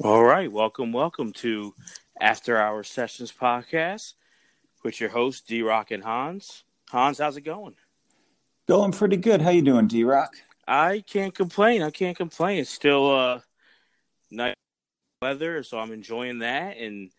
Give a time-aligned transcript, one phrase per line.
[0.00, 1.74] All right, welcome, welcome to
[2.20, 4.14] After Hour Sessions podcast
[4.82, 6.64] with your host D Rock and Hans.
[6.90, 7.74] Hans, how's it going?
[8.68, 9.42] Going pretty good.
[9.42, 10.34] How you doing, D Rock?
[10.66, 11.82] I can't complain.
[11.82, 12.60] I can't complain.
[12.60, 13.40] It's still uh
[14.30, 14.54] nice
[15.20, 17.10] weather, so I'm enjoying that and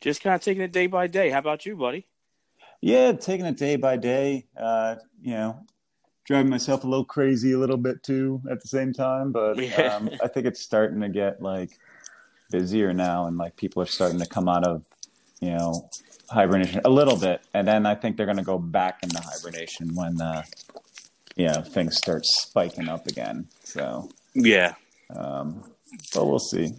[0.00, 1.30] just kind of taking it day by day.
[1.30, 2.06] How about you, buddy?
[2.82, 4.46] Yeah, taking it day by day.
[4.56, 5.64] Uh, you know,
[6.26, 9.96] driving myself a little crazy a little bit too at the same time, but Yeah.
[9.96, 11.70] um, I think it's starting to get like
[12.50, 14.84] busier now, and like people are starting to come out of
[15.40, 15.88] you know
[16.30, 19.94] hibernation a little bit, and then I think they're going to go back into hibernation
[19.94, 20.42] when uh,
[21.36, 23.48] you know things start spiking up again.
[23.64, 24.74] So, Yeah.
[25.14, 25.64] um,
[26.14, 26.72] but we'll see.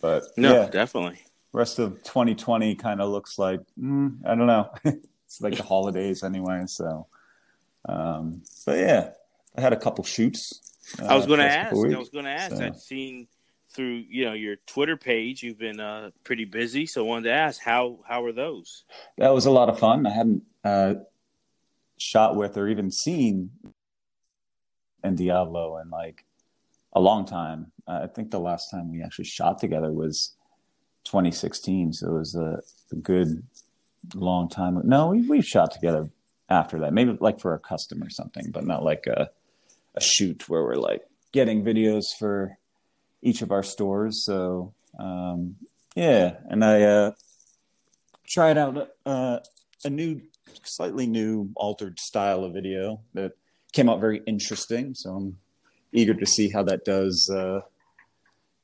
[0.00, 1.20] But No, yeah, definitely.
[1.52, 4.70] rest of 2020 kind of looks like mm, I don't know.
[4.84, 6.64] it's like the holidays anyway.
[6.66, 7.06] So,
[7.88, 9.10] um, but yeah,
[9.56, 10.60] I had a couple shoots.
[11.02, 11.74] uh, I was going to ask.
[11.74, 12.56] I was going to ask.
[12.56, 12.64] so.
[12.64, 13.26] I've seen
[13.76, 17.32] through you know your Twitter page, you've been uh, pretty busy, so I wanted to
[17.32, 18.84] ask how how are those?
[19.18, 20.06] That was a lot of fun.
[20.06, 20.94] I hadn't uh,
[21.98, 23.50] shot with or even seen
[25.04, 26.24] in Diablo in like
[26.94, 27.72] a long time.
[27.86, 30.34] Uh, I think the last time we actually shot together was
[31.04, 33.42] 2016, so it was a, a good
[34.14, 34.80] long time.
[34.84, 36.08] No, we we shot together
[36.48, 39.30] after that, maybe like for a custom or something, but not like a
[39.94, 41.02] a shoot where we're like
[41.32, 42.58] getting videos for
[43.22, 44.24] each of our stores.
[44.24, 45.56] So um,
[45.94, 47.12] yeah, and I uh,
[48.26, 49.38] tried out uh,
[49.84, 50.22] a new,
[50.62, 53.32] slightly new, altered style of video that
[53.72, 54.94] came out very interesting.
[54.94, 55.38] So I'm
[55.92, 57.30] eager to see how that does.
[57.30, 57.60] Uh,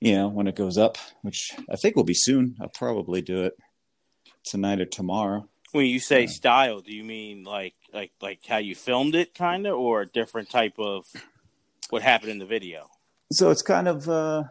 [0.01, 2.57] you know, when it goes up, which I think will be soon.
[2.61, 3.57] I'll probably do it
[4.45, 5.49] tonight or tomorrow.
[5.71, 9.65] When you say style, do you mean like like like how you filmed it, kind
[9.65, 11.05] of, or a different type of
[11.91, 12.91] what happened in the video?
[13.33, 14.45] So it's kind of uh,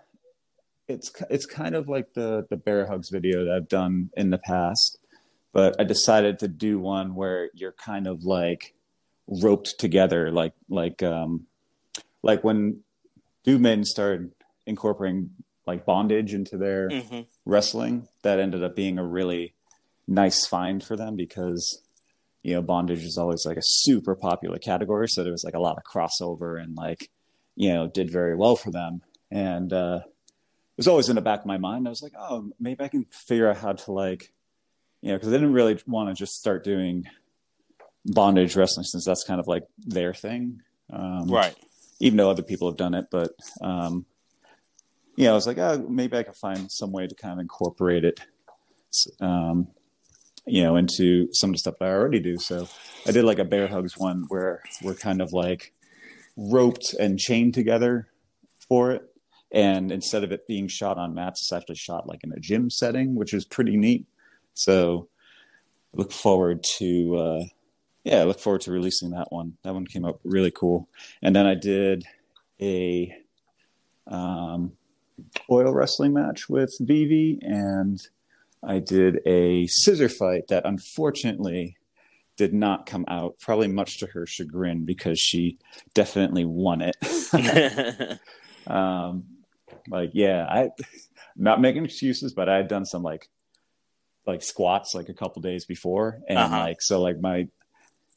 [0.88, 4.40] it's it's kind of like the the bear hugs video that I've done in the
[4.40, 4.98] past,
[5.54, 8.74] but I decided to do one where you're kind of like
[9.28, 11.46] roped together, like like um,
[12.24, 12.82] like when
[13.46, 14.32] Doomin started
[14.66, 15.30] incorporating
[15.68, 18.08] like bondage into their hmm wrestling.
[18.24, 19.54] That ended up being a really
[20.08, 21.82] nice find for them because
[22.42, 25.60] you know bondage is always like a super popular category, so there was like a
[25.60, 27.12] lot of crossover and like
[27.56, 29.02] you know did very well for them.
[29.30, 31.88] And uh, it was always in the back of my mind.
[31.88, 34.32] I was like, oh, maybe I can figure out how to like
[35.02, 37.06] you know because I didn't really want to just start doing
[38.06, 40.62] bondage wrestling since that's kind of like their thing.
[40.92, 41.56] Um, Right.
[42.00, 43.06] even though other people have done it.
[43.12, 43.32] But
[43.62, 44.06] um,
[45.16, 47.40] you know, I was like, oh, maybe I could find some way to kind of
[47.40, 48.20] incorporate it,
[49.20, 49.68] um,
[50.46, 52.38] you know, into some of the stuff that I already do.
[52.38, 52.68] So
[53.08, 55.74] I did like a bear hugs one where we're kind of like
[56.36, 58.08] roped and chained together
[58.68, 59.04] for it.
[59.52, 62.70] And instead of it being shot on mats, it's actually shot like in a gym
[62.70, 64.06] setting, which is pretty neat.
[64.54, 65.10] So
[65.94, 67.44] look forward to, uh,
[68.04, 69.58] yeah, look forward to releasing that one.
[69.64, 70.88] That one came out really cool.
[71.22, 72.06] And then I did
[72.62, 73.14] a
[74.08, 74.74] um,
[75.50, 78.02] oil wrestling match with Vivi, and
[78.64, 81.78] I did a scissor fight that unfortunately
[82.42, 85.60] did not come out, probably much to her chagrin because she
[85.94, 86.96] definitely won it.
[88.68, 89.26] um,
[89.92, 90.70] like, yeah, I
[91.36, 93.30] not making excuses, but I had done some like
[94.26, 96.58] like squats like a couple days before, and Uh-huh.
[96.62, 97.48] like so like my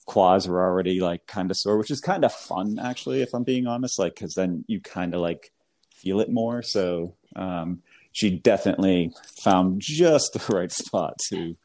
[0.07, 3.45] quads were already like kind of sore, which is kind of fun actually, if I'm
[3.45, 3.99] being honest.
[3.99, 5.53] Like, because then you kind of like
[5.95, 6.63] feel it more.
[6.63, 7.83] So um,
[8.13, 11.57] she definitely found just the right spot to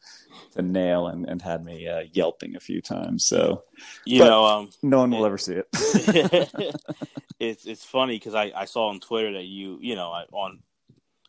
[0.52, 3.26] to nail and, and had me uh, yelping a few times.
[3.26, 3.64] So
[4.06, 5.68] you know, um, no one will ever see it.
[7.40, 10.60] it's it's funny because I, I saw on Twitter that you you know I- on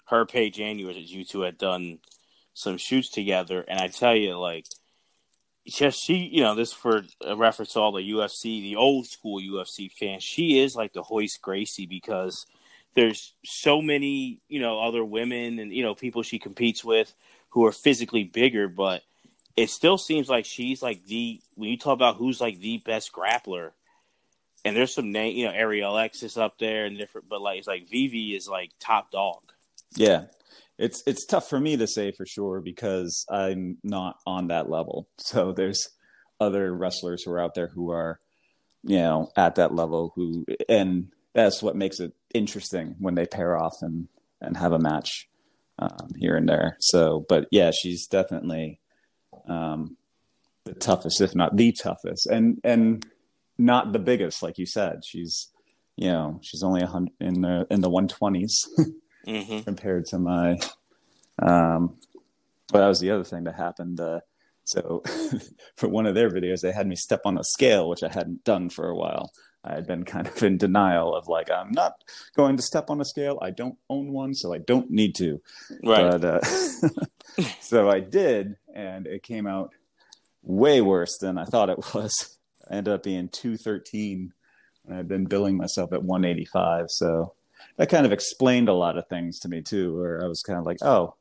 [0.07, 1.99] her page and yours that you two had done
[2.55, 4.67] some shoots together, and I tell you like
[5.67, 9.41] just she you know this for a reference to all the UFC the old school
[9.41, 12.47] UFC fans she is like the Royce Gracie because
[12.95, 17.15] there's so many you know other women and you know people she competes with
[17.51, 19.03] who are physically bigger but
[19.57, 23.13] it still seems like she's like the when you talk about who's like the best
[23.13, 23.73] grappler
[24.65, 27.59] and there's some name, you know, Ariel X is up there and different, but like
[27.59, 29.41] it's like Vivi is like top dog.
[29.97, 30.25] Yeah.
[30.79, 35.09] It's it's tough for me to say for sure because I'm not on that level.
[35.19, 35.89] So there's
[36.39, 38.19] other wrestlers who are out there who are,
[38.83, 43.59] you know, at that level who and that's what makes it interesting when they pair
[43.59, 44.09] off and
[44.41, 45.29] and have a match
[45.81, 46.77] um, here and there.
[46.81, 48.81] So, but yeah, she's definitely
[49.49, 49.97] um,
[50.65, 53.05] the toughest, if not the toughest, and and
[53.59, 55.01] not the biggest, like you said.
[55.05, 55.49] She's
[55.97, 58.69] you know she's only a hundred in the in the one twenties.
[59.27, 60.59] hmm compared to my.
[61.41, 61.99] Um,
[62.73, 64.01] well, that was the other thing that happened.
[64.01, 64.21] Uh,
[64.65, 65.03] so
[65.77, 68.45] for one of their videos, they had me step on a scale, which I hadn't
[68.45, 69.31] done for a while.
[69.63, 71.93] I had been kind of in denial of like, I'm not
[72.35, 73.39] going to step on a scale.
[73.43, 75.41] I don't own one, so I don't need to.
[75.85, 76.21] Right.
[76.21, 76.41] But uh,
[77.61, 79.73] so I did, and it came out
[80.43, 82.39] way worse than I thought it was.
[82.71, 84.33] I ended up being 213,
[84.87, 86.87] and I'd been billing myself at 185.
[86.89, 87.35] So
[87.77, 90.59] that kind of explained a lot of things to me too, where I was kind
[90.59, 91.15] of like, oh,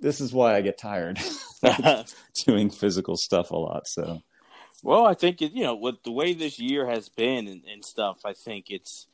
[0.00, 1.18] this is why I get tired
[2.46, 3.88] doing physical stuff a lot.
[3.88, 4.22] So
[4.82, 7.84] Well, I think it, you know with the way this year has been and, and
[7.84, 8.18] stuff.
[8.24, 9.06] I think it's,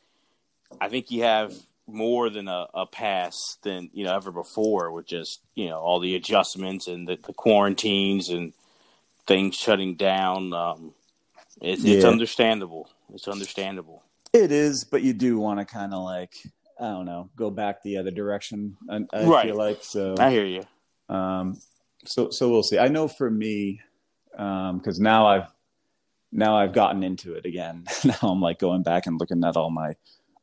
[0.81, 1.53] I think you have
[1.87, 6.01] more than a, a pass than you know ever before with just you know all
[6.01, 8.53] the adjustments and the, the quarantines and
[9.27, 10.53] things shutting down.
[10.53, 10.93] Um,
[11.61, 12.91] it's it's understandable.
[13.13, 14.03] It's understandable.
[14.33, 16.33] it is, but you do want to kind of like,
[16.81, 18.77] I don't know, go back the other direction.
[18.91, 19.47] I, I Right.
[19.47, 20.17] feel like so.
[20.19, 20.67] I hear you.
[21.09, 21.61] Um,
[22.05, 22.79] so so we'll see.
[22.79, 23.81] I know for me,
[24.33, 25.54] because now I've
[26.35, 27.85] now I've gotten into it again.
[28.05, 29.95] now I'm like going back and looking at all my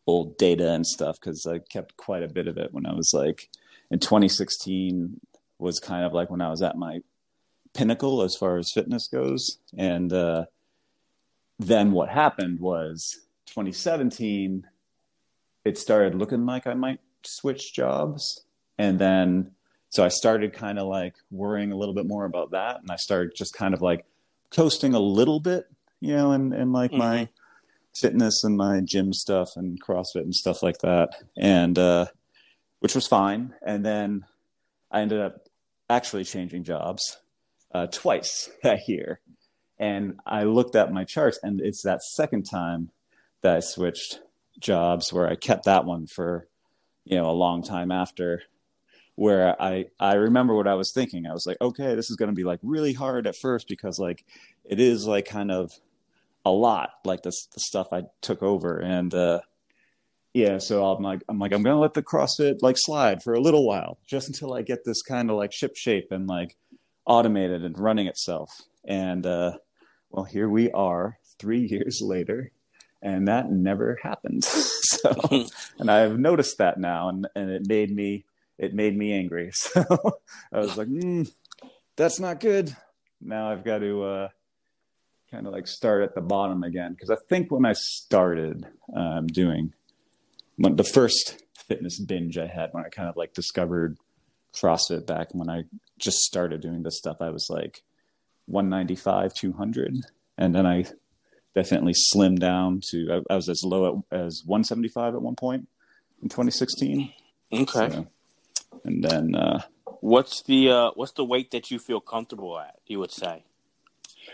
[0.07, 3.11] old data and stuff because I kept quite a bit of it when I was
[3.13, 3.49] like
[3.91, 5.19] in 2016
[5.59, 7.01] was kind of like when I was at my
[7.73, 10.45] pinnacle as far as fitness goes, and uh,
[11.59, 14.65] then what happened was 2017
[15.63, 18.45] it started looking like I might switch jobs.
[18.77, 19.51] And then
[19.89, 22.81] so I started kind of like worrying a little bit more about that.
[22.81, 24.05] And I started just kind of like
[24.51, 25.65] coasting a little bit
[26.01, 27.29] you know and and like my
[27.95, 31.15] fitness and my gym stuff and CrossFit and stuff like that.
[31.37, 32.07] And uh
[32.79, 33.53] which was fine.
[33.65, 34.25] And then
[34.89, 35.47] I ended up
[35.89, 37.17] actually changing jobs
[37.73, 39.21] uh twice that year.
[39.77, 42.91] And I looked at my charts and it's that second time
[43.41, 44.19] that I switched
[44.59, 46.47] jobs where I kept that one for
[47.05, 48.43] you know a long time after
[49.15, 51.25] where I I remember what I was thinking.
[51.27, 53.99] I was like okay this is going to be like really hard at first because
[53.99, 54.23] like
[54.63, 55.71] it is like kind of
[56.45, 59.41] a lot like this the stuff I took over and uh
[60.33, 63.33] yeah so I'm like I'm like I'm going to let the CrossFit like slide for
[63.33, 66.57] a little while just until I get this kind of like ship shape and like
[67.05, 68.49] automated and running itself
[68.85, 69.57] and uh
[70.09, 72.51] well here we are 3 years later
[73.01, 74.43] and that never happened.
[74.43, 75.15] so,
[75.79, 78.25] and I've noticed that now, and and it made me
[78.57, 79.51] it made me angry.
[79.53, 79.83] So
[80.51, 81.31] I was like, mm,
[81.95, 82.75] that's not good.
[83.19, 84.27] Now I've got to uh,
[85.31, 89.27] kind of like start at the bottom again because I think when I started um,
[89.27, 89.73] doing
[90.57, 93.97] when the first fitness binge I had when I kind of like discovered
[94.53, 95.63] CrossFit back when I
[95.97, 97.83] just started doing this stuff, I was like
[98.47, 99.95] 195, 200,
[100.37, 100.85] and then I
[101.55, 105.67] definitely slimmed down to I, I was as low at, as 175 at one point
[106.21, 107.13] in 2016
[107.53, 107.65] Okay.
[107.67, 108.07] So,
[108.85, 109.61] and then uh
[110.01, 112.79] What's the uh, what's the weight that you feel comfortable at?
[112.87, 113.43] You would say.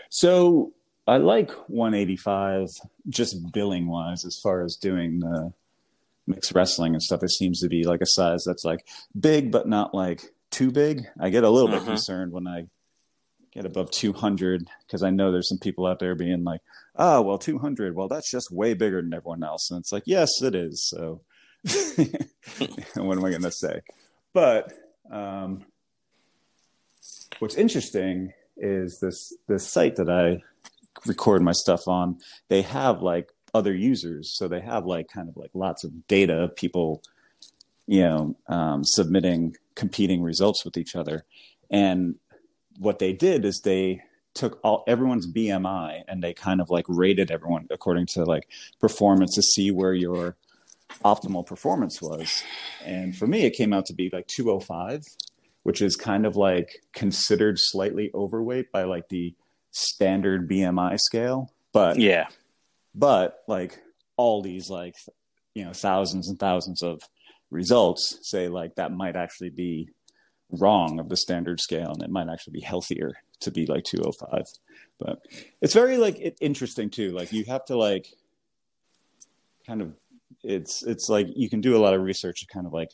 [0.08, 0.72] so
[1.08, 2.68] i like 185
[3.08, 5.52] just billing wise as far as doing the
[6.26, 7.22] mixed wrestling and stuff.
[7.22, 8.86] It seems to be like a size that's like
[9.18, 10.20] big but not like
[10.50, 11.06] too big.
[11.18, 11.86] I get a little bit Mhm.
[11.86, 12.66] concerned when i
[13.50, 16.60] get above 200 because i know there's some people out there being like
[16.96, 19.70] oh well 200 well that's just way bigger than everyone else.
[19.70, 21.22] And it's like yes it is so
[22.94, 23.80] what am i going to say?
[24.34, 24.72] But
[25.10, 25.64] um,
[27.38, 30.42] what's interesting is this this site that i
[31.06, 35.36] record my stuff on they have like other users so they have like kind of
[35.36, 37.02] like lots of data of people
[37.86, 41.24] you know um, submitting competing results with each other
[41.70, 42.16] and
[42.78, 44.02] what they did is they
[44.34, 48.48] took all everyone's BMI and they kind of like rated everyone according to like
[48.80, 50.36] performance to see where your
[51.04, 52.44] optimal performance was.
[52.84, 55.02] And for me, it came out to be like 205,
[55.64, 59.34] which is kind of like considered slightly overweight by like the
[59.70, 61.52] standard BMI scale.
[61.72, 62.26] But Yeah.
[62.94, 63.78] but like
[64.16, 64.94] all these like
[65.54, 67.00] you know thousands and thousands of
[67.50, 69.88] results say like that might actually be
[70.50, 74.44] wrong of the standard scale and it might actually be healthier to be like 205
[74.98, 75.20] but
[75.60, 78.06] it's very like it, interesting too like you have to like
[79.66, 79.94] kind of
[80.42, 82.90] it's it's like you can do a lot of research to kind of like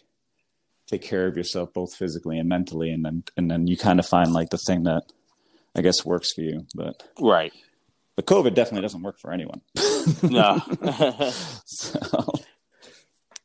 [0.87, 4.07] take care of yourself both physically and mentally and then and then you kind of
[4.07, 5.03] find like the thing that
[5.75, 7.53] i guess works for you but Right.
[8.17, 9.61] but covid definitely doesn't work for anyone
[10.23, 10.61] No.
[11.65, 12.33] so,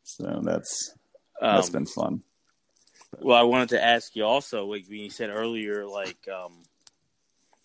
[0.04, 0.94] so that's
[1.42, 2.24] that's Um, been fun.
[3.22, 6.54] Well, I wanted to ask you also, like when you said earlier, like um,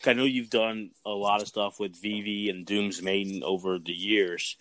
[0.07, 3.93] I know you've done a lot of stuff with Vivi and Doom's Maiden over the
[3.93, 4.57] years,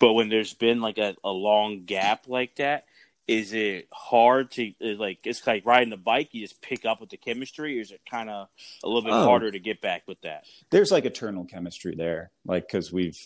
[0.00, 2.86] but when there's been like a, a long gap like that,
[3.26, 5.20] is it hard to like?
[5.24, 6.28] It's like riding a bike.
[6.32, 8.48] You just pick up with the chemistry, or is it kind of
[8.82, 9.24] a little bit Oh.
[9.24, 10.44] harder to get back with that?
[10.70, 13.16] There's like eternal chemistry there, like because we've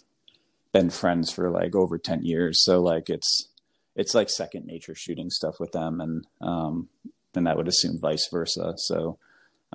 [0.72, 2.64] been friends for like over ten years.
[2.64, 3.48] So like it's
[3.96, 6.88] it's like second nature shooting stuff with them, and um,
[7.34, 8.74] and I would assume vice versa.
[8.76, 9.18] So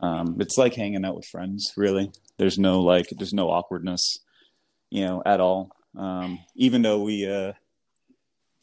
[0.02, 1.74] um, it's like hanging out with friends.
[1.76, 4.20] Really, there's no like there's no awkwardness,
[4.90, 5.72] you know, at all.
[5.98, 7.54] Um, even though we uh,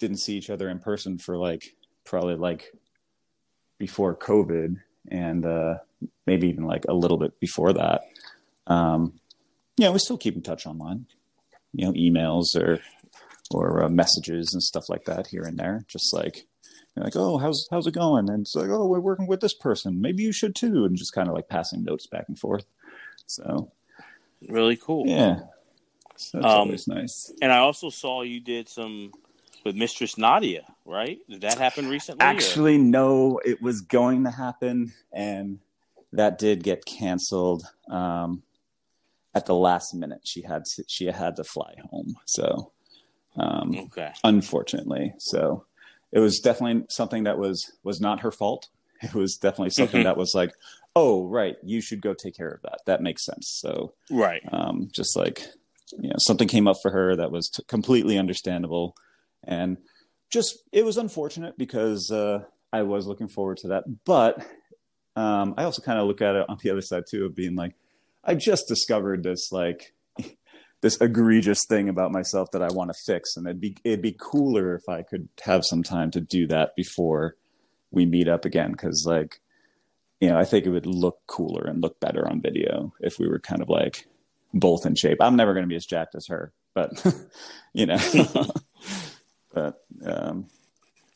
[0.00, 2.72] didn't see each other in person for like probably like
[3.78, 4.76] before COVID
[5.08, 5.78] and uh,
[6.26, 8.02] maybe even like a little bit before that.
[8.66, 9.20] Um,
[9.76, 11.06] yeah, we still keep in touch online,
[11.72, 12.80] you know, emails or
[13.52, 15.84] or uh, messages and stuff like that here and there.
[15.88, 16.46] Just like
[16.96, 18.28] you're like, oh, how's how's it going?
[18.28, 20.00] And it's like, oh, we're working with this person.
[20.00, 22.64] Maybe you should too, and just kind of like passing notes back and forth.
[23.26, 23.70] So
[24.48, 25.06] Really cool.
[25.06, 25.40] yeah,
[26.16, 27.30] so that's Um, always nice.
[27.42, 29.12] And I also saw you did some
[29.64, 31.18] with Mistress Nadia, right?
[31.28, 32.24] Did that happen recently?
[32.24, 35.58] or- Actually, no, it was going to happen, and
[36.12, 38.42] that did get canceled um,
[39.34, 40.20] at the last minute.
[40.24, 42.72] She had to, she had to fly home, so
[43.36, 44.12] um, okay.
[44.24, 45.64] unfortunately, so
[46.12, 48.68] it was definitely something that was was not her fault.
[49.02, 50.04] It was definitely something Mhm.
[50.04, 50.52] that was like,
[50.94, 52.80] oh, right, you should go take care of that.
[52.84, 53.48] That makes sense.
[53.48, 54.42] So Right.
[54.52, 55.46] um, just like
[55.98, 58.94] you know something came up for her that was t- completely understandable
[59.44, 59.78] and
[60.30, 62.40] just it was unfortunate because uh,
[62.72, 63.84] i was looking forward to that.
[64.04, 64.46] But
[65.16, 67.56] um, i also kind of look at it on the other side too of being
[67.56, 67.74] like
[68.24, 69.92] i just discovered this like
[70.82, 73.36] this egregious thing about myself that i want to fix.
[73.36, 76.76] And it'd be it'd be cooler if i could have some time to do that
[76.76, 77.36] before
[77.90, 78.72] we meet up again.
[78.72, 79.40] Because like
[80.20, 83.26] you know i think it would look cooler and look better on video if we
[83.26, 84.06] were kind of like
[84.52, 85.18] both in shape.
[85.20, 86.90] I'm never going to be as jacked as her, but
[87.72, 87.98] you know,
[89.52, 90.46] but um,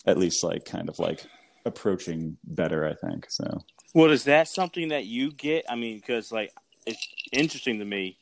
[0.06, 1.24] at least like kind of like
[1.64, 3.26] approaching better, I think.
[3.30, 3.64] So
[3.94, 5.64] Well, is that something that you get?
[5.68, 6.52] I mean, because like
[6.86, 8.18] it's interesting to me.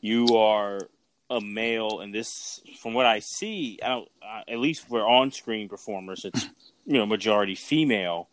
[0.00, 0.80] You are
[1.30, 4.08] a male, and this, from what I see, I don't.
[4.22, 6.44] Uh, at least for on-screen performers, it's
[6.86, 8.28] you know majority female.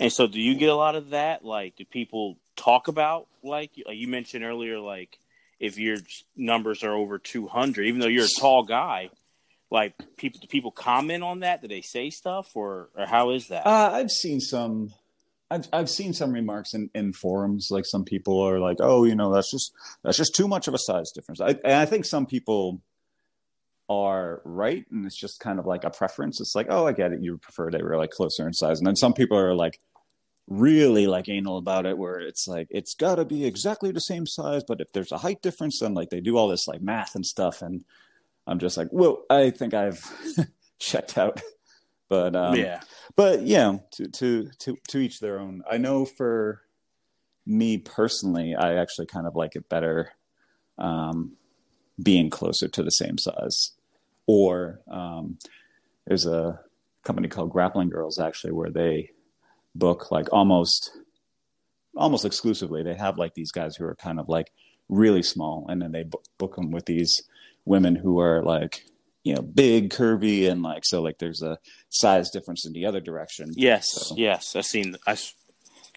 [0.00, 1.44] And so, do you get a lot of that?
[1.44, 5.18] Like, do people talk about like you mentioned earlier, like
[5.60, 5.98] if your
[6.36, 9.10] numbers are over two hundred, even though you're a tall guy,
[9.72, 11.62] like people do people comment on that?
[11.62, 13.66] Do they say stuff, or or how is that?
[13.66, 14.92] uh, I've seen some.
[15.50, 19.14] I've I've seen some remarks in, in forums, like some people are like, "Oh, you
[19.14, 19.72] know, that's just
[20.04, 22.82] that's just too much of a size difference." I, and I think some people
[23.88, 26.40] are right, and it's just kind of like a preference.
[26.40, 27.22] It's like, "Oh, I get it.
[27.22, 29.80] You prefer they were like closer in size," and then some people are like
[30.48, 34.26] really like anal about it, where it's like it's got to be exactly the same
[34.26, 37.14] size, but if there's a height difference, then like they do all this like math
[37.14, 37.84] and stuff, and
[38.46, 40.00] I'm just like, "Well, I think I've
[40.78, 41.40] checked out."
[42.08, 42.82] But um, yeah,
[43.16, 45.62] but yeah, to to to to each their own.
[45.70, 46.60] I know for
[47.46, 50.12] me personally, I actually kind of like it better
[50.76, 51.38] um,
[52.02, 53.72] being closer to the same size.
[54.26, 55.38] Or um,
[56.06, 56.60] there's a
[57.02, 59.10] company called Grappling Girls actually where they
[59.74, 60.90] book like almost
[61.96, 62.82] almost exclusively.
[62.82, 64.52] They have like these guys who are kind of like
[64.88, 67.22] really small, and then they book, book them with these
[67.64, 68.84] women who are like
[69.24, 71.58] you know big, curvy, and like so like there's a
[71.90, 73.52] size difference in the other direction.
[73.56, 74.56] yes, So- yes.
[74.56, 74.96] I've seen.
[75.06, 75.16] i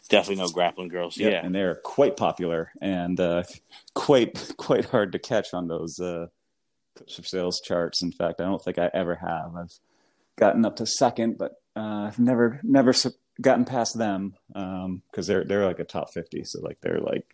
[0.08, 1.18] definitely know grappling girls.
[1.18, 3.44] Yep, Yeah, and they're quite popular and uh,
[3.96, 6.28] quite quite hard to catch on those uh,
[7.08, 8.04] sales charts.
[8.04, 9.56] In fact, I don't think I ever have.
[9.56, 9.74] I've
[10.38, 12.94] gotten up to second, but uh, I've never never
[13.42, 17.26] gotten past them um because they're they're like a top fifty, so like they're like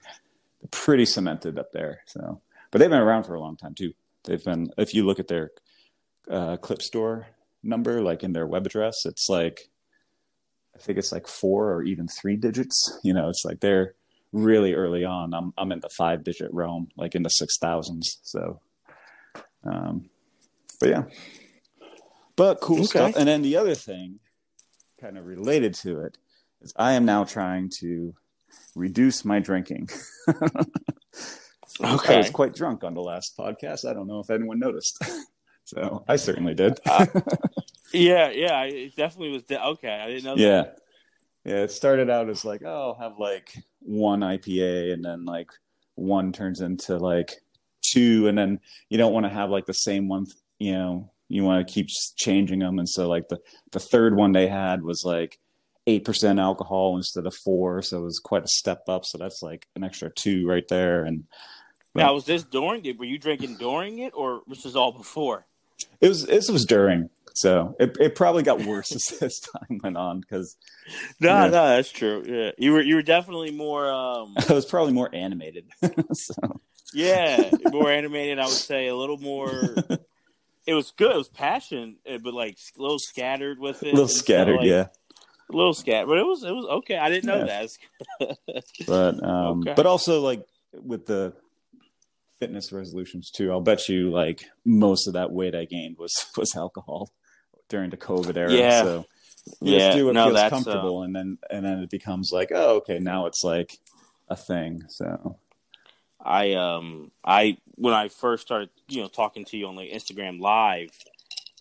[0.71, 2.01] pretty cemented up there.
[2.07, 3.93] So, but they've been around for a long time too.
[4.25, 4.71] They've been.
[4.77, 5.51] If you look at their
[6.29, 7.27] uh, clip store
[7.63, 9.69] number, like in their web address, it's like
[10.75, 12.99] I think it's like four or even three digits.
[13.03, 13.95] You know, it's like they're
[14.31, 15.33] really early on.
[15.33, 18.19] I'm I'm in the five digit realm, like in the six thousands.
[18.23, 18.59] So,
[19.63, 20.09] um,
[20.79, 21.03] but yeah,
[22.35, 22.85] but cool Okay.
[22.85, 23.15] stuff.
[23.15, 24.19] And then the other thing,
[24.99, 26.17] kind of related to it,
[26.61, 28.15] is I am now trying to
[28.75, 29.89] reduce my drinking.
[31.81, 33.89] I was quite drunk on the last podcast.
[33.89, 35.03] I don't know if anyone noticed.
[35.65, 36.79] so I certainly did.
[36.85, 37.05] Uh,
[37.93, 38.53] yeah, yeah.
[38.55, 39.43] I- It definitely was.
[39.43, 40.35] De- okay, I didn't know.
[40.35, 40.65] yeah.
[41.43, 41.63] Yeah.
[41.63, 45.49] It started out as like, oh, I'll have like one IPA and then like
[45.95, 47.33] one turns into like
[47.81, 48.27] two.
[48.27, 48.59] And then
[48.89, 50.27] you don't want to have like the same one,
[50.59, 52.77] you know, you want to keep changing them.
[52.77, 53.39] And so like the,
[53.71, 55.39] the third one they had was like
[55.87, 57.81] 8% alcohol instead of four.
[57.81, 59.03] So it was quite a step up.
[59.05, 61.05] So that's like an extra two right there.
[61.05, 61.25] And That.
[61.93, 62.97] Now, was this during it?
[62.97, 65.45] Were you drinking during it, or this was all before?
[65.99, 69.97] It was this was during So it it probably got worse as this time went
[69.97, 70.55] on because
[71.19, 71.45] No, Yeah.
[71.47, 72.23] no, that's true.
[72.25, 73.91] Yeah, you were you were definitely more.
[73.91, 75.65] um I was probably more animated.
[76.13, 76.61] so
[76.93, 78.39] Yeah, more animated.
[78.39, 79.75] I would say a little more.
[80.67, 81.11] It was good.
[81.11, 83.89] It was passion, eh, but like a little scattered with it.
[83.89, 84.87] a little so, scattered, like, yeah.
[85.51, 86.07] a little scattered.
[86.07, 86.97] But it was it was okay.
[86.97, 87.65] I didn't know Yeah.
[88.19, 88.37] that.
[88.87, 89.73] But um, Okay.
[89.75, 91.33] but also like with the
[92.41, 96.55] fitness resolutions too, I'll bet you like most of that weight I gained was was
[96.55, 97.11] alcohol
[97.69, 98.51] during the COVID era.
[98.51, 98.81] Yeah.
[98.81, 99.05] So
[99.61, 102.31] Yeah, just do what no, feels that's, uh, comfortable, and then and then it becomes
[102.33, 103.77] like, oh, okay, now it's like
[104.27, 104.83] a thing.
[104.89, 105.37] So
[106.19, 110.39] I um I when I first started you know talking to you on like Instagram
[110.39, 110.97] Live,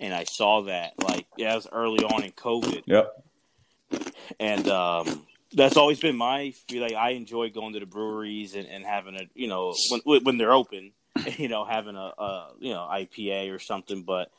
[0.01, 3.23] and I saw that like yeah, it was early on in COVID, yep,
[4.39, 8.67] and um that's always been my feel like I enjoy going to the breweries and,
[8.67, 10.93] and having a you know when when they're open,
[11.37, 14.31] you know having a, a you know IPA or something, but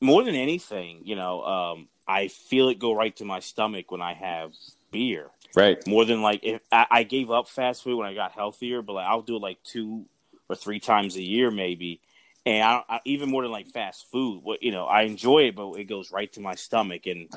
[0.00, 4.00] more than anything, you know, um I feel it go right to my stomach when
[4.02, 4.52] I have
[4.90, 8.32] beer right, more than like if I, I gave up fast food when I got
[8.32, 10.06] healthier, but like I'll do it like two
[10.48, 12.00] or three times a year maybe,
[12.46, 14.42] and I, I even more than like fast food.
[14.42, 17.28] What you know, I enjoy it, but it goes right to my stomach, and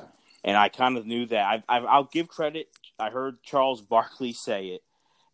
[0.43, 1.63] and I kind of knew that.
[1.69, 2.69] I, I I'll give credit.
[2.99, 4.83] I heard Charles Barkley say it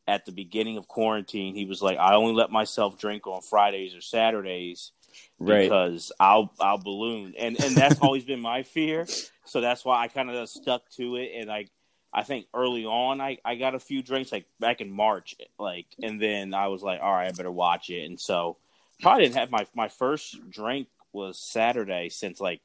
[0.08, 1.56] at the beginning of quarantine.
[1.56, 4.92] He was like, I only let myself drink on Fridays or Saturdays
[5.40, 5.64] right.
[5.64, 9.06] because I'll I'll balloon, and and that's always been my fear.
[9.46, 11.68] So that's why I kind of stuck to it, and I
[12.12, 15.88] I think early on I I got a few drinks like back in March, like,
[16.02, 18.58] and then I was like, all right, I better watch it, and so
[19.02, 22.62] probably didn't have my my first drink was Saturday since like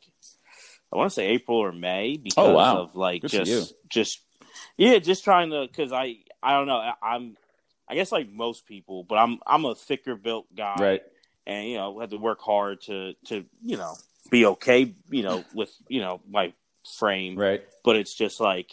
[0.93, 2.79] I want to say April or May because Oh, wow.
[2.83, 4.21] of like Good just just
[4.77, 7.37] yeah, just trying to because I I don't know I'm.
[7.87, 11.03] I guess like most people, but I'm I'm a thicker built guy, Right.
[11.47, 13.95] and you know had to work hard to to you know
[14.31, 16.55] be okay you know with you know my
[16.99, 17.63] frame Right.
[17.85, 18.73] but it's just like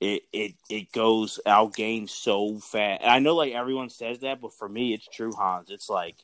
[0.00, 4.40] it it it goes i'll gain so fast and i know like everyone says that
[4.40, 6.16] but for me it's true hans it's like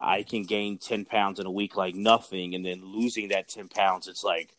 [0.00, 3.66] i can gain 10 pounds in a week like nothing and then losing that 10
[3.68, 4.50] pounds it's like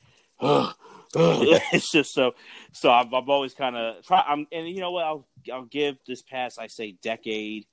[1.73, 2.33] it's just so
[2.73, 5.97] so i've, I've always kind of try i'm and you know what i'll i'll give
[6.07, 7.65] this past i say decade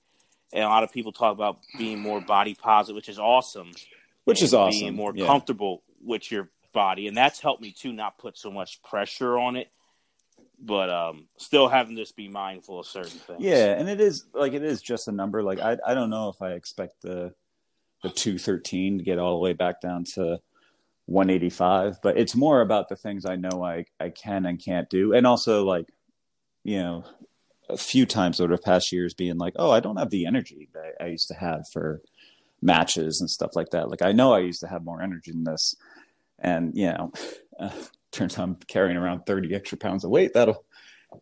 [0.53, 3.73] and a lot of people talk about being more body positive which is awesome
[4.25, 4.79] Which is awesome.
[4.79, 5.27] being more yeah.
[5.27, 9.57] comfortable with your body and that's helped me too not put so much pressure on
[9.57, 9.69] it
[10.61, 14.25] but um still having to just be mindful of certain things Yeah, and it is
[14.33, 15.43] like it is just a number.
[15.43, 17.35] Like I I don't know if I expect the
[18.03, 20.41] the two thirteen to get all the way back down to
[21.07, 24.63] one eighty five, but it's more about the things I know I I can and
[24.63, 25.87] can't do, and also like
[26.63, 27.05] you know
[27.69, 30.69] a few times over the past years being like, oh, I don't have the energy
[30.75, 32.03] that I used to have for
[32.61, 33.91] matches and stuff like that.
[33.91, 35.75] Like I know I used to have more energy than this,
[36.39, 37.13] and you know,
[37.59, 37.71] uh,
[38.13, 40.33] turns out I'm carrying around thirty extra pounds of weight.
[40.35, 40.65] That'll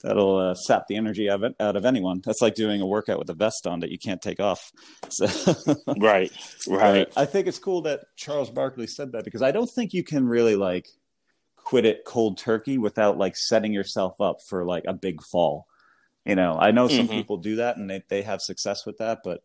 [0.03, 2.21] that'll uh, sap the energy out of, out of anyone.
[2.25, 4.73] That's like doing a workout with a vest on that you can't take off.
[5.11, 5.27] So,
[5.99, 6.33] right
[6.67, 10.03] right I think it's cool that Charles Barkley said that because I don't think you
[10.03, 10.87] can really like
[11.57, 15.67] quit it cold turkey without like setting yourself up for like a big fall.
[16.25, 17.13] You know, I know some Mhm.
[17.13, 19.43] people do that and they, they have success with that, but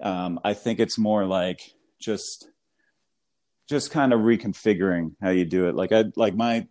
[0.00, 1.60] um, I think it's more like
[2.00, 2.48] just
[3.68, 5.74] just kind of reconfiguring how you do it.
[5.74, 6.66] Like I like my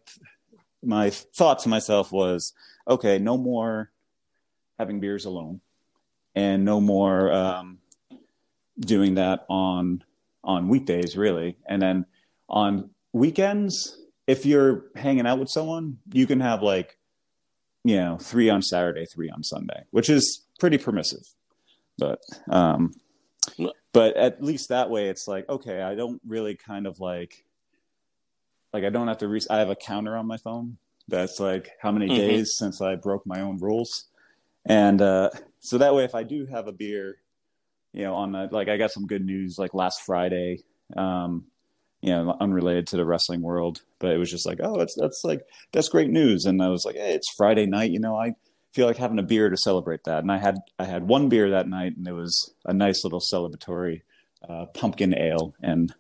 [0.83, 2.51] my thought to myself was,
[2.87, 3.91] okay, no more
[4.79, 5.61] having beers alone,
[6.35, 7.79] and no more um,
[8.79, 10.03] doing that on
[10.43, 11.57] on weekdays, really.
[11.67, 12.05] And then
[12.49, 16.97] on weekends, if you're hanging out with someone, you can have like,
[17.83, 21.23] you know, three on Saturday, three on Sunday, which is pretty permissive.
[21.97, 22.19] But
[22.49, 22.93] um,
[23.93, 27.45] but at least that way, it's like okay, I don't really kind of like
[28.73, 29.27] like I don't have to.
[29.27, 32.15] Re- I have a counter on my phone that's like how many Mhm.
[32.15, 34.05] days since I broke my own rules,
[34.65, 37.17] and uh, so that way, if I do have a beer,
[37.93, 40.63] you know, on the like, I got some good news like last Friday.
[40.95, 41.45] Um,
[42.01, 45.23] you know, unrelated to the wrestling world, but it was just like, oh, that's that's
[45.23, 48.35] like that's great news, and I was like, hey, it's Friday night, you know, I
[48.73, 51.49] feel like having a beer to celebrate that, and I had I had one beer
[51.51, 54.01] that night, and it was a nice little celebratory
[54.47, 55.93] uh, pumpkin ale, and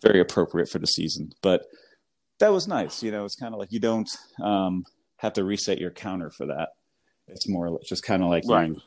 [0.00, 1.66] very appropriate for the season, but
[2.40, 4.08] that was nice, you know, it's kind of like you don't
[4.42, 4.84] um,
[5.16, 6.70] have to reset your counter for that.
[7.26, 8.68] It's more just kind of like Right.
[8.68, 8.80] you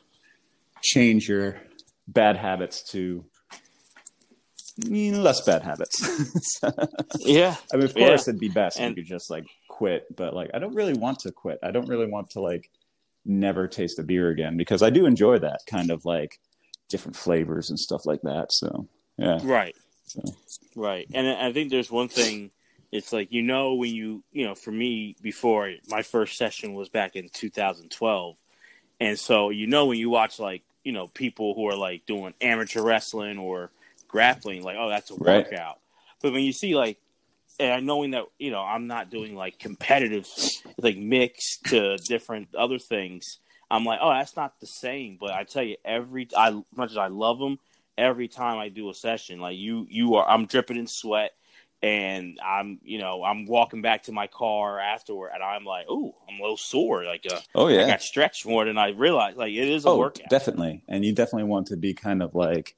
[0.82, 1.60] change your
[2.08, 3.24] bad habits to
[4.88, 6.60] less bad habits.
[7.18, 8.08] yeah I mean, of Yeah.
[8.08, 10.94] course, it'd be best And- if you just like quit, but like, I don't really
[10.94, 11.58] want to quit.
[11.62, 12.70] I don't really want to like
[13.24, 16.40] never taste a beer again because I do enjoy that kind of like
[16.88, 18.46] different flavors and stuff like that.
[18.52, 18.88] So,
[19.18, 19.38] yeah.
[19.44, 19.74] right
[20.06, 20.22] So,
[20.74, 22.50] right and I think there's one thing
[22.92, 26.88] it's like you know when you you know for me before my first session was
[26.88, 28.36] back in 2012
[29.00, 32.34] and so you know when you watch like you know people who are like doing
[32.40, 33.70] amateur wrestling or
[34.08, 35.44] grappling like oh that's a Right.
[35.46, 35.78] workout.
[36.20, 36.98] But when you see like
[37.58, 40.26] and knowing that you know i'm not doing like competitive
[40.78, 43.38] like mixed to different other things
[43.70, 45.18] i'm like oh that's not the same.
[45.20, 47.58] But i tell you every i as much as i love them
[47.98, 51.32] every time i do a session like you you are i'm dripping in sweat
[51.82, 56.14] and i'm you know i'm walking back to my car afterward and i'm like oh
[56.28, 59.52] i'm a little sore like uh, Oh i got stretched more than i realized like
[59.52, 60.84] it is a Oh, workout definitely.
[60.88, 62.76] And you definitely want to be kind of like,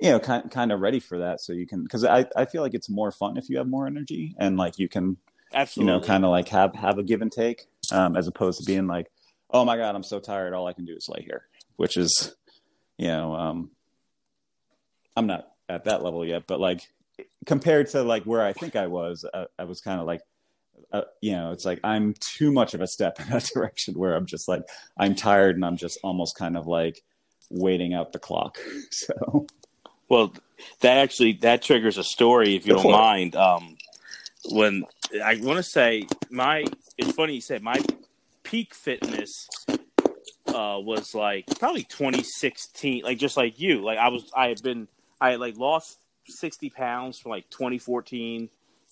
[0.00, 1.82] you know, kind kind of ready for that, so you can.
[1.82, 4.78] Because I I feel like it's more fun if you have more energy and like
[4.78, 5.16] you can
[5.52, 8.58] absolutely you know kind of like have have a give and take, um, as opposed
[8.58, 9.10] to being like,
[9.50, 11.42] oh my god, I'm so tired, all I can do is lay here,
[11.76, 12.34] which is,
[12.96, 13.70] you know, um,
[15.16, 16.88] I'm not at that level yet, but like
[17.46, 20.20] compared to like where I think I was, uh, I was kind of like.
[20.92, 24.14] Uh, you know, it's like I'm too much of a step in that direction where
[24.14, 24.62] I'm just like
[24.96, 27.02] I'm tired and I'm just almost kind of like
[27.50, 28.58] waiting out the clock.
[28.90, 29.46] So
[30.08, 30.32] Well,
[30.80, 33.36] that actually that triggers a story if you Go don't mind.
[33.36, 33.76] Um,
[34.50, 34.84] when
[35.22, 36.64] I want to say my,
[36.96, 37.80] it's funny you said my
[38.42, 39.48] peak fitness
[40.46, 43.82] uh, was like probably 2016, like just like you.
[43.82, 44.88] Like I was, I had been,
[45.20, 48.48] I had like lost 60 pounds from like 2014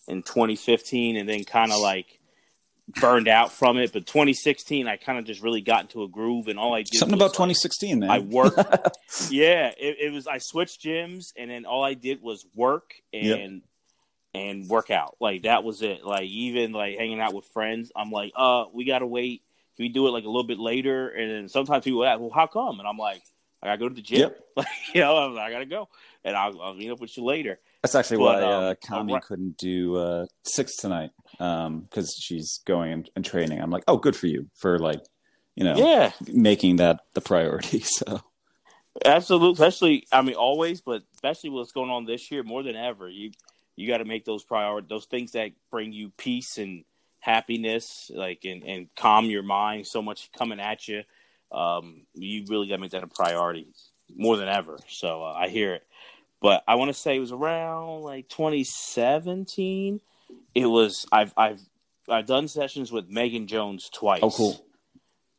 [0.08, 2.20] and 2015, and then kind of like
[3.00, 3.92] burned out from it.
[3.92, 6.94] But 2016, I kind of just really got into a groove, and all I did
[6.94, 8.10] something about like, 2016, man.
[8.10, 8.58] I worked.
[9.30, 10.26] yeah, it, it was.
[10.26, 13.62] I switched gyms, and then all I did was work and
[14.36, 15.16] and work out.
[15.20, 16.04] Like that was it.
[16.04, 19.42] Like even like hanging out with friends, I'm like, uh, we gotta wait.
[19.76, 21.08] Can we do it like a little bit later?
[21.08, 22.78] And then sometimes people ask, well, how come?
[22.78, 23.22] And I'm like,
[23.62, 24.20] I gotta go to the gym.
[24.20, 24.40] Yep.
[24.56, 25.90] Like you know, I'm like, I gotta go,
[26.26, 27.58] and I'll, I'll meet up with you later.
[27.82, 29.22] That's actually But, why uh, um, Kami alright.
[29.22, 33.60] couldn't do uh, six tonight because she's going and, and training.
[33.60, 35.00] I'm like, oh, good for you for like,
[35.54, 37.80] you know, Yeah, making that the priority.
[37.84, 38.20] So
[39.04, 43.08] Absolutely, especially I mean always, but especially what's going on this year more than ever.
[43.08, 43.30] You
[43.76, 46.84] you got to make those priority, those things that bring you peace and
[47.20, 49.86] happiness, like and, and calm your mind.
[49.86, 51.02] So much coming at you,
[51.52, 53.66] um, you really got to make that a priority
[54.16, 54.78] more than ever.
[54.88, 55.82] So uh, I hear it,
[56.40, 60.00] but I want to say it was around like 2017.
[60.54, 61.60] It was I've I've
[62.08, 64.20] I've done sessions with Megan Jones twice.
[64.22, 64.66] oh, cool.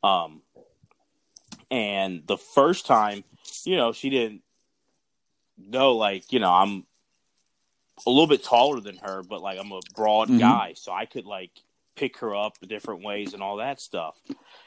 [0.04, 0.42] Um,
[1.72, 3.24] and the first time,
[3.66, 4.42] you know, she didn't
[5.58, 6.86] know, like, you know, I'm
[8.06, 10.40] a little bit taller than her, but like I'm a broad Mhm.
[10.40, 11.52] guy, so I could like
[11.96, 14.20] pick her up different ways and all that stuff.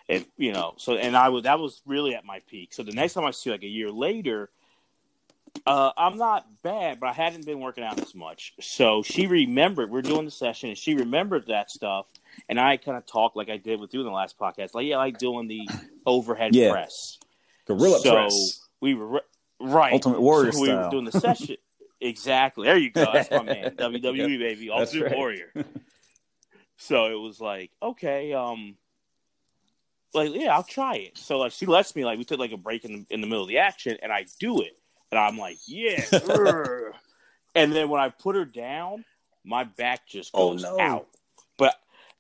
[0.09, 2.73] And you know, so and I was that was really at my peak.
[2.75, 4.51] So the next time I see like a year later,
[5.67, 8.55] uh, I'm not bad, but I hadn't been working out as much.
[8.61, 12.07] So she remembered we're doing the session, and she remembered that stuff.
[12.49, 14.87] And I kind of talked like I did with you in the last podcast, like
[14.87, 15.69] yeah, I like doing the
[16.07, 16.71] overhead Yeah.
[16.73, 17.19] press.
[17.67, 18.33] Gorilla So press.
[18.33, 19.23] So we were
[19.61, 19.93] right.
[19.93, 21.57] Ultimate Warrior So we were doing the session.
[22.01, 22.67] exactly.
[22.67, 23.11] There you go.
[23.13, 23.71] That's my man.
[23.79, 25.17] WWE baby, That's Ultimate right.
[25.17, 25.53] Warrior.
[26.83, 28.75] So it was like, okay, um,
[30.15, 31.19] like yeah, I'll try it.
[31.19, 33.27] So like she lets me like we took like a break in the, in the
[33.27, 34.79] middle of the action, and I do it,
[35.11, 36.05] and I'm like, yeah.
[37.55, 39.05] and then when I put her down,
[39.45, 40.79] my back just Oh, goes no.
[40.79, 41.07] out.
[41.57, 41.75] But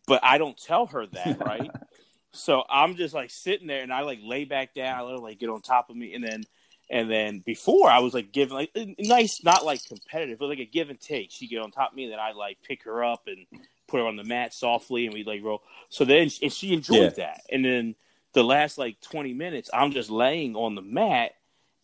[0.07, 1.71] but I don't tell her that, right?
[2.33, 4.99] so I'm just like sitting there, and I like lay back down.
[4.99, 6.45] I let her like get on top of me, and then
[6.91, 10.65] and then before I was like giving like nice, not like competitive, but like a
[10.65, 11.31] give and take.
[11.31, 13.47] She get on top of me, and then I like pick her up and
[13.87, 15.63] put her on the mat softly, and we like roll.
[15.89, 17.25] So then and she enjoyed Yeah.
[17.25, 17.43] that.
[17.51, 17.95] And then
[18.33, 21.33] the last like 20 minutes, I'm just laying on the mat.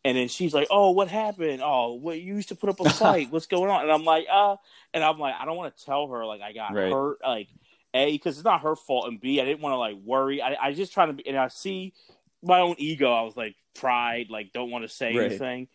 [0.06, 1.60] And then she's like, "Oh, what happened?
[1.64, 3.32] Oh, what you used to put up a fight?
[3.32, 4.54] What's going on?" And I'm like, "Uh,"
[4.94, 6.86] and I'm like, I don't want to tell her like I got Right.
[6.88, 7.48] hurt, like
[7.92, 10.40] a because it's not her fault, and b I didn't want to like worry.
[10.40, 11.92] I I just trying to be, and I see
[12.40, 13.10] my own ego.
[13.12, 15.26] I was like pride, like don't want to say Right.
[15.26, 15.66] anything.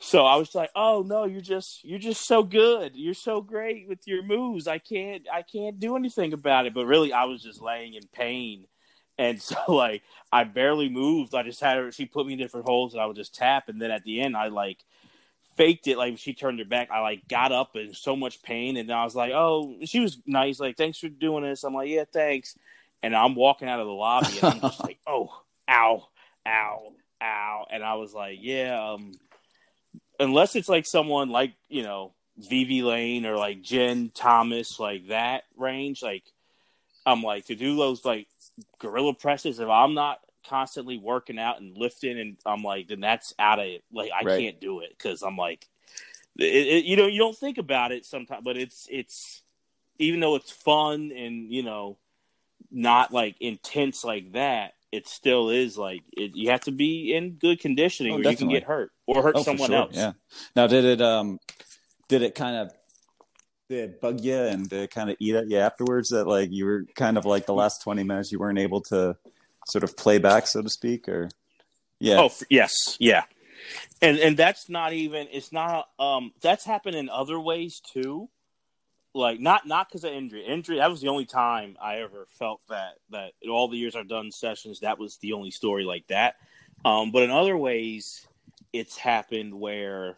[0.00, 2.92] So I was like, "Oh no, you're just you're just so good.
[2.94, 4.68] You're so great with your moves.
[4.68, 8.08] I can't I can't do anything about it." But really, I was just laying in
[8.12, 8.66] pain,
[9.18, 11.34] and so like I barely moved.
[11.34, 11.92] I just had her.
[11.92, 13.68] She put me in different holes, and I would just tap.
[13.68, 14.84] And then at the end, I like
[15.56, 15.98] faked it.
[15.98, 19.04] Like she turned her back, I like got up in so much pain, and I
[19.04, 20.60] was like, "Oh," she was nice.
[20.60, 22.56] Like, "Thanks for doing this." I'm like, "Yeah, thanks."
[23.02, 26.08] And I'm walking out of the lobby, and I'm just like, "Oh, ow,
[26.46, 29.12] ow, ow," and I was like, "Yeah." um
[30.20, 35.44] Unless it's like someone like you know Vivi Lane or like Jen Thomas, like that
[35.56, 36.22] range, like
[37.04, 38.28] I'm like to do those like
[38.78, 39.58] gorilla presses.
[39.60, 43.66] If I'm not constantly working out and lifting, and I'm like, then that's out of
[43.66, 43.84] it.
[43.92, 44.38] Like I Right.
[44.38, 45.66] can't do it because I'm like,
[46.38, 49.42] it, it, you know, you don't think about it sometimes, but it's it's
[49.98, 51.98] even though it's fun and you know
[52.70, 57.32] not like intense like that, it still is like it, you have to be in
[57.32, 59.94] good conditioning Oh, or you can get hurt or hurt Oh, someone sure, else.
[59.94, 60.12] Yeah.
[60.56, 61.38] Now, did it um,
[62.08, 62.72] did it kind of
[64.00, 66.10] bug you and kind of eat at you afterwards?
[66.10, 69.16] That like you were kind of like the last twenty minutes you weren't able to
[69.66, 71.28] sort of play back, so to speak, or
[71.98, 72.20] yeah.
[72.20, 73.24] Oh yes, yeah,
[74.00, 75.28] and and that's not even.
[75.30, 75.88] It's not.
[75.98, 78.28] Um, that's happened in other ways too.
[79.14, 80.44] Like not not because of injury.
[80.44, 80.78] Injury.
[80.78, 84.30] That was the only time I ever felt that that all the years I've done
[84.32, 86.36] sessions, that was the only story like that.
[86.84, 88.26] Um, but in other ways,
[88.72, 90.16] it's happened where,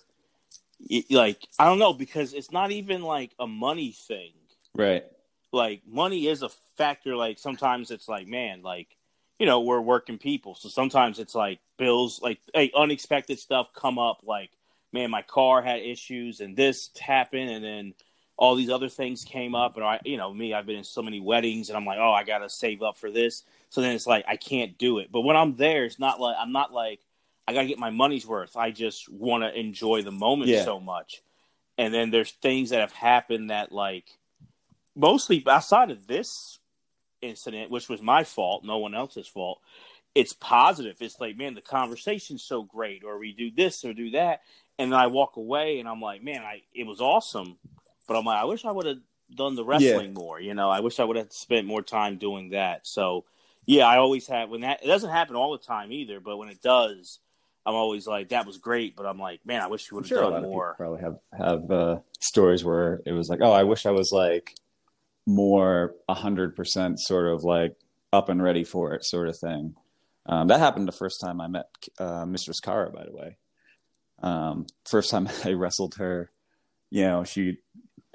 [1.10, 4.32] like I don't know because it's not even like a money thing.
[4.76, 5.04] Right.
[5.52, 8.96] like money is a factor like sometimes it's like man like
[9.38, 10.54] you know we're working people.
[10.54, 14.50] So sometimes it's like bills like hey, unexpected stuff come up like
[14.92, 17.94] man my car had issues and this happened and then
[18.36, 21.02] all these other things came up and i you know me i've been in so
[21.02, 23.44] many weddings and i'm like oh i gotta save up for this.
[23.70, 25.10] So then it's like i can't do it.
[25.12, 27.00] But when i'm there it's not like i'm not like
[27.46, 30.64] i gotta get my money's worth i just want to enjoy the moment Yeah.
[30.64, 31.22] so much
[31.78, 34.06] and then there's things that have happened that like
[34.96, 36.58] mostly outside of this
[37.20, 39.60] incident, which was my fault, no one else's fault.
[40.14, 40.98] It's positive.
[41.00, 44.42] It's like, man, the conversation's so great, or we do this or do that,
[44.78, 47.56] and then I walk away and I'm like, man, I it was awesome,
[48.06, 48.98] but I'm like, I wish I would have
[49.34, 50.38] done the wrestling more.
[50.40, 52.86] You know, I wish I would have spent more time doing that.
[52.86, 53.24] So,
[53.66, 56.48] yeah, I always have when that it doesn't happen all the time either, but when
[56.48, 57.18] it does,
[57.66, 60.08] I'm always like, that was great, but I'm like, man, I wish you would have
[60.08, 60.74] sure done more.
[60.76, 64.54] probably have have uh, stories where it was like, oh, I wish I was like
[65.26, 67.76] more hundred percent sort of like
[68.12, 69.74] up and ready for it, sort of thing.
[70.26, 71.66] Um, that happened the first time I met
[71.98, 73.36] uh, Mistress Kara, by the way.
[74.22, 76.30] Um, first time I wrestled her,
[76.90, 77.58] you know, she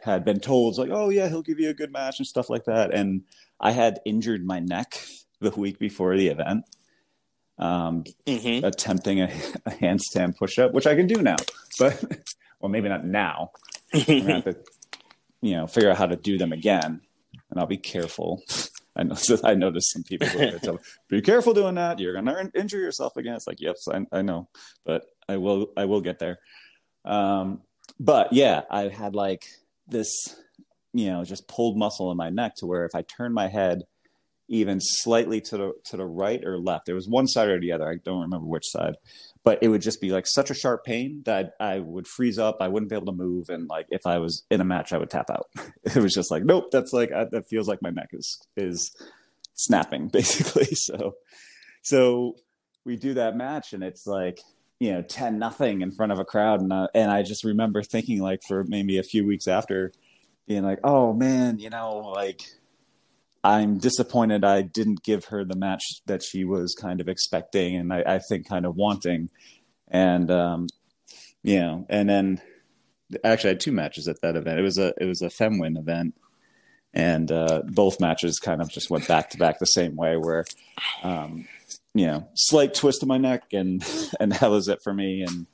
[0.01, 2.65] had been told like, oh yeah, he'll give you a good match and stuff like
[2.65, 3.23] that, and
[3.59, 5.05] I had injured my neck
[5.39, 6.65] the week before the event.
[7.59, 9.25] Um, hmm attempting a,
[9.65, 11.35] a handstand push-up, which I can do now,
[11.77, 12.01] but
[12.59, 13.51] well, maybe not now.
[13.93, 14.57] I'm gonna have to,
[15.41, 17.01] you know, figure out how to do them again,
[17.49, 18.41] and I'll be careful.
[18.95, 19.15] I know.
[19.43, 21.99] I noticed some people tell me, be careful doing that.
[21.99, 23.35] You're gonna in- injure yourself again.
[23.35, 24.49] It's like, yes, I, I know,
[24.85, 25.71] but I will.
[25.77, 26.39] I will get there.
[27.05, 27.61] Um,
[27.99, 29.45] but yeah, I had like
[29.87, 30.35] this,
[30.93, 33.83] you know, just pulled muscle in my neck to where if I turn my head
[34.49, 37.71] even slightly to the to the right or left, there was one side or the
[37.71, 37.87] other.
[37.87, 38.95] I don't remember which side,
[39.43, 42.57] but it would just be like such a sharp pain that I would freeze up.
[42.59, 44.97] I wouldn't be able to move, and like if I was in a match, I
[44.97, 45.47] would tap out.
[45.95, 48.91] It was just like, nope, that's like I, that feels like my neck is is
[49.53, 50.73] snapping basically.
[50.73, 51.15] So
[51.83, 52.35] so
[52.85, 54.41] we do that match, and it's like
[54.79, 57.83] you know ten nothing in front of a crowd, and uh, and I just remember
[57.83, 59.91] thinking like for maybe a few weeks after,
[60.47, 62.41] being like, oh man, you know like.
[63.43, 67.93] I'm disappointed I didn't give her the match that she was kind of expecting and
[67.93, 69.29] I, I think kind of wanting.
[69.87, 70.67] And um,
[71.41, 72.41] you know, and then
[73.23, 74.59] actually I had two matches at that event.
[74.59, 76.15] It was a it was a FemWin event.
[76.91, 80.43] And uh, both matches kind of just went back to back the same way where
[81.03, 81.47] um,
[81.93, 83.85] you know, slight twist of my neck and
[84.19, 85.47] and that was it for me and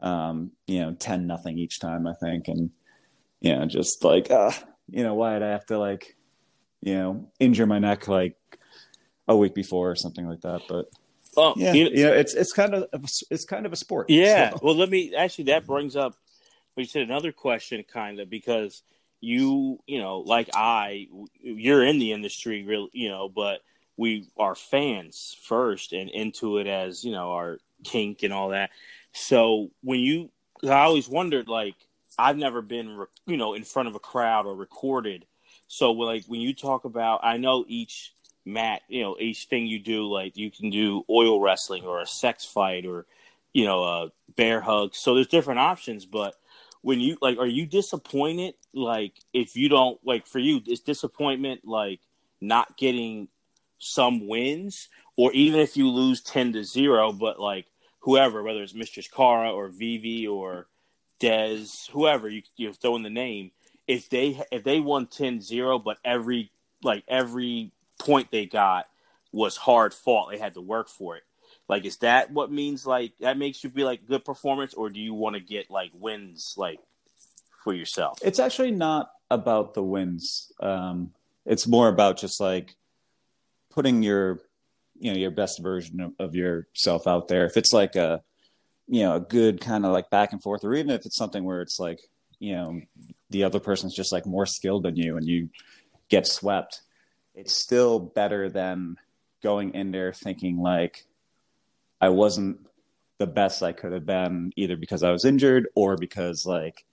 [0.00, 2.70] um, you know, ten nothing each time I think and
[3.40, 4.52] you know, just like uh,
[4.88, 6.16] you know, why did I have to like
[6.82, 8.36] you know, injure my neck like
[9.28, 10.62] a week before or something like that.
[10.68, 10.90] But
[11.36, 12.86] Well, yeah, you- you know, it's it's kind of
[13.30, 14.10] it's kind of a sport.
[14.10, 14.50] Yeah.
[14.50, 16.16] So- Well, let me actually that brings up
[16.76, 18.82] you said another question, kind of because
[19.20, 21.06] you, you know, like I,
[21.40, 23.60] you're in the industry, really you know, but
[23.96, 28.70] we are fans first and into it as you know our kink and all that.
[29.12, 30.30] So when you,
[30.64, 31.74] I always wondered, like,
[32.18, 35.26] I've never been, you know, in front of a crowd or recorded.
[35.72, 38.12] So like when you talk about, I know each
[38.44, 42.06] mat, you know, each thing you do, like you can do oil wrestling or a
[42.06, 43.06] sex fight or
[43.54, 44.94] you know, a bear hug.
[44.94, 46.34] So there's different options, but
[46.82, 48.54] when you like, are you disappointed?
[48.74, 52.00] Like, if you don't like, for you, is disappointment like
[52.38, 53.28] not getting
[53.78, 57.66] some wins, or even if you lose ten to zero, but like
[58.00, 60.66] whoever, whether it's Mistress Cara or Vivi or
[61.18, 63.52] Dez, whoever you you throw in the name,
[63.92, 66.50] if they if they won 10-0, but every
[66.82, 68.86] like every point they got
[69.32, 71.22] was hard fought, they had to work for it.
[71.68, 74.98] Like, is that what means like that makes you be like good performance, or do
[74.98, 76.80] you want to get like wins like
[77.62, 78.18] for yourself?
[78.22, 80.50] It's actually not about the wins.
[80.60, 81.12] Um,
[81.44, 82.74] it's more about just like
[83.70, 84.40] putting your,
[84.98, 87.44] you know, your best version of, of yourself out there.
[87.44, 88.22] If it's like a,
[88.88, 91.44] you know, a good kind of like back and forth, or even if it's something
[91.44, 92.00] where it's like,
[92.38, 92.80] you know,
[93.32, 95.48] the other person's just like more skilled than you and you
[96.08, 96.82] get swept,
[97.34, 98.96] it's still better than
[99.42, 101.06] going in there thinking like
[102.00, 102.66] I wasn't
[103.18, 106.84] the best I could have been either because I was injured or because like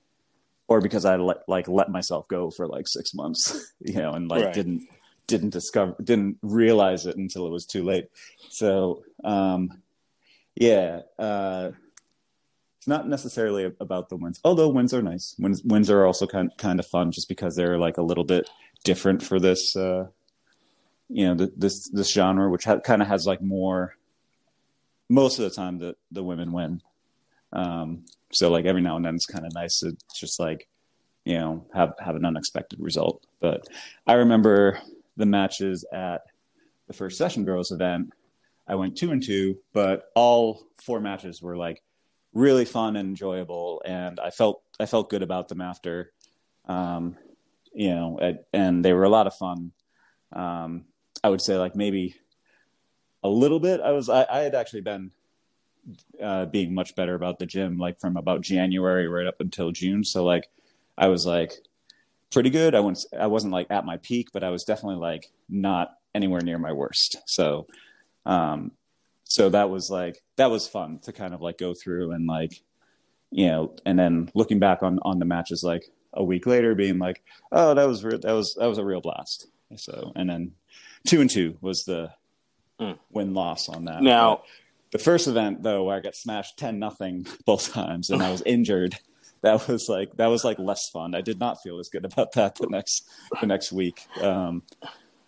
[0.67, 4.29] or because I let like let myself go for like 6 months, you know, and
[4.29, 4.53] like right.
[4.53, 4.87] didn't
[5.27, 8.07] didn't discover didn't realize it until it was too late.
[8.49, 9.81] So, um
[10.55, 11.71] yeah, uh
[12.79, 15.35] it's not necessarily about the wins, although wins are nice.
[15.37, 18.49] Wins wins are also kind kind of fun just because they're like a little bit
[18.85, 20.05] different for this uh
[21.09, 23.97] you know the, this this genre which ha- kind of has like more
[25.09, 26.81] most of the time the the women win.
[27.51, 30.69] Um so like every now and then it's kind of nice to just like
[31.25, 33.25] you know have have an unexpected result.
[33.41, 33.67] But
[34.07, 34.79] i remember
[35.17, 36.21] the matches at
[36.87, 38.13] the first session girls event.
[38.69, 41.83] I went two and two but all four matches were like
[42.33, 46.11] really fun and enjoyable and i felt i felt good about them after
[46.67, 47.17] um
[47.73, 49.71] you know and they were a lot of fun
[50.33, 50.85] um
[51.23, 52.15] I would say like maybe
[53.23, 53.81] a little bit.
[53.81, 55.11] I was I, I had actually been
[56.21, 60.03] uh, being much better about the gym like from about January right up until June.
[60.03, 60.49] So like
[60.97, 61.53] I was like
[62.31, 62.75] pretty good.
[62.75, 66.41] I wasn't I wasn't like at my peak, but I was definitely like not anywhere
[66.41, 67.17] near my worst.
[67.25, 67.67] So
[68.25, 68.71] um
[69.29, 72.61] so that was like that was fun to kind of like go through and like
[73.31, 76.99] you know and then looking back on on the matches like a week later being
[76.99, 80.51] like oh that was re- that was that was a real blast so and then
[81.07, 82.11] two and two was the
[82.79, 82.97] mm.
[83.11, 84.01] win loss on that.
[84.01, 84.45] Now, but
[84.91, 88.41] the first event though, where I got smashed ten nothing both times, and I was
[88.45, 88.95] injured.
[89.41, 91.15] That was like that was like less fun.
[91.15, 93.07] I did not feel as good about that the next
[93.39, 94.05] the next week.
[94.21, 94.63] Um,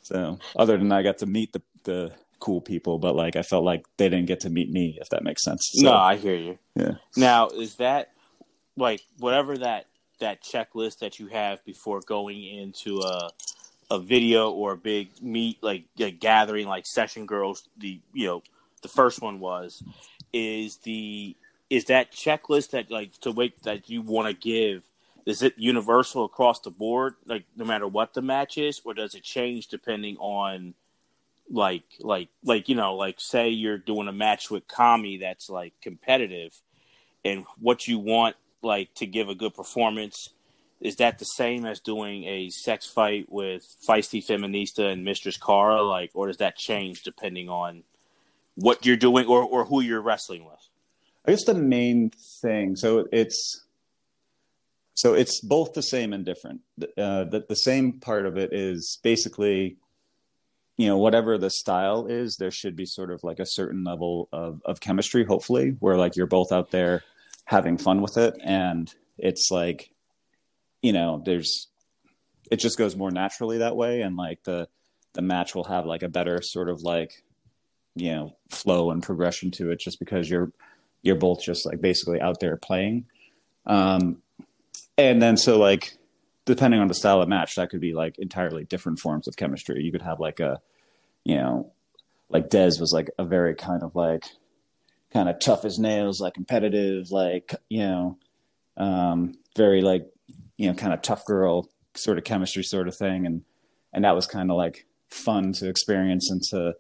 [0.02, 2.12] so other than I got to meet the the
[2.42, 5.24] cool people, but like I felt like they didn't get to meet me, if that
[5.24, 5.70] makes sense.
[5.74, 6.60] So, no, I hear you.
[6.76, 6.96] Yeah.
[7.16, 8.12] Now, is that
[8.76, 9.86] like whatever that
[10.20, 13.30] that checklist that you have before going into a
[13.90, 18.42] a video or a big meet like, like gathering like session girls the you know
[18.82, 19.84] the first one was
[20.32, 21.36] is the
[21.70, 24.84] is that checklist that like to wait that you want to give
[25.26, 29.14] is it universal across the board like no matter what the match is or does
[29.14, 30.74] it change depending on
[31.52, 35.74] like like like you know like say you're doing a match with kami that's like
[35.82, 36.52] competitive
[37.26, 40.30] and what you want like to give a good performance
[40.82, 45.84] is that the same as doing a sex fight with feisty feminista and mistress Cara?
[45.84, 47.84] Like, or does that change depending on
[48.56, 50.68] what you're doing or or who you're wrestling with?
[51.26, 52.12] I guess the main
[52.42, 52.76] thing.
[52.76, 53.64] So it's
[54.96, 56.62] so it's both the same and different.
[56.82, 59.78] Uh, the the same part of it is basically,
[60.82, 64.28] you know, whatever the style is, there should be sort of like a certain level
[64.34, 67.04] of of chemistry, hopefully, where like you're both out there
[67.46, 69.92] having fun with it, and it's like
[70.82, 71.68] you know, there's
[72.50, 74.68] it just goes more naturally that way, and like the
[75.14, 77.24] the match will have like a better sort of like
[77.96, 80.52] you know flow and progression to it, just because you're
[81.04, 83.06] you're both just like basically out there playing.
[83.68, 84.24] Um,
[84.98, 85.94] and then so like
[86.46, 89.84] depending on the style of match, that could be like entirely different forms of chemistry.
[89.84, 90.60] You could have like a
[91.24, 91.72] you know
[92.30, 94.24] like Dez was like a very kind of like
[95.12, 98.18] kind of tough as nails, like competitive, like you know,
[98.78, 100.08] um, very like
[100.62, 103.26] you know, kind of tough girl sort of chemistry sort of thing.
[103.26, 103.42] And,
[103.92, 106.76] and that was kind of like fun to experience and to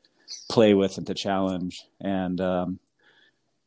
[0.51, 1.83] play with and to challenge.
[1.99, 2.79] And, um,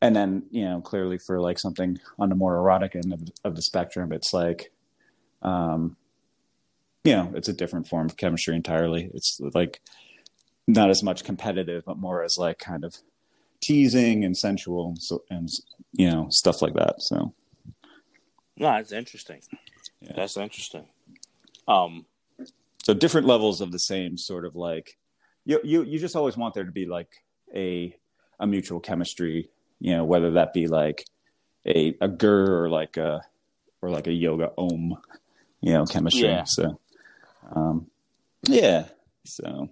[0.00, 3.56] and then, you know, clearly for like something on the more erotic end of, of
[3.56, 4.70] the spectrum, it's like,
[5.42, 5.96] um,
[7.02, 9.10] you know, it's a different form of chemistry entirely.
[9.12, 9.80] It's like
[10.66, 12.96] not as much competitive, but more as like kind of
[13.60, 15.50] teasing and sensual and, so, and
[15.92, 17.02] you know, stuff like that.
[17.02, 17.34] So,
[18.56, 19.40] no, it's interesting.
[20.00, 20.12] Yeah.
[20.16, 20.86] That's interesting.
[21.66, 22.06] Um,
[22.82, 24.98] so different levels of the same sort of like
[25.46, 27.24] you you you just always want there to be like
[27.54, 27.96] a
[28.38, 29.48] a mutual chemistry,
[29.80, 31.06] you know, whether that be like
[31.66, 33.22] a a gur or like a
[33.80, 34.96] or like a yoga om,
[35.60, 36.28] you know, chemistry.
[36.28, 36.44] Yeah.
[36.44, 36.78] So
[37.54, 37.86] um
[38.46, 38.86] yeah.
[39.24, 39.70] So,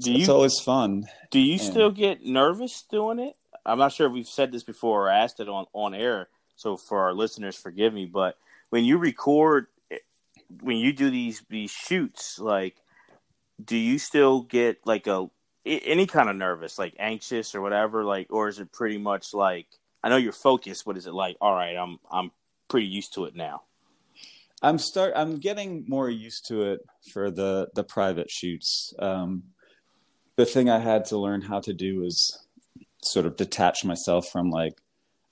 [0.00, 1.06] so you, it's always fun.
[1.30, 3.34] Do you and, still get nervous doing it?
[3.64, 6.76] I'm not sure if we've said this before or asked it on, on air, so
[6.76, 8.36] for our listeners, forgive me, but
[8.70, 9.66] when you record
[10.60, 12.76] when you do these these shoots like
[13.62, 15.28] do you still get like a
[15.64, 19.66] any kind of nervous like anxious or whatever like or is it pretty much like
[20.02, 22.30] i know you're focused but is it like all right i'm i'm
[22.68, 23.62] pretty used to it now
[24.62, 26.80] i'm start i'm getting more used to it
[27.12, 29.42] for the the private shoots um
[30.36, 32.38] the thing i had to learn how to do is
[33.02, 34.80] sort of detach myself from like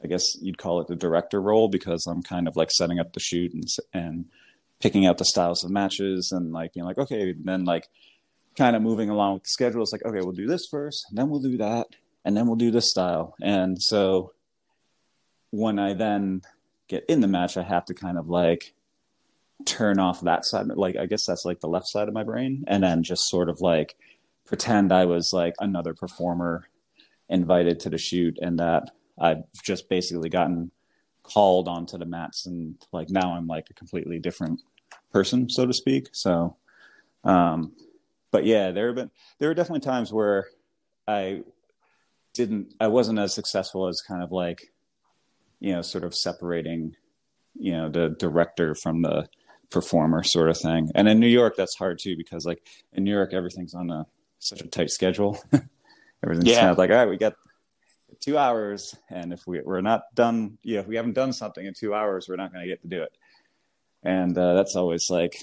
[0.05, 3.15] I guess you'd call it the director role because I'm kind of like setting up
[3.15, 4.27] the shoot and and
[4.81, 7.89] picking out the styles of matches and like being like, okay, then like
[8.57, 9.83] kind of moving along with the schedule.
[9.83, 11.87] It's like, okay, we'll do this first, and then we'll do that,
[12.25, 13.35] and then we'll do this style.
[13.41, 14.33] And so
[15.51, 16.43] when I then
[16.89, 18.75] get in the match, I have to kind of like
[19.65, 20.67] turn off that side.
[20.67, 23.49] Like, I guess that's like the left side of my brain, and then just sort
[23.49, 23.97] of like
[24.47, 26.69] pretend I was like another performer
[27.29, 30.71] invited to the shoot and that I've just basically gotten
[31.23, 34.61] called onto the mats and like now I'm like a completely different
[35.11, 36.09] person, so to speak.
[36.13, 36.57] So,
[37.25, 37.73] um,
[38.31, 40.49] but yeah, there have been there are definitely times where
[41.09, 41.43] I
[42.35, 44.73] didn't I wasn't as successful as kind of like
[45.61, 46.97] you know sort of separating
[47.55, 49.29] you know the director from the
[49.71, 50.91] performer sort of thing.
[50.95, 54.07] And in New York that's hard too because like in New York everything's on a
[54.45, 55.39] such a tight schedule.
[56.23, 56.61] Everything's yeah.
[56.61, 57.35] kind of like all right, we got
[58.21, 61.75] two hours, and if we, we're not done, yeah, if we haven't done something in
[61.75, 63.13] two hours, we're not going to get to do it.
[64.03, 65.37] And uh, that's always like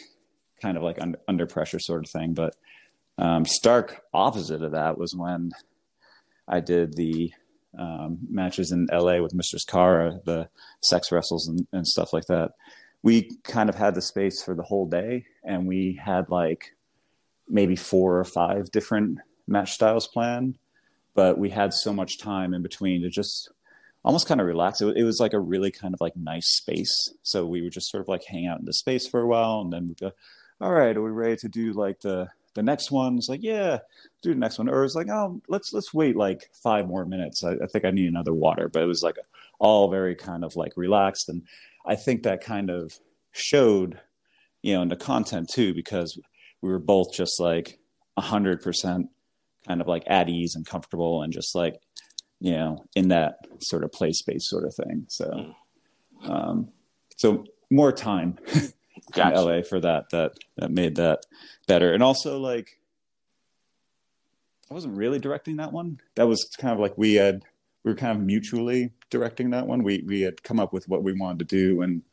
[0.62, 2.34] kind of like under, under pressure sort of thing.
[2.34, 2.56] But
[3.18, 5.52] um, stark opposite of that was when
[6.48, 7.32] I did the
[7.78, 10.50] um, matches in LA with Mistress Cara, the
[10.84, 12.52] sex wrestles and, and stuff like that.
[13.04, 16.76] We kind of had the space for the whole day, and we had like
[17.52, 20.58] maybe four or five different match styles planned
[21.14, 23.50] but we had so much time in between to just
[24.04, 24.82] almost kind of relax.
[24.82, 27.14] It, it, was like a really kind of like nice space.
[27.24, 29.62] So we would just sort of like hang out in the space for a while,
[29.62, 30.12] and then we'd go,
[30.60, 33.80] "All right, are we ready to do like the the next one?" It's like, "Yeah,
[34.22, 37.44] do the next one." Or it's like, "Oh, let's let's wait like five more minutes.
[37.44, 39.18] I, I think I need another water." But it was like
[39.60, 41.44] all very kind of like relaxed, and
[41.86, 43.00] I think that kind of
[43.32, 44.00] showed,
[44.62, 46.20] you know, in the content too, because
[46.62, 47.80] we were both just like
[48.18, 49.10] a hundred percent
[49.68, 51.80] kind of like at ease and comfortable and just like
[52.40, 55.06] you know in that sort of play space sort of thing.
[55.08, 55.56] So
[56.24, 56.70] um
[57.18, 58.38] so more time
[59.14, 59.40] gotcha.
[59.40, 61.26] in la for that that that made that
[61.68, 61.94] better.
[61.94, 62.80] And also like
[64.70, 66.00] i wasn't really directing that one.
[66.16, 67.44] That was kind of like we had
[67.84, 69.84] we were kind of mutually directing that one.
[69.84, 72.04] We we had come up with what we wanted to do and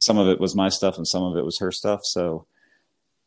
[0.00, 2.00] some of it was my stuff and some of it was her stuff.
[2.04, 2.46] So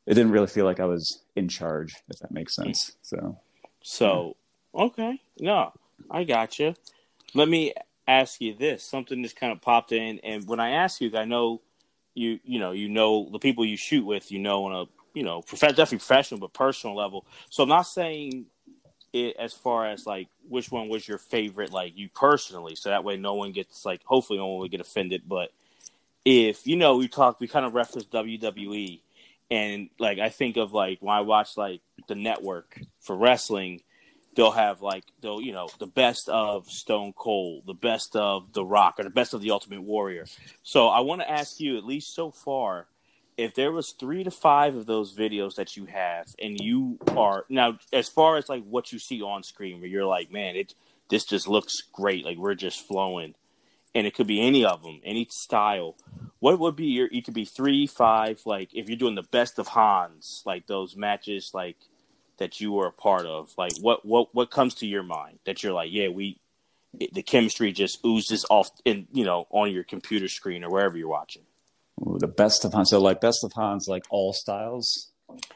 [0.06, 2.64] it didn't really feel like i was in charge if that makes hmm.
[2.64, 3.38] sense so
[3.84, 4.36] so,
[4.74, 5.74] okay, no,
[6.10, 6.76] I got you.
[7.34, 7.74] Let me
[8.08, 11.26] ask you this: something just kind of popped in, and when I ask you, I
[11.26, 11.62] know
[12.14, 15.24] you, you know, you know the people you shoot with, you know, on a you
[15.24, 17.26] know, prof- definitely professional but personal level.
[17.50, 18.46] So I'm not saying
[19.12, 23.04] it as far as like which one was your favorite, like you personally, so that
[23.04, 25.24] way no one gets like, hopefully no one would get offended.
[25.28, 25.52] But
[26.24, 29.02] if you know, we talk, we kind of reference WWE
[29.52, 33.82] and like I think of like when I watch like the network for wrestling,
[34.36, 38.66] they'll have like they'll you know the best of Stone Cold, the best of The
[38.66, 40.26] Rock, or the best of the Ultimate Warrior.
[40.64, 42.88] So I want to ask you, at least so far,
[43.38, 47.46] if there was three to five of those videos that you have, and you are
[47.50, 50.74] now as far as like what you see on screen, where you're like, man, it
[51.10, 53.36] this just looks great, like we're just flowing
[53.94, 55.96] and it could be any of them, any style.
[56.42, 57.08] What would be your?
[57.12, 58.42] It could be three, five.
[58.46, 61.78] Like if you're doing the best of Hans, like those matches, like
[62.38, 63.54] that you were a part of.
[63.60, 66.40] Like what what what comes to your mind that you're like, yeah, we
[67.00, 70.98] it, the chemistry just oozes off in you know on your computer screen or wherever
[70.98, 71.44] you're watching.
[72.02, 72.90] Ooh, the best of Hans.
[72.90, 75.12] So like best of Hans, like all styles.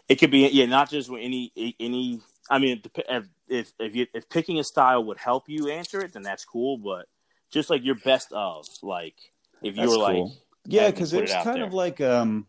[0.08, 2.22] It could be yeah, not just with any any.
[2.48, 6.14] I mean, if if if, you, if picking a style would help you answer it,
[6.14, 6.78] then that's cool.
[6.78, 7.08] But
[7.50, 9.16] just like your best of like
[9.64, 10.26] if you That's were cool.
[10.26, 10.34] like
[10.66, 11.66] yeah because it's it kind there.
[11.66, 12.45] of like um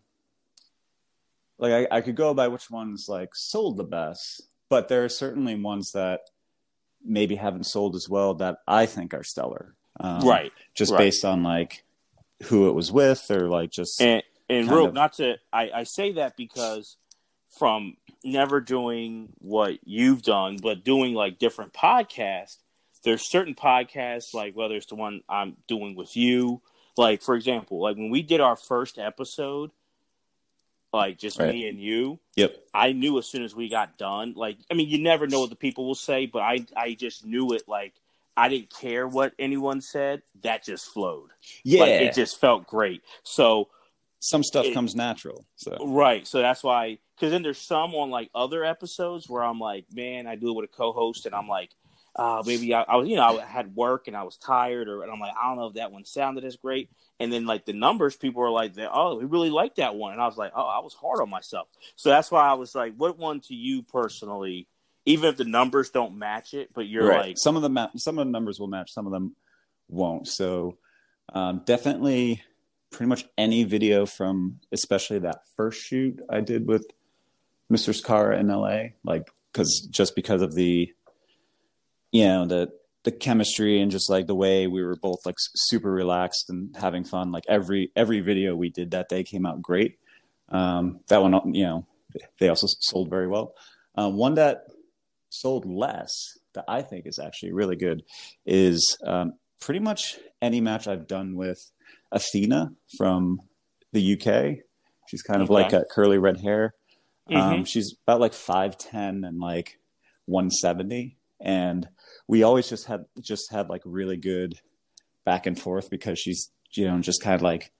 [1.58, 5.08] like I, I could go by which ones like sold the best but there are
[5.08, 6.20] certainly ones that
[7.04, 10.98] maybe haven't sold as well that i think are stellar um, right just right.
[10.98, 11.84] based on like
[12.44, 14.94] who it was with or like just and and real of...
[14.94, 16.96] not to I, I say that because
[17.58, 22.58] from never doing what you've done but doing like different podcasts
[23.06, 26.60] there's certain podcasts like whether it's the one I'm doing with you,
[26.96, 29.70] like for example, like when we did our first episode,
[30.92, 31.52] like just right.
[31.52, 32.18] me and you.
[32.36, 32.56] Yep.
[32.72, 34.34] I knew as soon as we got done.
[34.34, 37.24] Like, I mean, you never know what the people will say, but I I just
[37.24, 37.62] knew it.
[37.68, 37.94] Like,
[38.36, 40.22] I didn't care what anyone said.
[40.42, 41.30] That just flowed.
[41.64, 43.02] Yeah, like, it just felt great.
[43.22, 43.68] So
[44.20, 45.44] some stuff it, comes natural.
[45.56, 46.26] So right.
[46.26, 46.98] So that's why.
[47.14, 50.56] Because then there's some on like other episodes where I'm like, man, I do it
[50.56, 51.70] with a co-host, and I'm like,
[52.16, 55.02] uh, maybe I, I, was, you know, I had work and I was tired, or
[55.02, 56.90] and I'm like, I don't know if that one sounded as great.
[57.20, 60.20] And then like the numbers, people were like, oh, we really like that one, and
[60.20, 61.68] I was like, oh, I was hard on myself.
[61.94, 64.66] So that's why I was like, what one to you personally?
[65.04, 67.28] Even if the numbers don't match it, but you're right.
[67.28, 69.36] like, some of the ma- some of the numbers will match, some of them
[69.88, 70.26] won't.
[70.26, 70.78] So
[71.32, 72.42] um, definitely
[72.90, 76.86] pretty much any video from especially that first shoot I did with
[77.68, 80.92] Mistress Cara in LA, like because just because of the
[82.12, 82.72] you know the
[83.04, 87.04] the chemistry and just like the way we were both like super relaxed and having
[87.04, 87.30] fun.
[87.30, 89.98] Like every every video we did that day came out great.
[90.48, 91.86] Um, that one, you know,
[92.38, 93.54] they also sold very well.
[93.94, 94.64] Um, one that
[95.30, 96.10] sold less
[96.54, 98.02] that I think is actually really good
[98.44, 101.70] is um, pretty much any match I've done with
[102.10, 103.40] Athena from
[103.92, 104.64] the UK.
[105.08, 105.62] She's kind of okay.
[105.62, 106.74] like a curly red hair.
[107.32, 107.62] Um, mm-hmm.
[107.64, 109.78] she's about like five ten and like
[110.24, 111.88] one seventy, and
[112.28, 114.58] we always just had just had like really good
[115.24, 117.72] back and forth because she's you know just kind of like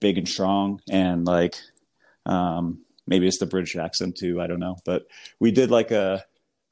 [0.00, 1.56] big and strong and like
[2.26, 4.76] um maybe it's the british accent too i don't know.
[4.84, 5.06] But
[5.40, 6.24] we did like a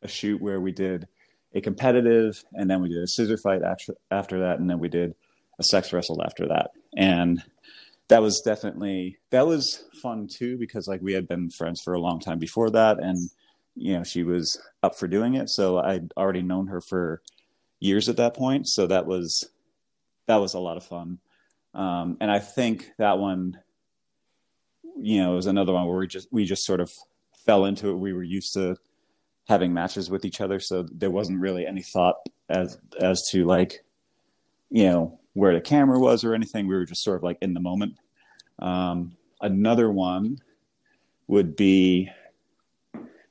[0.02, 1.08] a shoot where we did
[1.54, 4.88] a competitive and then we did a scissor fight after, after that and then we
[4.88, 5.14] did
[5.58, 6.70] a sex wrestle after that.
[6.96, 7.42] And
[8.08, 12.00] that was definitely that was fun too because like we had been friends for a
[12.00, 13.30] long time before that and
[13.76, 15.48] you know she was up for doing it.
[15.48, 17.22] So i'd already known her for
[17.80, 18.68] years at that point.
[18.68, 19.48] So that was
[20.26, 21.18] that was a lot of fun.
[21.74, 23.58] Um, and i think that one
[24.96, 26.90] you know was another one where we just we just sort of
[27.44, 27.94] fell into it.
[27.94, 28.76] We were used to
[29.46, 30.58] having matches with each other.
[30.58, 32.16] So there wasn't really any thought
[32.48, 33.84] as as to like
[34.70, 36.66] you know where the camera was or anything.
[36.66, 37.98] We were just sort of like in the moment.
[38.58, 40.38] Um, another one
[41.26, 42.08] would be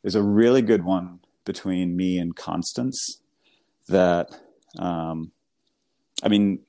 [0.03, 3.21] there's a really good one between me and Constance
[3.87, 4.29] that
[4.77, 5.31] um,
[6.21, 6.59] I mean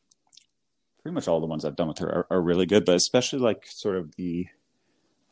[1.03, 3.41] pretty much all the ones I've done with her are, are, really good, but especially
[3.41, 4.47] like sort of the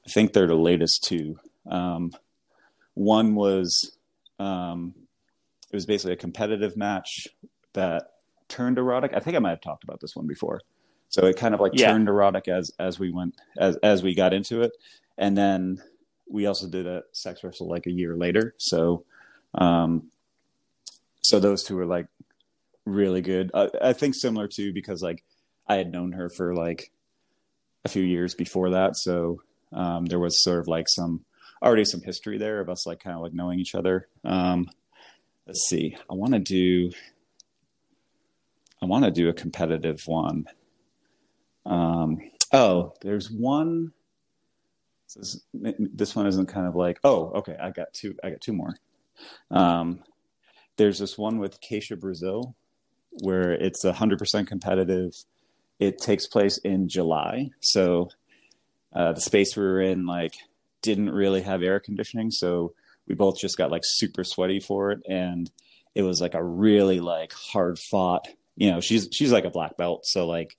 [0.07, 1.39] I think they're the latest two.
[1.71, 2.13] Um,
[2.95, 3.97] one was
[4.39, 4.95] um,
[5.71, 7.29] it was basically a competitive match
[7.73, 8.11] that
[8.49, 9.13] turned erotic.
[9.15, 10.61] I think I might have talked about this one before.
[11.09, 11.93] So it kind of like yeah.
[11.93, 14.73] turned erotic as as we went as as we got into it,
[15.17, 15.83] and then
[16.29, 18.55] we also did a sex wrestle like a year later.
[18.59, 19.05] So,
[19.55, 20.11] um,
[21.23, 22.07] so those two were like
[22.85, 23.51] really good.
[23.55, 25.25] I, I think similar too because like
[25.69, 26.91] I had known her for like
[27.85, 29.43] a few years before that, so
[29.73, 31.25] um, there was sort of like some
[31.63, 34.09] already some history there of us like kind of like knowing each other.
[34.25, 34.69] Um,
[35.47, 35.97] let's see.
[36.11, 36.91] I want to do.
[38.83, 40.47] I want to do a competitive one.
[41.65, 42.19] Um,
[42.53, 43.93] oh, there's one
[45.15, 48.53] this, this one isn't kind of like oh okay i got two i got two
[48.53, 48.77] more.
[49.51, 50.01] Um,
[50.77, 52.57] there's this one with Kasia Brazil
[53.23, 55.13] where it's 100% competitive.
[55.79, 57.51] It takes place in july.
[57.61, 58.09] So
[58.95, 60.35] uh, the space we were in like
[60.81, 62.31] didn't really have air conditioning.
[62.31, 62.73] So
[63.07, 65.03] we both just got like super sweaty for it.
[65.09, 65.51] And
[65.95, 69.77] it was like a really like hard fought you know she's she's like a black
[69.77, 70.07] belt.
[70.07, 70.57] So like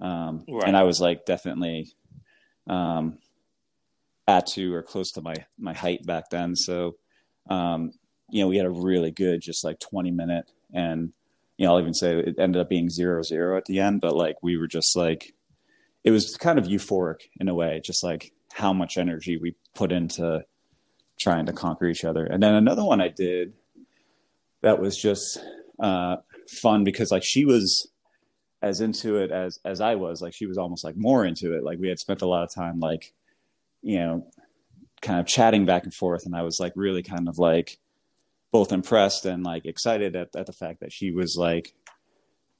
[0.00, 0.64] um right.
[0.64, 1.90] and i was like definitely
[2.68, 3.18] um
[4.28, 6.54] at to or close to my my height back then.
[6.54, 6.96] So,
[7.50, 7.90] um,
[8.30, 11.12] you know, we had a really good, just like 20 minute, and
[11.56, 14.14] you know, I'll even say it ended up being zero zero at the end, but
[14.14, 15.32] like we were just like,
[16.04, 19.90] it was kind of euphoric in a way, just like how much energy we put
[19.90, 20.44] into
[21.18, 22.24] trying to conquer each other.
[22.24, 23.54] And then another one I did
[24.62, 25.40] that was just
[25.82, 26.16] uh,
[26.62, 27.90] fun because like she was
[28.60, 31.64] as into it as as I was, like she was almost like more into it.
[31.64, 33.14] Like we had spent a lot of time like
[33.82, 34.26] you know,
[35.00, 36.26] kind of chatting back and forth.
[36.26, 37.78] And I was like really kind of like
[38.50, 41.74] both impressed and like excited at, at the fact that she was like,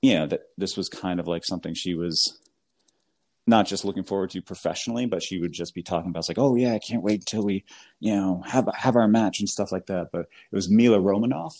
[0.02, 2.38] you know, that this was kind of like something she was
[3.46, 6.54] not just looking forward to professionally, but she would just be talking about like, oh
[6.54, 7.64] yeah, I can't wait until we,
[7.98, 10.08] you know, have have our match and stuff like that.
[10.12, 11.56] But it was Mila Romanoff.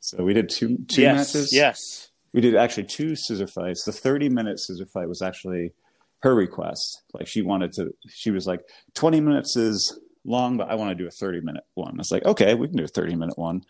[0.00, 1.52] So we did two two yes, matches.
[1.52, 2.10] Yes.
[2.32, 3.84] We did actually two scissor fights.
[3.84, 5.72] The 30 minute scissor fight was actually
[6.20, 7.02] her request.
[7.12, 8.60] Like she wanted to, she was like,
[8.94, 11.94] 20 minutes is long, but I want to do a 30 minute one.
[11.94, 13.64] I was like, okay, we can do a 30 minute one.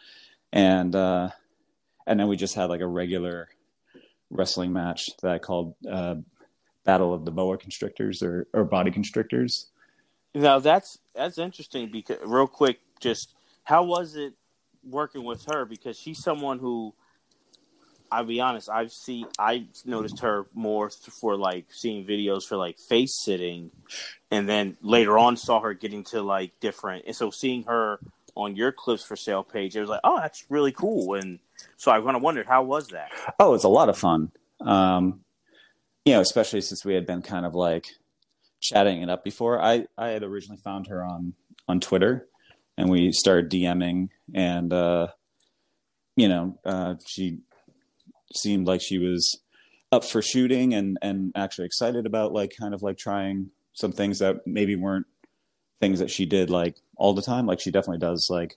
[0.52, 1.30] And, uh,
[2.06, 3.48] and then we just had like a regular
[4.30, 6.16] wrestling match that I called, uh,
[6.84, 9.66] Battle of the Boa Constrictors or, or Body Constrictors.
[10.34, 13.34] Now that's, that's interesting because real quick, just
[13.64, 14.34] how was it
[14.84, 15.64] working with her?
[15.64, 16.94] Because she's someone who,
[18.10, 18.68] I'll be honest.
[18.68, 23.70] I've seen I noticed her more for like seeing videos for like face sitting,
[24.30, 27.04] and then later on saw her getting to like different.
[27.06, 27.98] And so seeing her
[28.34, 31.14] on your clips for sale page, it was like, oh, that's really cool.
[31.14, 31.38] And
[31.76, 33.10] so I kind of wondered how was that?
[33.40, 34.30] Oh, it's a lot of fun.
[34.60, 35.20] Um,
[36.04, 37.86] you know, especially since we had been kind of like
[38.60, 39.60] chatting it up before.
[39.60, 41.34] I I had originally found her on
[41.68, 42.28] on Twitter,
[42.76, 45.08] and we started DMing, and uh,
[46.16, 47.40] you know, uh, she
[48.36, 49.40] seemed like she was
[49.92, 54.18] up for shooting and and actually excited about like kind of like trying some things
[54.18, 55.06] that maybe weren't
[55.80, 57.46] things that she did like all the time.
[57.46, 58.56] Like she definitely does like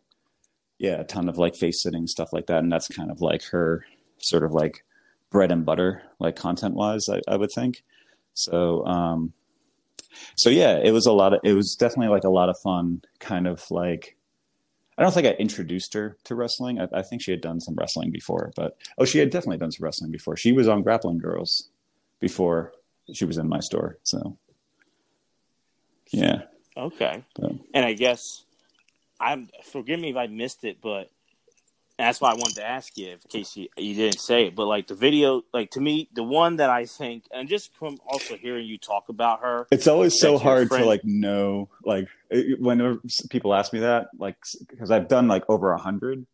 [0.77, 3.43] yeah, a ton of like face sitting stuff like that, and that's kind of like
[3.51, 3.85] her
[4.17, 4.85] sort of like
[5.29, 7.83] bread and butter, like content wise, I, I would think.
[8.33, 9.33] So um
[10.35, 13.01] so yeah, it was a lot of it was definitely like a lot of fun
[13.19, 14.15] kind of like
[14.99, 16.81] I don't think I introduced her to wrestling.
[16.81, 19.71] I, I, think she had done some wrestling before, but oh, she had definitely done
[19.71, 20.35] some wrestling before.
[20.35, 21.69] She was on Grappling Girls
[22.19, 22.73] before
[23.13, 23.97] she was in my store.
[24.03, 24.37] So,
[26.11, 26.41] yeah.
[26.75, 27.23] Okay.
[27.73, 28.43] And I guess
[29.21, 29.47] I'm.
[29.63, 31.09] Forgive me if I missed it, but
[32.05, 34.55] that's why I wanted to ask you, in case you, you didn't say it.
[34.55, 37.97] But like the video, like to me, the one that I think, and just from
[38.07, 42.07] also hearing you talk about her, it's always so hard friend, to like know, like
[42.57, 44.37] whenever people ask me that, like
[44.69, 46.25] because I've done like over a hundred,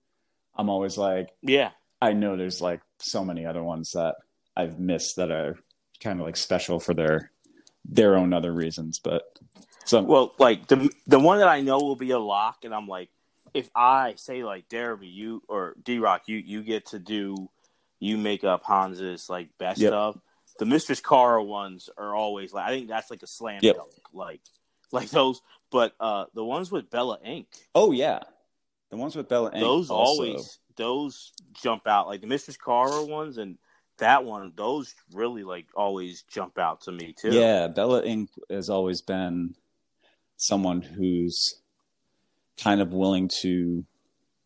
[0.55, 4.15] I'm always like, yeah, I know there's like so many other ones that
[4.55, 5.57] I've missed that are
[5.99, 7.31] kind of like special for their
[7.83, 9.23] their own other reasons, but
[9.85, 12.87] so well, like the the one that I know will be a lock, and I'm
[12.87, 13.09] like
[13.55, 17.49] if I say like Derby, you or D Rock, you you get to do,
[17.99, 19.93] you make up Hans's like best yep.
[19.93, 20.19] of.
[20.59, 23.77] The Mistress Cara ones are always like I think that's like a slam yep.
[23.77, 24.41] dunk, like
[24.91, 25.41] like those.
[25.71, 27.47] But uh the ones with Bella Ink.
[27.73, 28.19] Oh yeah,
[28.91, 29.61] the ones with Bella Ink.
[29.61, 30.11] Those also.
[30.11, 33.57] always those jump out like the Mistress Cara ones and
[33.99, 34.51] that one.
[34.55, 37.31] Those really like always jump out to me too.
[37.31, 39.55] Yeah, Bella Ink has always been
[40.37, 41.61] someone who's
[42.61, 43.85] kind of willing to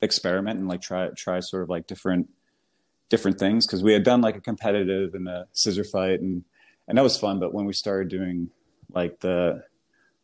[0.01, 2.29] experiment and like try try sort of like different
[3.09, 3.65] different things.
[3.65, 6.43] Because we had done like a competitive and a scissor fight and
[6.87, 7.39] and that was fun.
[7.39, 8.49] But when we started doing
[8.93, 9.63] like the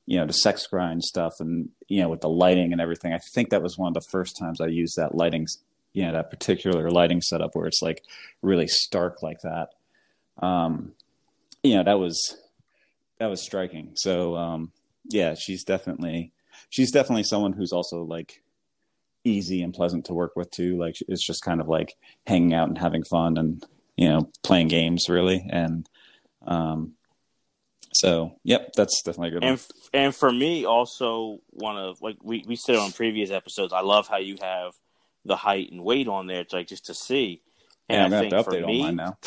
[0.05, 3.17] you know the sex grind stuff and you know with the lighting and everything i
[3.33, 5.47] think that was one of the first times i used that lighting
[5.95, 8.03] you know that particular lighting setup where it's like
[8.41, 9.69] really stark like that.
[10.45, 10.91] Um
[11.63, 12.37] you know that was
[13.17, 13.93] that was striking.
[13.95, 14.71] So um
[15.09, 16.33] yeah she's definitely
[16.69, 18.41] she's definitely someone who's also like
[19.23, 20.77] easy and pleasant to work with too.
[20.77, 21.95] Like it's just kind of like
[22.27, 23.65] hanging out and having fun and
[23.97, 25.45] you know playing games really.
[25.49, 25.87] And
[26.45, 26.93] um,
[27.93, 29.43] so yep, that's definitely a good.
[29.43, 29.89] And one.
[29.93, 34.07] and for me also one of like we we said on previous episodes, I love
[34.07, 34.73] how you have
[35.25, 36.41] the height and weight on there.
[36.41, 37.41] It's like just to see.
[37.87, 39.17] And yeah, I'm gonna have to update me, on mine now.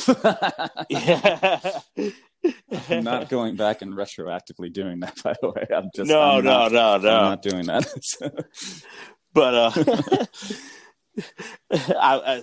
[2.91, 5.21] I'm not going back and retroactively doing that.
[5.25, 7.17] By the way, I'm just no, I'm no, not, no, no.
[7.17, 7.87] I'm not doing that.
[9.33, 9.71] but uh,
[11.71, 12.43] I, I,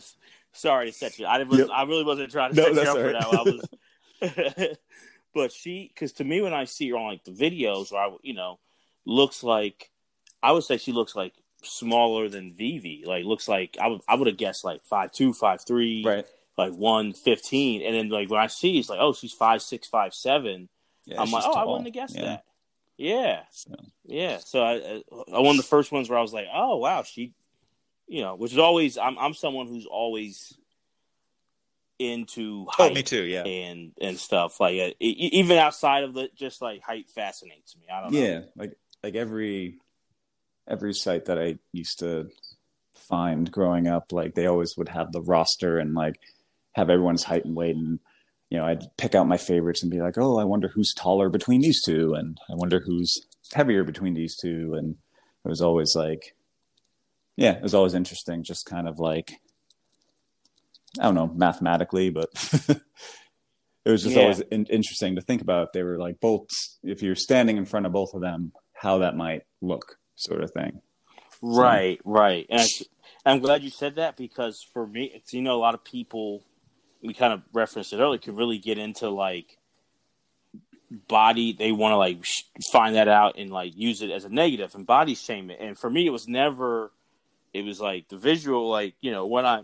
[0.54, 1.26] sorry to set you.
[1.26, 1.70] I was, yep.
[1.74, 3.06] I really wasn't trying to no, set you up right.
[3.06, 3.26] for that.
[3.26, 4.78] I was,
[5.34, 8.16] but she, because to me, when I see her on like the videos, where I,
[8.22, 8.60] you know,
[9.06, 9.92] looks like,
[10.42, 11.34] I would say she looks like
[11.66, 13.04] smaller than Vivi.
[13.06, 16.26] Like looks like I would, I would have guessed like five two, five three, right
[16.58, 19.88] like one fifteen, and then like when I see it's like oh she's five six
[19.88, 20.70] five seven.
[21.06, 21.58] Yeah, I'm like oh tall.
[21.58, 22.26] I wouldn't have guessed yeah.
[22.26, 22.44] that.
[22.98, 23.76] Yeah, so.
[24.06, 24.38] yeah.
[24.38, 25.04] So I,
[25.34, 27.34] I one of the first ones where I was like oh wow she,
[28.08, 30.58] you know, which is always I'm I'm someone who's always
[32.00, 32.92] into height.
[32.92, 33.24] Oh, me too.
[33.24, 37.88] Yeah, and and stuff like uh, even outside of the just like height fascinates me.
[37.94, 38.20] I don't know.
[38.20, 39.80] Yeah, like like every
[40.68, 42.30] every site that I used to
[42.94, 46.20] find growing up, like they always would have the roster and like
[46.74, 47.76] have everyone's height and weight.
[47.76, 48.00] And
[48.50, 51.30] you know i'd pick out my favorites and be like oh i wonder who's taller
[51.30, 54.74] between these two and i wonder who's heavier between these two.
[54.76, 54.96] And
[55.44, 56.36] it was always like
[57.36, 59.34] yeah it was always interesting just kind of like
[61.00, 62.30] i don't know mathematically but
[63.86, 64.22] it was just yeah.
[64.24, 66.48] always in- interesting to think about if they were like both
[66.84, 70.52] if you're standing in front of both of them how that might look sort of
[70.52, 70.82] thing
[71.42, 72.12] right so.
[72.12, 72.68] right and
[73.26, 76.44] I'm glad you said that because for me, you know, a lot of people
[77.02, 79.58] we kind of referenced it earlier, could really get into like
[81.08, 81.54] body.
[81.54, 84.76] They want to like sh- find that out and like use it as a negative
[84.76, 85.60] and body shame it.
[85.60, 86.92] And for me, it was never.
[87.54, 89.64] It was like the visual, like you know, when I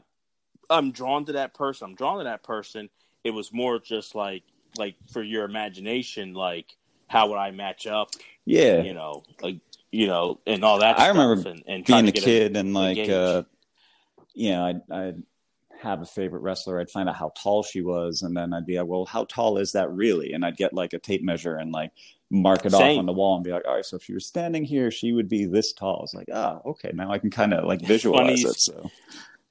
[0.70, 2.90] I'm drawn to that person, I'm drawn to that person.
[3.24, 4.44] It was more just like
[4.78, 6.66] like for your imagination, like
[7.08, 8.12] how would I match up?
[8.46, 9.58] Yeah, you know, like
[9.92, 11.00] you know, and all that.
[11.00, 13.44] I remember and, and being a kid and like, uh,
[14.34, 15.14] you know, I I
[15.82, 18.78] have a favorite wrestler, I'd find out how tall she was, and then I'd be
[18.78, 20.34] like, well, how tall is that really?
[20.34, 21.92] And I'd get like a tape measure and like
[22.30, 22.82] mark it Same.
[22.82, 24.92] off on the wall and be like, all right, so if she was standing here,
[24.92, 25.98] she would be this tall.
[25.98, 28.60] I was like, oh, okay, now I can kind of like visualize it.
[28.60, 28.90] So,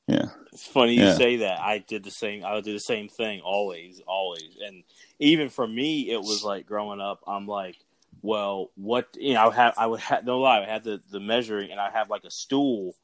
[0.07, 1.11] yeah, it's funny yeah.
[1.11, 1.61] you say that.
[1.61, 2.45] I did the same.
[2.45, 4.84] I would do the same thing always, always, and
[5.18, 7.22] even for me, it was like growing up.
[7.26, 7.76] I'm like,
[8.22, 11.00] well, what you know, I would have, I would have, no lie, I had the
[11.10, 12.94] the measuring, and I have like a stool,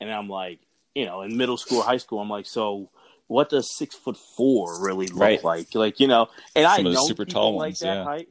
[0.00, 0.60] and I'm like,
[0.94, 2.90] you know, in middle school, high school, I'm like, so
[3.26, 5.44] what does six foot four really look Right.
[5.44, 5.74] like?
[5.74, 8.04] Like you know, and I Some the know super tall like ones, that yeah.
[8.04, 8.28] height,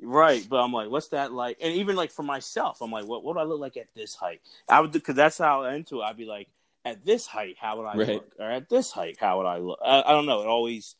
[0.00, 0.44] right?
[0.48, 1.58] But I'm like, what's that like?
[1.62, 4.14] And even like for myself, I'm like, what what do I look like at this
[4.14, 4.40] height?
[4.68, 6.04] I would because that's how I into it.
[6.04, 6.48] I'd be like,
[6.84, 8.08] at this height, how would I Right.
[8.14, 8.32] look?
[8.38, 9.78] Or at this height, how would I look?
[9.84, 10.42] I, I don't know.
[10.42, 10.96] It always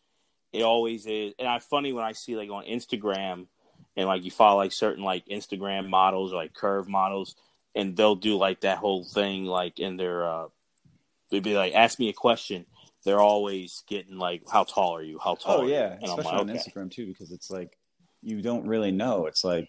[0.53, 3.47] it always is, and I funny when I see like on Instagram
[3.97, 7.37] and like you follow like certain like Instagram models or like curve models,
[7.75, 10.49] and they'll do like that whole thing like in their uh
[11.31, 12.67] they'd be like, ask me a question.
[13.05, 15.19] They're always getting like, how tall are you?
[15.19, 15.63] How tall?
[15.63, 16.59] Oh yeah, especially like, on okay.
[16.59, 17.77] Instagram too, because it's like
[18.23, 19.27] you don't really know.
[19.27, 19.69] It's like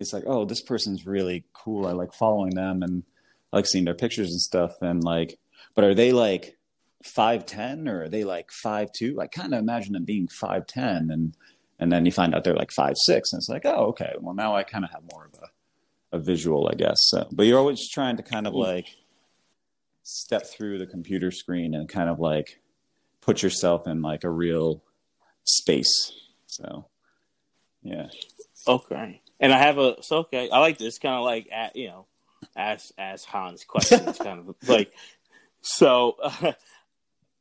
[0.00, 1.86] it's like oh, this person's really cool.
[1.86, 3.04] I like following them and
[3.52, 4.82] I like seeing their pictures and stuff.
[4.82, 5.38] And like,
[5.74, 6.56] but are they like
[7.04, 9.20] five ten or are they like five two?
[9.20, 11.36] I kind of imagine them being five ten, and
[11.82, 14.34] and then you find out they're like five six, and it's like oh okay, well
[14.34, 15.46] now I kind of have more of a
[16.12, 16.98] a visual, I guess.
[17.08, 18.86] So, but you're always trying to kind of like
[20.02, 22.60] step through the computer screen and kind of like
[23.20, 24.82] put yourself in like a real
[25.44, 26.12] space.
[26.46, 26.86] So,
[27.82, 28.08] yeah.
[28.68, 29.22] Okay.
[29.40, 30.50] And I have a so okay.
[30.50, 32.06] I like this kind of like at you know,
[32.54, 34.92] ask ask Hans questions, kind of like
[35.62, 36.16] so.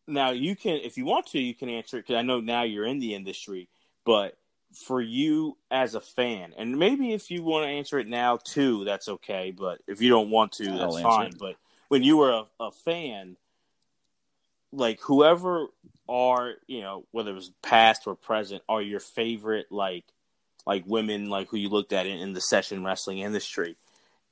[0.08, 2.64] now you can, if you want to, you can answer it because I know now
[2.64, 3.70] you're in the industry.
[4.06, 4.38] But
[4.74, 8.84] for you as a fan, and maybe if you want to answer it now too,
[8.86, 9.52] that's okay.
[9.52, 11.28] But if you don't want to, I'll that's fine.
[11.28, 11.40] it.
[11.40, 11.56] But
[11.90, 13.38] when you were a, a fan,
[14.72, 15.68] like whoever
[16.08, 20.06] are you know whether it was past or present are your favorite like
[20.66, 23.76] like women like who you looked at in, in the session wrestling industry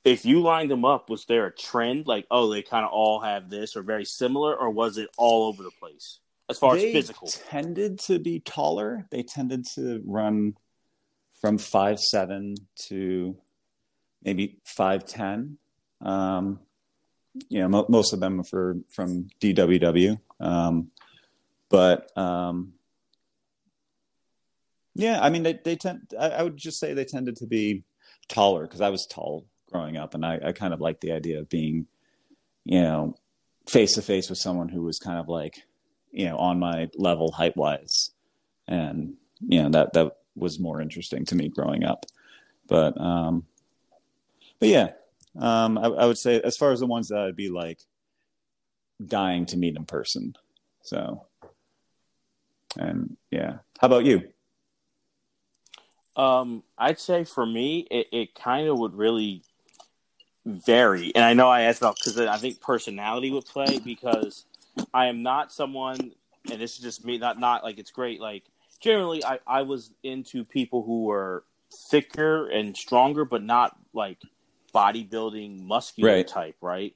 [0.03, 3.19] if you lined them up was there a trend like oh they kind of all
[3.19, 6.87] have this or very similar or was it all over the place as far they
[6.87, 9.05] as physical tended to be taller.
[9.11, 10.55] They tended to run
[11.41, 12.55] from five seven
[12.87, 13.37] to
[14.23, 15.57] maybe five ten.
[16.01, 16.59] Um,
[17.49, 20.19] you know, mo- most of them are for, from DWW.
[20.39, 20.91] Um,
[21.69, 22.73] but um,
[24.95, 26.13] yeah, I mean, they they tend.
[26.19, 27.83] I, I would just say they tended to be
[28.27, 31.39] taller because I was tall growing up, and I, I kind of liked the idea
[31.39, 31.85] of being,
[32.65, 33.15] you know,
[33.67, 35.63] face to face with someone who was kind of like,
[36.11, 38.11] you know, on my level height wise,
[38.67, 42.05] and you know that that was more interesting to me growing up.
[42.67, 43.45] But um,
[44.59, 44.91] but yeah,
[45.37, 47.79] um, I, I would say as far as the ones that I'd be like
[49.05, 50.35] dying to meet in person.
[50.83, 51.25] So,
[52.77, 54.29] and yeah, how about you?
[56.15, 59.43] Um, I'd say for me, it, it kind of would really
[60.45, 61.13] vary.
[61.15, 64.45] And I know I asked about because I think personality would play because
[64.93, 66.11] I am not someone,
[66.49, 68.19] and this is just me, not not like it's great.
[68.19, 68.43] Like
[68.81, 71.43] generally, I I was into people who were
[71.91, 74.17] thicker and stronger, but not like
[74.73, 76.27] bodybuilding muscular Right.
[76.27, 76.95] type, right?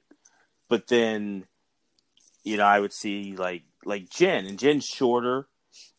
[0.68, 1.44] But then,
[2.42, 5.46] you know, I would see like like Jen, and Jen's shorter,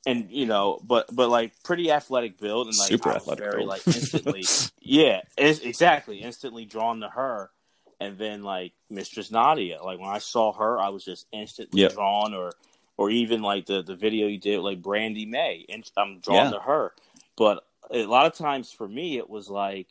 [0.06, 3.70] and you know, but but like pretty athletic build, and like Super athletic very build.
[3.70, 4.46] like instantly,
[4.82, 7.52] yeah, exactly, instantly drawn to her.
[8.00, 11.94] And then like Mistress Nadia, like when I saw her, I was just instantly Yep.
[11.94, 12.52] drawn, or
[12.98, 16.52] or even like the the video you did, like Brandy May, and I'm drawn Yeah.
[16.52, 16.94] to her.
[17.38, 19.88] But a lot of times for me, it was like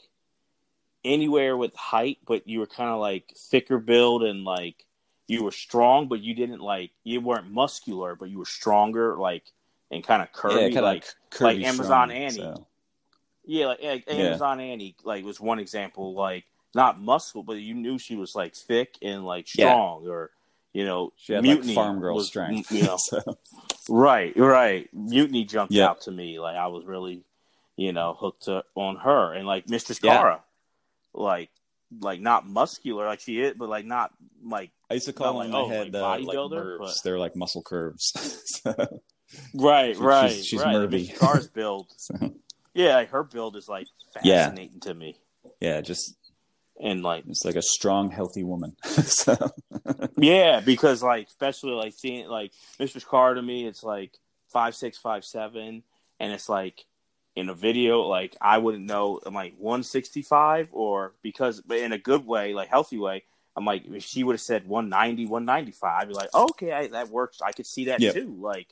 [1.05, 4.87] anywhere with height, but you were kind of like thicker build and like
[5.27, 9.45] you were strong, but you didn't like you weren't muscular, but you were stronger, like
[9.91, 12.39] and kind of curvy, yeah, like curvy like Amazon strong, Annie.
[12.39, 12.67] so.
[13.47, 14.15] yeah, like, like Yeah.
[14.27, 16.45] Amazon Annie, like was one example, like
[16.75, 19.69] not muscle, but you knew she was like thick and like Yeah.
[19.71, 20.31] strong, or
[20.73, 22.73] you know, She had Mutiny like farm girl was, strength.
[22.73, 23.21] You know, so,
[23.89, 24.89] Right, right.
[24.93, 25.89] Mutiny jumped Yeah.
[25.91, 26.41] out to me.
[26.41, 27.23] Like I was really,
[27.77, 30.17] you know, hooked to, on her and like Mistress Yeah.
[30.17, 30.45] Cara,
[31.13, 31.51] like,
[32.01, 34.11] like not muscular like she is, but like not
[34.45, 36.79] like I used to call them like, oh, head like uh, bodybuilder, mervs.
[36.79, 38.13] but- They're like muscle curves.
[38.65, 38.75] so,
[39.55, 40.73] right, She's- right, she's- she's right.
[40.73, 40.99] Murphy.
[40.99, 42.35] Mistress Cara's build, so,
[42.75, 43.87] yeah, like her build is like
[44.25, 44.47] Yeah.
[44.47, 45.17] fascinating to me,
[45.61, 46.17] yeah, just
[46.81, 48.77] and like it's like a strong, healthy woman.
[48.85, 49.37] so,
[50.17, 54.13] yeah, because like especially like seeing like Mistress Cara to me, it's like
[54.53, 55.83] five six, five seven,
[56.21, 56.85] and it's like
[57.37, 59.21] in a video, like I wouldn't know.
[59.25, 63.25] I'm like one sixty five, or because, but in a good way, like healthy way.
[63.57, 66.89] I'm like, if she would have said 190, 195, I'd be like, oh, okay, I,
[66.89, 67.41] that works.
[67.41, 68.15] I could see that Yep.
[68.15, 68.37] too.
[68.41, 68.67] Like,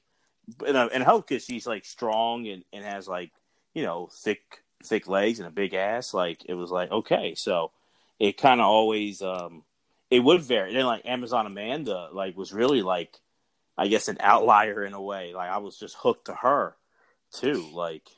[0.67, 3.31] and, uh, and hope because she's like strong and, and has like,
[3.75, 4.41] you know, thick,
[4.85, 6.13] thick legs and a big ass.
[6.13, 7.35] Like, it was like, okay.
[7.37, 7.71] So
[8.23, 9.65] it kind of always, um,
[10.09, 10.73] it would vary.
[10.73, 13.19] Then like Amazon Amanda, like was really like,
[13.77, 15.35] I guess an outlier in a way.
[15.35, 16.77] Like I was just hooked to her
[17.33, 17.69] too.
[17.73, 18.09] Like,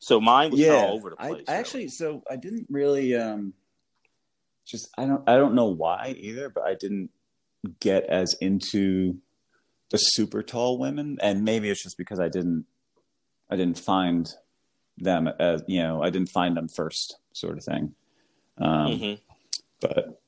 [0.00, 1.44] so mine was yeah, all over the place.
[1.48, 1.60] I really.
[1.60, 3.52] actually, so I didn't really, um,
[4.64, 7.10] just I don't I don't know why either, but I didn't
[7.78, 9.18] get as into
[9.90, 12.64] the super tall women, and maybe it's just because I didn't
[13.50, 14.32] I didn't find
[14.96, 17.94] them as you know I didn't find them first, sort of thing.
[18.56, 19.20] Um, Mhm.
[19.82, 20.20] But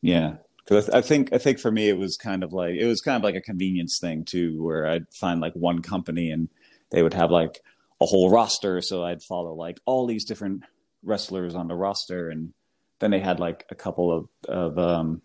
[0.00, 2.74] yeah, because I, th- I think I think for me it was kind of like
[2.74, 6.30] it was kind of like a convenience thing too, where I'd find like one company
[6.30, 6.48] and
[6.90, 7.60] they would have like
[8.00, 10.64] a whole roster, so I'd follow like all these different
[11.04, 12.52] wrestlers on the roster, and
[12.98, 15.22] then they had like a couple of of um,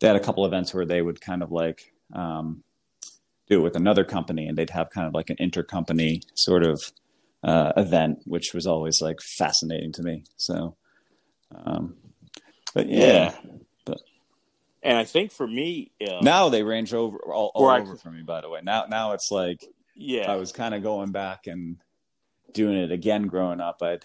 [0.00, 2.62] they had a couple events where they would kind of like um,
[3.48, 6.92] do it with another company, and they'd have kind of like an intercompany sort of
[7.42, 10.24] uh, event, which was always like fascinating to me.
[10.36, 10.76] So,
[11.54, 11.96] um,
[12.74, 13.34] but yeah,
[14.82, 17.96] And I think for me, uh, now they range over all, all Or I over
[17.96, 18.22] for me.
[18.22, 19.64] By the way, now now it's like
[19.96, 21.76] yeah, I was kind of going back and
[22.52, 23.82] doing it again growing up.
[23.82, 24.04] I'd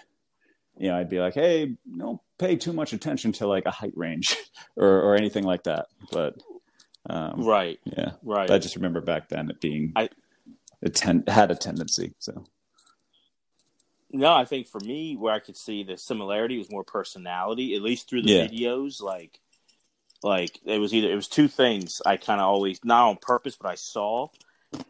[0.77, 3.93] you know I'd be like, hey, don't pay too much attention to like a height
[3.95, 4.35] range
[4.75, 5.85] or or anything like that.
[6.11, 6.35] But
[7.09, 8.49] um, right, yeah, right.
[8.49, 10.09] I just remember back then it being I-
[10.81, 12.13] it ten- had a tendency.
[12.17, 12.43] So
[14.13, 17.81] No, I think for me, where I could see the similarity was more personality, at
[17.81, 18.47] least through the Yeah.
[18.47, 19.01] videos.
[19.01, 19.39] Like,
[20.21, 23.55] like it was either it was two things I kind of always not on purpose,
[23.59, 24.29] but I saw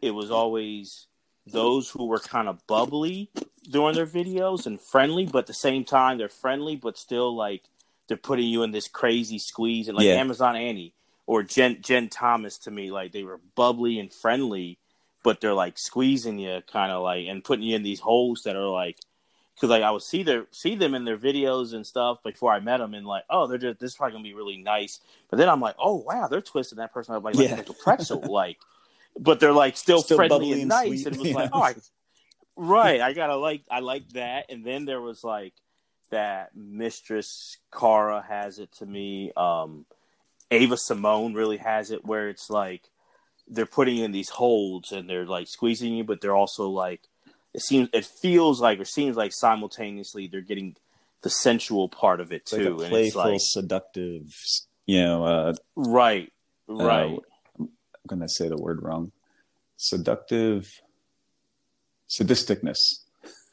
[0.02, 1.06] it was always
[1.46, 3.30] those who were kind of bubbly
[3.70, 7.64] during their videos and friendly, but at the same time they're friendly, but still like
[8.08, 9.88] they're putting you in this crazy squeeze.
[9.88, 10.20] And like Yeah.
[10.20, 10.94] Amazon Annie
[11.26, 14.78] or Jen Jen Thomas to me, like they were bubbly and friendly,
[15.22, 18.54] but they're like squeezing you, kind of like and putting you in these holes that
[18.54, 18.98] are like
[19.54, 22.60] because like I would see their see them in their videos and stuff before I
[22.60, 25.00] met them, and like, oh, they're just this is probably gonna be really nice.
[25.30, 27.54] But then I'm like, oh wow, they're twisting that person up like, Yeah.
[27.56, 28.58] like a pretzel, like,
[29.18, 31.06] but they're like still, Still friendly and nice, sweet.
[31.06, 31.34] and it was Yeah.
[31.36, 31.74] like, oh, I,
[32.56, 35.54] right, I gotta like I like that, and then there was like
[36.10, 39.32] that Mistress Cara has it to me.
[39.36, 39.86] Um,
[40.50, 42.82] Ava Simone really has it where it's like
[43.48, 47.00] they're putting in these holds and they're like squeezing you, but they're also like
[47.54, 50.76] it seems it feels like or seems like simultaneously they're getting
[51.22, 54.26] the sensual part of it like too, it's playful, like seductive,
[54.86, 55.24] you know.
[55.24, 56.32] Uh, right,
[56.68, 57.18] right,
[57.58, 57.68] I'm
[58.06, 59.12] gonna say the word wrong.
[59.76, 60.68] Seductive,
[62.08, 62.78] sadisticness.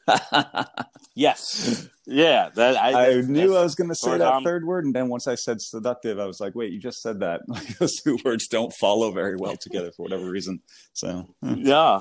[1.14, 2.50] yes, yeah.
[2.54, 5.08] That I, I knew I was going to say that I'm- third word, and then
[5.08, 8.18] once I said seductive, I was like, "Wait, you just said that." Like those two
[8.24, 10.60] words don't follow very well together for whatever reason.
[10.92, 11.54] So, hmm.
[11.54, 12.00] Yeah,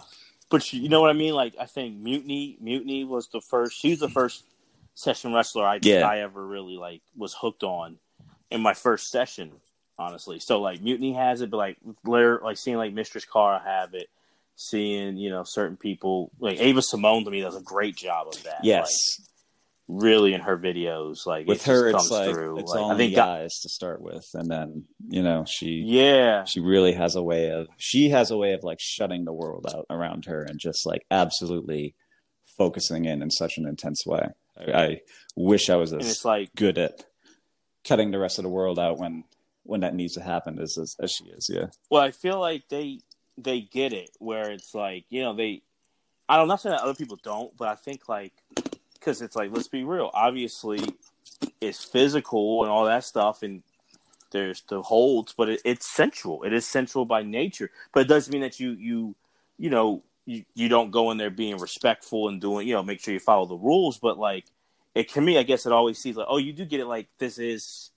[0.51, 1.33] but you, you know what I mean.
[1.33, 3.79] Like I think Mutiny, Mutiny was the first.
[3.79, 4.43] She was the first
[4.93, 6.07] session wrestler I Yeah.
[6.07, 7.97] I ever really like was hooked on
[8.51, 9.53] in my first session.
[9.97, 14.09] Honestly, so like Mutiny has it, but like like seeing like Mistress Cara have it,
[14.55, 18.43] seeing you know certain people like Ava Simone to me does a great job of
[18.43, 18.63] that.
[18.63, 18.91] yes,
[19.91, 22.59] really in her videos, like with it her, just it's like through.
[22.59, 26.45] it's like, only I think guys to start with, and then you know she yeah,
[26.45, 29.65] she really has a way of she has a way of like shutting the world
[29.73, 31.95] out around her and just like absolutely
[32.57, 34.27] focusing in in such an intense way.
[34.57, 35.01] I, I
[35.35, 37.05] wish I was as like good at
[37.83, 39.25] cutting the rest of the world out when
[39.63, 41.49] when that needs to happen as as, as she is.
[41.53, 42.99] Yeah, Well, I feel like they
[43.37, 45.63] they get it where it's like you know they.
[46.29, 46.47] I don't.
[46.47, 48.31] Not saying that other people don't, but I think like
[49.01, 50.11] because it's like let's be real.
[50.13, 50.79] Obviously,
[51.59, 53.63] it's physical and all that stuff, and
[54.31, 56.43] there's the holds, but it, it's sensual.
[56.43, 59.15] It is sensual by nature, but it doesn't mean that you you
[59.57, 63.01] you know you you don't go in there being respectful and doing you know make
[63.01, 63.97] sure you follow the rules.
[63.97, 64.45] But like
[64.95, 67.07] it to me, I guess it always seems like oh you do get it like
[67.17, 67.89] this is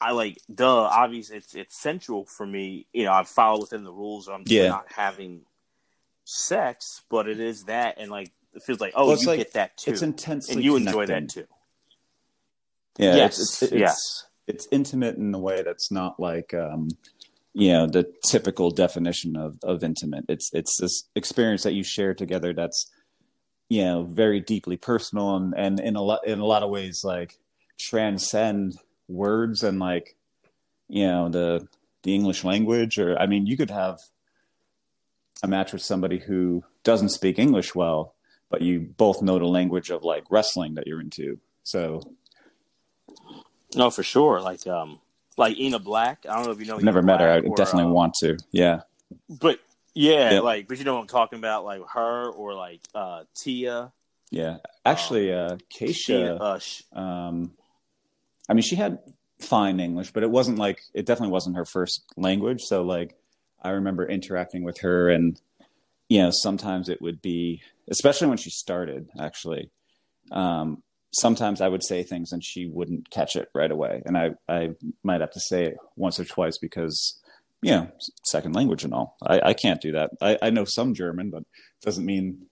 [0.00, 0.84] I like duh.
[0.84, 2.86] Obviously, it's it's sensual for me.
[2.92, 4.28] You know, I follow within the rules.
[4.28, 4.68] Or I'm Yeah.
[4.68, 5.42] not having
[6.24, 9.52] sex, but it is that, and like it feels like oh, Well, you like- get
[9.54, 11.46] that too, it's intensely and you enjoy that too.
[12.98, 16.88] Yeah, yes, it's, it's, it's, yes, it's intimate in a way that's not like um
[17.54, 20.24] you know the typical definition of of intimate.
[20.28, 22.90] It's it's this experience that you share together that's
[23.70, 27.02] you know very deeply personal and and in a lot in a lot of ways
[27.04, 27.38] like
[27.78, 28.76] transcend
[29.08, 30.16] words and like
[30.88, 31.66] you know the
[32.02, 33.98] the english language or i mean you could have
[35.42, 38.14] a match with somebody who doesn't speak english well
[38.50, 42.00] but you both know the language of like wrestling that you're into so
[43.74, 44.40] no, for sure.
[44.40, 45.00] Like um,
[45.36, 46.26] like Ina Black.
[46.28, 46.76] I don't know if you know.
[46.76, 47.30] I've never Ina met her.
[47.30, 48.38] I or, definitely uh, want to.
[48.52, 48.80] Yeah.
[49.28, 49.60] But
[49.94, 53.92] yeah, like, but you know what I'm talking about, like her or like uh Tia,
[54.30, 54.58] Yeah.
[54.84, 57.52] Actually, uh, Sheena, Keisha, uh, um,
[58.48, 58.98] I mean, she had
[59.40, 62.62] fine English, but it wasn't like, it definitely wasn't her first language.
[62.62, 63.16] So, like,
[63.62, 65.40] I remember interacting with her, and,
[66.10, 69.70] you know, sometimes it would be, especially when she started, actually,
[70.32, 70.82] um,
[71.12, 74.02] sometimes I would say things and she wouldn't catch it right away.
[74.04, 74.70] And I, I
[75.04, 77.16] might have to say it once or twice because
[77.62, 77.90] you know
[78.24, 79.16] second language and all.
[79.24, 80.10] I, I can't do that.
[80.20, 81.44] I, I know some German, but
[81.80, 82.46] doesn't mean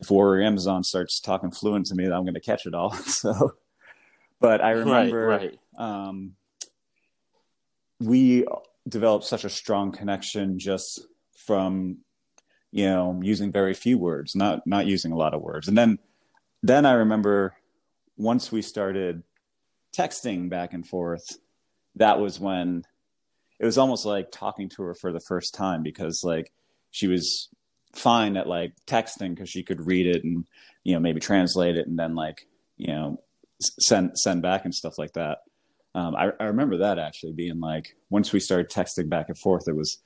[0.00, 2.92] if Warrior Amazon starts talking fluent to me that I'm going to catch it all.
[3.06, 3.52] so,
[4.40, 5.98] but I remember right, right.
[6.08, 6.32] Um,
[8.00, 8.46] we
[8.88, 11.06] developed such a strong connection just
[11.46, 11.98] from
[12.76, 15.98] you know using very few words, not not using a lot of words, and then
[16.62, 17.54] then I remember
[18.18, 19.22] once we started
[19.96, 21.38] texting back and forth,
[21.94, 22.84] that was when
[23.58, 26.52] it was almost like talking to her for the first time because like
[26.90, 27.48] she was
[27.94, 30.46] fine at like texting because she could read it and
[30.84, 32.46] you know maybe translate it and then like
[32.76, 33.18] you know
[33.58, 35.38] send send back and stuff like that.
[35.94, 39.66] Um, I, I remember that actually being like once we started texting back and forth,
[39.66, 39.96] it was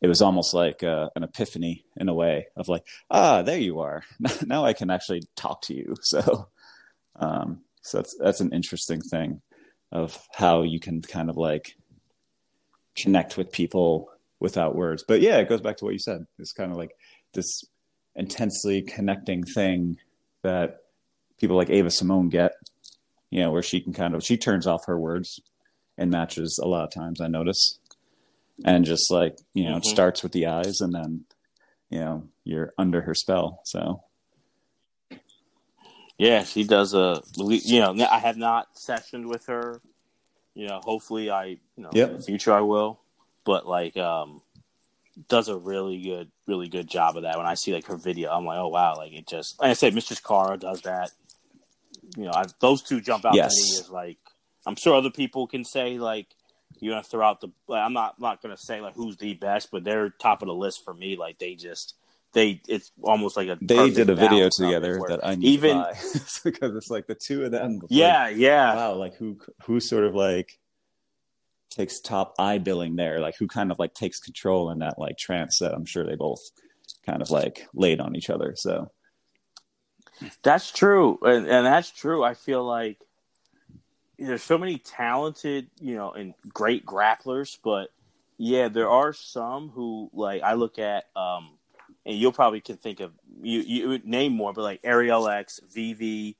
[0.00, 3.80] it was almost like uh, an epiphany in a way of like ah there you
[3.80, 4.04] are
[4.46, 5.94] now I can actually talk to you.
[6.02, 6.48] So
[7.16, 9.40] um, so that's that's an interesting thing
[9.90, 11.76] of how you can kind of like
[12.96, 15.04] connect with people without words.
[15.06, 16.26] But yeah, it goes back to what you said.
[16.38, 16.92] It's kind of like
[17.34, 17.64] this
[18.14, 19.96] intensely connecting thing
[20.42, 20.78] that
[21.38, 22.52] people like Ava Simone get,
[23.30, 25.40] you know, where she can kind of she turns off her words
[25.96, 27.78] and matches a lot of times I notice.
[28.64, 29.78] And just like, you know, mm-hmm.
[29.78, 31.24] it starts with the eyes and then,
[31.90, 33.60] you know, you're under her spell.
[33.64, 34.02] So
[36.18, 37.22] yeah, she does a.
[37.36, 39.80] You know, I have not sessioned with her.
[40.54, 42.10] You know, hopefully, I you know yep.
[42.10, 42.98] in the future I will.
[43.44, 44.42] But like, um,
[45.28, 47.38] does a really good, really good job of that.
[47.38, 49.60] When I see like her video, I'm like, oh wow, like it just.
[49.60, 51.12] Like I said, Mistress Cara does that.
[52.16, 53.54] You know, I, those two jump out yes.
[53.54, 54.18] to me as like.
[54.66, 56.26] I'm sure other people can say like
[56.80, 57.48] you're gonna throw out the.
[57.66, 60.54] Like, I'm not not gonna say like who's the best, but they're top of the
[60.54, 61.16] list for me.
[61.16, 61.94] Like they just
[62.32, 65.84] they it's almost like a they did a video together that I even
[66.44, 67.80] because it's like the two of them.
[67.88, 68.74] Yeah, yeah.
[68.74, 70.58] Wow, like who who sort of like
[71.70, 73.20] takes top eye billing there?
[73.20, 76.16] Like who kind of like takes control in that like trance that I'm sure they
[76.16, 76.40] both
[77.06, 78.54] kind of like laid on each other.
[78.56, 78.90] So
[80.42, 82.22] that's true, and, and that's true.
[82.22, 82.98] I feel like
[84.18, 87.90] there's so many talented, you know, and great grapplers, but
[88.36, 91.04] yeah, there are some who like I look at.
[91.16, 91.50] um
[92.08, 93.12] and you'll probably can think of
[93.42, 96.36] you you name more, but like Ariel X, VV,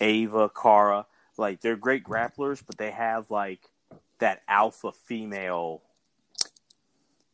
[0.00, 3.60] Ava, Cara, like they're great grapplers, but they have like
[4.20, 5.82] that alpha female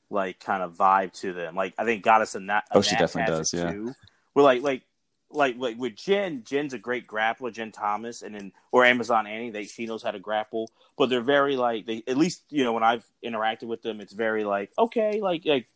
[0.08, 1.54] like kind of vibe to them.
[1.54, 2.64] Like I think Goddess and that.
[2.72, 3.52] Oh, she definitely does.
[3.52, 3.72] Yeah.
[3.72, 3.94] Too.
[4.34, 4.82] We're like like
[5.30, 6.42] like like with Jen.
[6.44, 9.50] Jen's a great grappler, Jen Thomas, and then or Amazon Annie.
[9.50, 12.72] They she knows how to grapple, but they're very like they at least you know
[12.72, 15.66] when I've interacted with them, it's very like okay, like like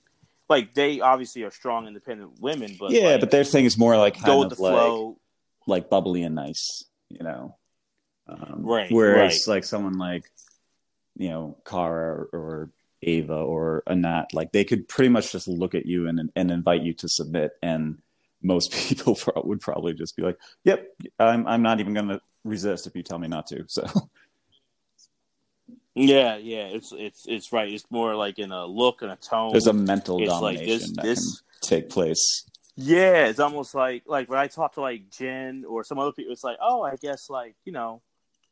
[0.49, 3.97] like they obviously are strong, independent women, but yeah, like, but their thing is more
[3.97, 5.19] like go with the like, flow,
[5.67, 7.57] like bubbly and nice, you know.
[8.27, 8.91] Um, right.
[8.91, 9.57] Whereas right.
[9.57, 10.25] like someone like
[11.17, 12.71] you know Cara or, or
[13.03, 16.83] Ava or Anat, like they could pretty much just look at you and and invite
[16.83, 17.99] you to submit, and
[18.45, 20.87] most people would probably just be like, "Yep,
[21.19, 23.87] I'm I'm not even going to resist if you tell me not to." So
[25.95, 27.73] yeah, yeah, it's it's it's right.
[27.73, 29.53] It's more like in a look and a tone.
[29.53, 32.45] There's a mental it's domination like this, that this, can take place.
[32.77, 36.33] Yeah, it's almost like like when I talk to like Jen or some other people,
[36.33, 38.03] it's like, oh, I guess like you know,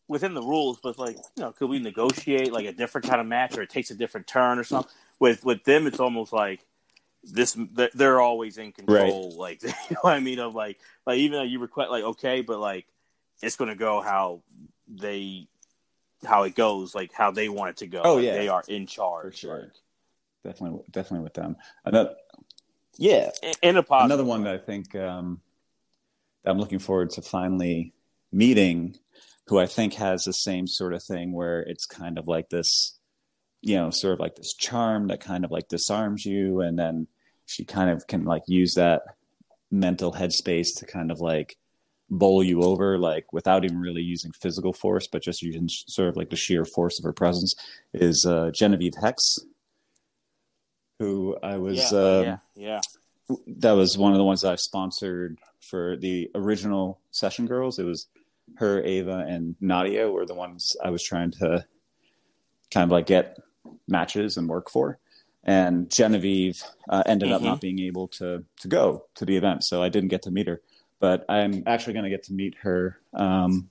[0.09, 3.27] within the rules, but like you know, could we negotiate like a different kind of
[3.27, 4.91] match or it takes a different turn or something?
[5.19, 6.65] With with them, it's almost like
[7.25, 7.57] this
[7.95, 9.31] they're always in control.
[9.31, 9.39] Right.
[9.39, 10.39] Like you know what I mean?
[10.39, 12.87] Of like like even though you request like okay, but like
[13.43, 14.43] it's to go how
[14.89, 15.49] they
[16.25, 18.03] how it goes, like how they want it to go.
[18.05, 19.25] Oh like yeah, they are in charge.
[19.25, 19.61] For sure.
[19.61, 19.73] Like,
[20.45, 21.57] definitely, definitely with them.
[21.85, 22.15] Another,
[22.97, 23.31] yeah,
[23.63, 25.41] in a positive another one that I think um,
[26.45, 27.93] that I'm looking forward to finally
[28.33, 28.97] meeting,
[29.47, 32.99] who I think has the same sort of thing where it's kind of like this,
[33.63, 37.07] you know, sort of like this charm that kind of like disarms you, and then
[37.47, 39.03] she kind of can like use that
[39.71, 41.57] mental headspace to kind of like
[42.11, 46.17] bowl you over like without even really using physical force but just using sort of
[46.17, 47.55] like the sheer force of her presence
[47.95, 49.39] is uh, genevieve hex
[50.99, 52.81] who i was yeah, uh, yeah,
[53.29, 53.37] yeah.
[53.47, 57.79] that was one of the ones i sponsored for the original session girls.
[57.79, 58.09] It was
[58.57, 61.65] her ava and nadia were the ones i was trying to
[62.71, 63.39] kind of like get
[63.89, 64.99] matches and work for
[65.45, 67.37] and genevieve uh, ended mm-hmm.
[67.37, 70.31] up not being able to to go to the event so i didn't get to
[70.31, 70.61] meet her
[71.03, 73.69] but I'm actually going to get to meet her um,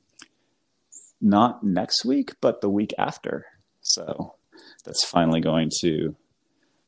[1.21, 3.45] not next week, but the week after.
[3.79, 4.35] So
[4.83, 6.13] that's finally going to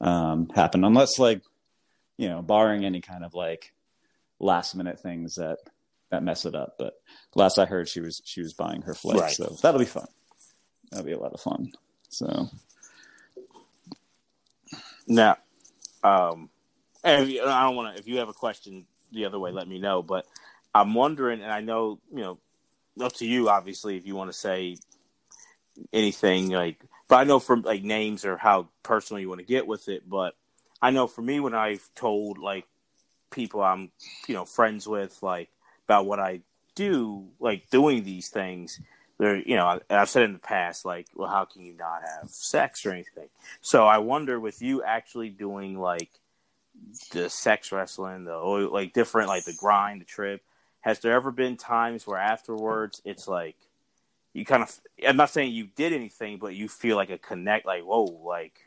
[0.02, 1.42] um, happen, unless like
[2.18, 3.72] you know, barring any kind of like
[4.38, 5.60] last minute things that
[6.12, 6.76] that mess it up.
[6.78, 6.96] But
[7.36, 9.32] last I heard, she was she was buying her flight, right.
[9.32, 10.08] so that'll be fun.
[10.92, 11.72] That'll be a lot of fun.
[12.10, 12.50] So
[15.08, 15.38] Now,
[16.04, 16.50] um,
[17.06, 18.00] you, I don't want to.
[18.00, 20.02] If you have a question the other way, let me know.
[20.02, 20.26] But
[20.74, 22.40] I'm wondering, and I know you know,
[23.02, 24.78] up to you, obviously, if you want to say
[25.92, 26.84] anything like.
[27.08, 30.10] But I know from like names or how personal you want to get with it.
[30.10, 30.36] But
[30.82, 32.66] I know for me, when I've told like
[33.30, 33.92] people I'm
[34.28, 35.50] you know friends with, like
[35.86, 36.42] about what I
[36.76, 38.80] do, like doing these things,
[39.24, 42.30] there, you know, I've said in the past, like, well, how can you not have
[42.30, 43.30] sex or anything?
[43.62, 46.10] So I wonder with you actually doing like
[47.12, 50.42] the sex wrestling, the oh, like different, like the grind, the trip.
[50.82, 53.56] Has there ever been times where afterwards it's like
[54.34, 54.80] you kind of?
[55.08, 58.60] I'm not saying you did anything, but you feel like a connect, like whoa, like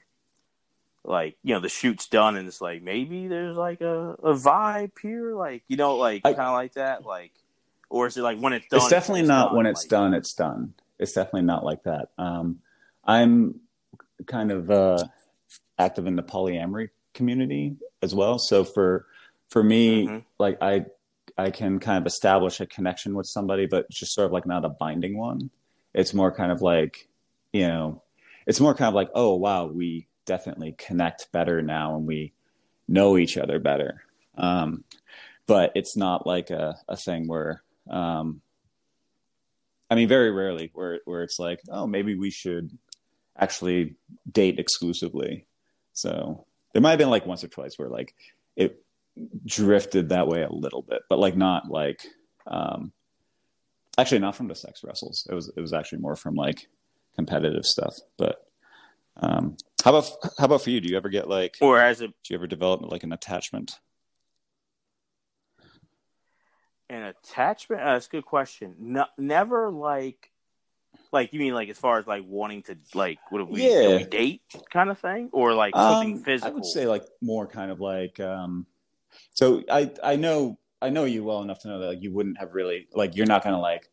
[1.05, 4.91] like you know the shoot's done and it's like maybe there's like a, a vibe
[5.01, 7.31] here like you know like kind of like that like
[7.89, 9.91] or is it like when it's done it's definitely it's not done, when it's like,
[9.91, 10.75] done it's done.
[10.99, 12.09] It's definitely not like that.
[12.19, 12.61] Um,
[13.05, 13.61] i'm
[14.27, 15.05] kind of uh,
[15.79, 18.39] active in the polyamory community as well.
[18.39, 19.07] So for
[19.49, 20.25] for me Mhm.
[20.39, 20.85] like i
[21.39, 24.65] i can kind of establish a connection with somebody but just sort of like not
[24.65, 25.51] a binding one.
[25.95, 27.09] It's more kind of like
[27.53, 28.03] you know
[28.47, 32.33] it's more kind of like oh wow we definitely connect better now and we
[32.89, 34.03] know each other better.
[34.37, 34.85] Um,
[35.47, 38.41] but it's not like a, a thing where um,
[39.91, 42.77] I mean, very rarely where where it's like, oh, maybe we should
[43.39, 43.95] actually
[44.31, 45.47] date exclusively.
[45.93, 48.15] So there might have been like once or twice where like
[48.57, 48.83] it
[49.45, 52.07] drifted that way a little bit, but like not like
[52.47, 52.93] um,
[53.99, 55.27] actually not from the sex wrestles.
[55.31, 56.69] It was it was actually more from like
[57.15, 57.97] competitive stuff.
[58.17, 58.45] But
[59.19, 60.81] um, how about how about for you?
[60.81, 63.79] Do you ever get like or has it do you ever develop like an attachment?
[66.89, 67.83] An attachment?
[67.83, 68.75] Uh, that's a good question.
[68.79, 70.31] No, never like,
[71.13, 73.97] like you mean like as far as like wanting to like what do we, Yeah.
[73.97, 76.51] we date kind of thing, or like something Um, physical?
[76.53, 78.67] I would say like more kind of like um
[79.33, 82.39] so I I know I know you well enough to know that like you wouldn't
[82.39, 83.89] have really like you're not gonna like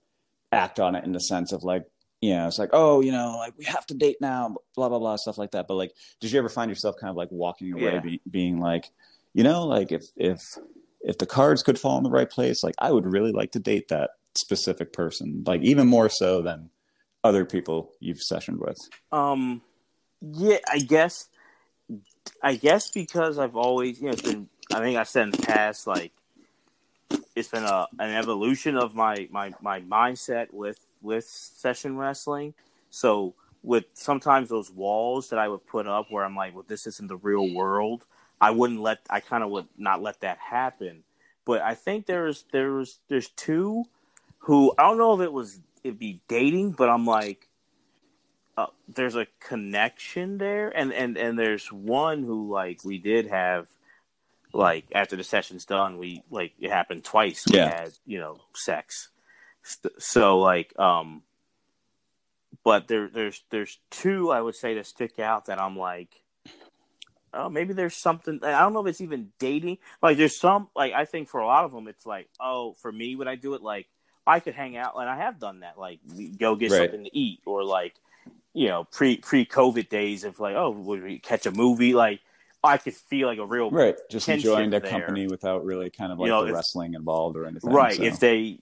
[0.51, 1.85] act on it in the sense of like
[2.21, 4.99] you know it's like oh you know like we have to date now blah blah
[4.99, 7.71] blah stuff like that but like did you ever find yourself kind of like walking
[7.71, 7.99] away Yeah.
[7.99, 8.91] be, being like
[9.33, 10.39] you know like if if
[11.03, 13.59] if the cards could fall in the right place like I would really like to
[13.59, 16.69] date that specific person like even more so than
[17.23, 18.77] other people you've sessioned with
[19.11, 19.61] Um,
[20.31, 21.27] yeah, I guess,
[22.41, 24.47] I guess because I've always, you know, it's been.
[24.73, 26.13] I think I said in the past, like,
[27.35, 32.53] it's been a an evolution of my my my mindset with with session wrestling.
[32.89, 33.33] So
[33.63, 37.07] with sometimes those walls that I would put up where I'm like, well, this isn't
[37.07, 38.05] the real world.
[38.41, 38.99] I wouldn't let.
[39.09, 41.03] I kind of would not let that happen.
[41.45, 43.85] But I think there's there's there's two
[44.39, 47.49] who I don't know if it was it'd be dating, but I'm like,
[48.57, 53.67] uh, there's a connection there, and and and there's one who like we did have,
[54.53, 57.45] like after the session's done, we like it happened twice.
[57.47, 57.69] We Yeah.
[57.69, 59.09] had you know sex,
[59.99, 61.23] so like um,
[62.63, 66.22] but there there's there's two I would say that stick out that I'm like.
[67.33, 68.39] Oh, maybe there's something.
[68.43, 69.79] I don't know if it's even dating.
[70.01, 70.67] Like, there's some.
[70.75, 73.35] Like, I think for a lot of them, it's like, oh, for me, when I
[73.35, 73.87] do it, like,
[74.27, 75.77] I could hang out, and I have done that.
[75.79, 76.89] Like, we go get Right.
[76.89, 77.95] something to eat, or like,
[78.53, 81.93] you know, pre pre COVID days of like, oh, would we catch a movie?
[81.93, 82.19] Like,
[82.63, 84.91] I could feel like a real right just enjoying their there.
[84.91, 87.95] company without really kind of like You know, the if- wrestling involved or anything right.
[87.95, 88.03] so.
[88.03, 88.59] If they,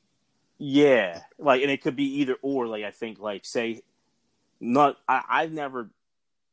[0.57, 2.67] yeah, like, and it could be either or.
[2.67, 3.81] Like, I think, like, say,
[4.59, 4.97] not.
[5.09, 5.89] I, I've never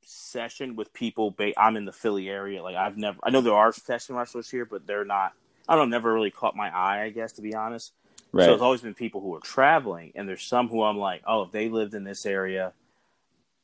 [0.06, 1.30] sessioned with people.
[1.30, 2.62] Ba- I'm in the Philly area.
[2.62, 3.18] Like, I've never.
[3.22, 5.32] I know there are session wrestlers here, but they're not.
[5.68, 5.96] I don't know.
[5.96, 7.02] Never really caught my eye.
[7.02, 7.92] I guess to be honest.
[8.32, 11.22] right So it's always been people who are traveling, and there's some who I'm like,
[11.26, 12.72] oh, if they lived in this area,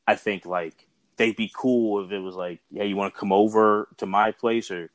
[0.07, 0.87] I think like
[1.17, 4.31] they'd be cool if it was like, yeah, you want to come over to my
[4.31, 4.89] place, or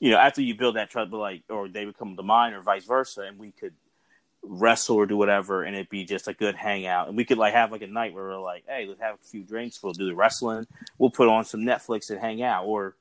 [0.00, 2.54] you know, after you build that trust, but like, or they would come to mine,
[2.54, 3.74] or vice versa, and we could
[4.42, 7.54] wrestle or do whatever, and it'd be just a good hangout, and we could like
[7.54, 10.06] have like a night where we're like, hey, let's have a few drinks, we'll do
[10.06, 10.66] the wrestling,
[10.98, 12.94] we'll put on some Netflix and hang out, or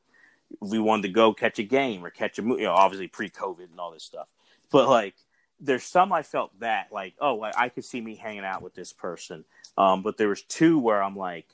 [0.61, 3.69] we wanted to go catch a game or catch a movie, you know, obviously pre-COVID
[3.69, 4.27] and all this stuff,
[4.71, 5.15] but like
[5.59, 8.75] there's some I felt that like oh like, I could see me hanging out with
[8.75, 9.45] this person,
[9.77, 11.47] um, but there was two where I'm like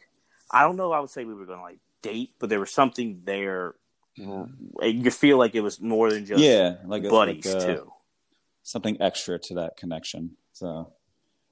[0.52, 3.22] I don't know I would say we were gonna like date, but there was something
[3.24, 3.76] there.
[4.16, 7.92] You feel like it was more than just yeah like buddies like, too.
[8.64, 10.92] Something extra to that connection so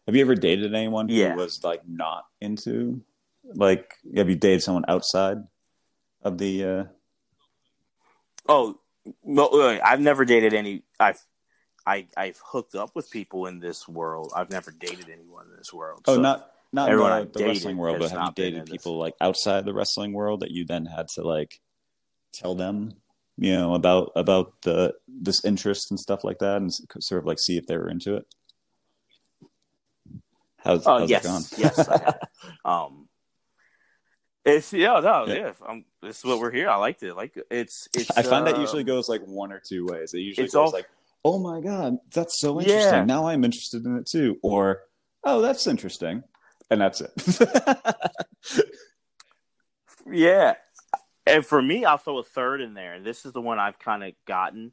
[0.07, 1.35] have you ever dated anyone who Yeah.
[1.35, 3.01] was like not into
[3.53, 5.37] like have you dated someone outside
[6.23, 6.83] of the uh
[8.47, 8.79] Oh
[9.23, 10.83] no, wait, I've never dated any.
[10.99, 11.19] I've
[11.85, 14.31] I I've hooked up with people in this world.
[14.35, 16.01] I've never dated anyone in this world.
[16.07, 18.45] oh So- not not in everyone the, the wrestling world but have you not been
[18.45, 18.71] in dated this.
[18.71, 21.59] people like outside the wrestling world that you then had to like
[22.31, 22.93] tell them,
[23.37, 27.39] you know, about about the this interest and stuff like that, and sort of like
[27.39, 28.25] see if they were into it?
[30.57, 31.41] How's, Oh how's yes, it gone?
[31.57, 31.79] yes.
[31.89, 32.19] I have.
[32.65, 33.07] um,
[34.45, 35.33] it's yeah, no, Yeah.
[35.33, 35.51] yeah.
[35.67, 36.69] Um, this is what we're here.
[36.69, 37.15] I liked it.
[37.15, 38.15] Like it's it's.
[38.17, 40.13] I find that um, usually goes like one or two ways.
[40.13, 40.87] It usually goes all- like,
[41.25, 42.93] "Oh my god, that's so interesting!
[42.93, 43.05] Yeah.
[43.05, 44.81] Now I'm interested in it too," or
[45.23, 46.23] "Oh, that's interesting,"
[46.69, 47.11] and that's it.
[50.11, 50.55] Yeah.
[51.25, 52.93] And for me, I'll throw a third in there.
[52.93, 54.71] And this is the one I've kind of gotten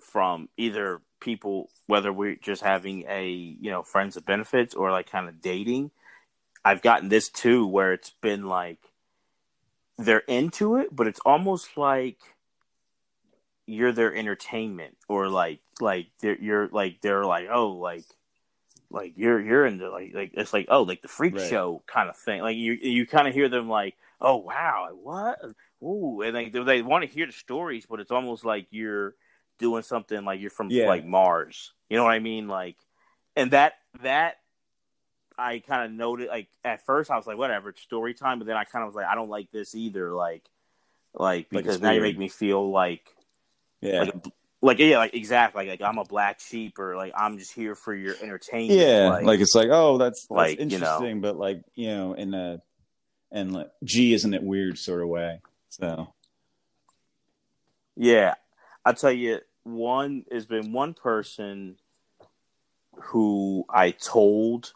[0.00, 5.10] from either people, whether we're just having a, you know, friends of benefits or like
[5.10, 5.90] kind of dating.
[6.64, 8.78] I've gotten this too, where it's been like
[9.96, 12.18] they're into it, but it's almost like
[13.66, 18.04] you're their entertainment or like, like they're, you're like, they're like, oh, like,
[18.90, 21.48] like you're, you're into like, like, it's like, oh, like the freak Right.
[21.48, 22.42] show kind of thing.
[22.42, 25.38] Like you, you kind of hear them like, oh wow, what?
[25.82, 29.14] Ooh, and they they want to hear the stories, but it's almost like you're
[29.58, 30.88] doing something like you're from Yeah.
[30.88, 31.72] like Mars.
[31.88, 32.48] You know what I mean?
[32.48, 32.76] Like,
[33.36, 34.36] and that that
[35.38, 36.28] I kind of noted.
[36.28, 38.38] Like at first, I was like, whatever, it's story time.
[38.38, 40.12] But then I kind of was like, I don't like this either.
[40.12, 40.44] Like,
[41.14, 43.02] like Like, because it's now you make me feel like
[43.80, 44.14] yeah, like
[44.62, 47.74] like yeah, like exactly like, like I'm a black sheep or like I'm just here
[47.74, 48.78] for your entertainment.
[48.78, 49.08] yeah.
[49.08, 50.74] like, Like, it's like, oh, that's, that's like, you know.
[50.74, 52.60] interesting, but like you know, in a
[53.32, 55.40] and like, gee, isn't it weird sort of way?
[55.68, 56.12] So
[57.96, 58.34] Yeah,
[58.84, 61.76] I'll tell you, one has been one person
[62.94, 64.72] who I told,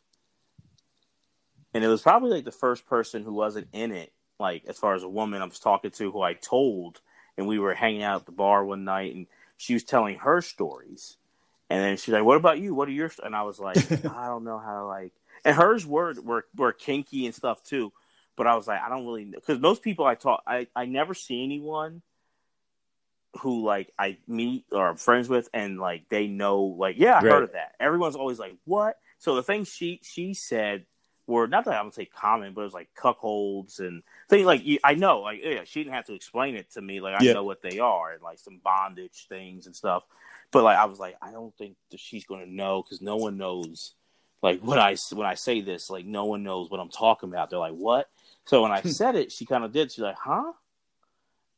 [1.73, 4.95] and it was probably like the first person who wasn't in it, like as far
[4.95, 7.01] as a woman I was talking to who I told,
[7.37, 9.27] and we were hanging out at the bar one night, and
[9.57, 11.17] she was telling her stories,
[11.71, 12.75] and then she's like, "What about you?
[12.75, 15.13] What are your?" st-" And I was like, "I don't know how to like,"
[15.45, 17.93] and hers were were were kinky and stuff too,
[18.37, 20.87] but I was like, I don't really know because most people I talk, I I
[20.87, 22.03] never see anyone
[23.41, 27.23] who like I meet or I'm friends with and like they know like yeah I
[27.23, 27.33] Right.
[27.33, 27.75] heard of that.
[27.81, 28.99] Everyone's always like what?
[29.19, 30.87] So the things she she said
[31.27, 34.65] were not that I would say common, but it was like cuckolds and things like
[34.65, 37.25] you, I know like yeah she didn't have to explain it to me like I
[37.25, 37.33] Yeah.
[37.33, 40.07] know what they are and like some bondage things and stuff.
[40.53, 43.37] But like I was like I don't think that she's gonna know because no one
[43.37, 43.95] knows
[44.43, 47.51] like when I when I say this like no one knows what I'm talking about.
[47.51, 48.09] They're like what?
[48.47, 49.91] So when I said it, she kind of did.
[49.93, 50.53] She's like, huh?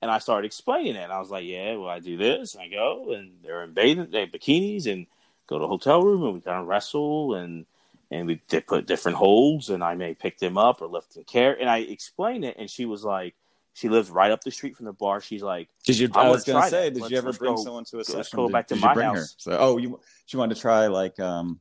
[0.02, 1.02] And I started explaining it.
[1.04, 2.54] And I was like, yeah, well, I do this.
[2.54, 5.06] And I go, and they're in bathing, they bikinis, and
[5.46, 7.66] go to a hotel room, and we kind of wrestle, and
[8.10, 11.26] and we they put different holds, and I may pick them up or lift and
[11.26, 11.60] carry.
[11.60, 13.34] And I explained it, and she was like,
[13.74, 15.20] she lives right up the street from the bar.
[15.20, 16.08] She's like, did you?
[16.14, 16.94] I I, was gonna say, that.
[16.94, 18.94] did Let's- you ever bring go- someone to a let's go Did- back to my
[18.94, 19.16] house.
[19.16, 19.26] Her?
[19.38, 21.58] So, oh, you she wanted to try like um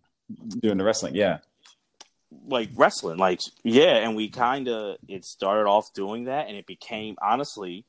[0.59, 1.15] doing the wrestling?
[1.15, 1.39] Yeah,
[2.47, 6.65] like wrestling like yeah and we kind of it started off doing that and it
[6.65, 7.85] became honestly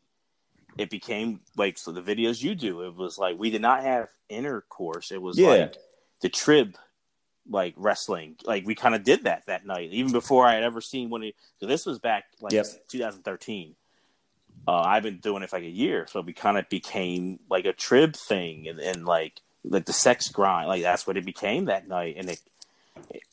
[0.78, 4.08] it became like so the videos you do it was like we did not have
[4.28, 5.48] intercourse it was Yeah.
[5.48, 5.76] like
[6.22, 6.76] the trib
[7.48, 10.80] like wrestling like we kind of did that that night even before i had ever
[10.80, 12.66] seen one of so this was back like Yep.
[12.88, 13.74] 2013
[14.66, 17.64] uh, i've been doing it for like a year so we kind of became like
[17.64, 21.66] a trib thing and, and like like the sex grind like that's what it became
[21.66, 22.40] that night and it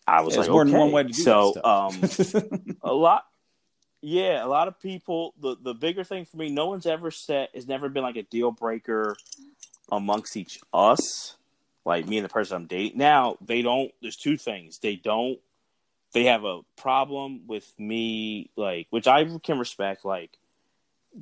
[0.08, 2.02] I was like, more than one way to do so, um,
[2.82, 3.26] a lot,
[4.02, 5.34] yeah, a lot of people.
[5.42, 8.24] The the bigger thing for me, no one's ever said has never been like a
[8.24, 9.16] deal breaker
[9.92, 11.36] amongst each us,
[11.86, 12.98] like me and the person I'm dating.
[12.98, 13.92] Now they don't.
[14.02, 14.80] There's two things.
[14.80, 15.40] They don't.
[16.14, 20.38] They have a problem with me, like which I can respect, like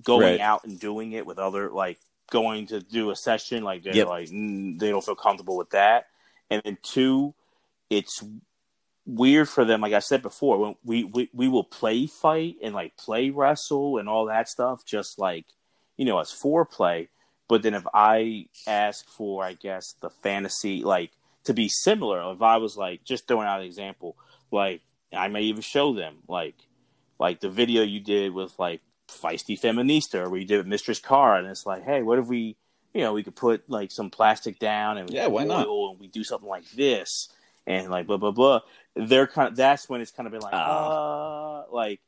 [0.04, 0.40] going Right.
[0.40, 1.98] out and doing it with other, like
[2.32, 4.08] going to do a session, like they're Yep.
[4.08, 6.08] like mm, they don't feel comfortable with that.
[6.50, 7.34] And then two,
[7.92, 8.24] it's
[9.06, 9.82] weird for them.
[9.82, 13.98] Like I said before, when we, we we will play fight and like play wrestle
[13.98, 15.46] and all that stuff, just like
[15.98, 17.10] you know, as foreplay.
[17.48, 21.12] But then if I ask for, I guess the fantasy like
[21.44, 24.16] to be similar, if I was like just throwing out an example,
[24.52, 24.82] like
[25.14, 26.56] I may even show them like
[27.20, 31.40] like the video you did with like feisty feminista, where you did with Mistress Cara,
[31.40, 32.56] and it's like, hey, what if we,
[32.94, 35.68] you know, we could put like some plastic down and Yeah, why not?
[35.68, 37.28] and we do something like this
[37.68, 38.62] and like blah blah blah.
[38.96, 41.62] They're kind of that's when it's kind of been like, Ah.
[41.62, 42.02] uh, like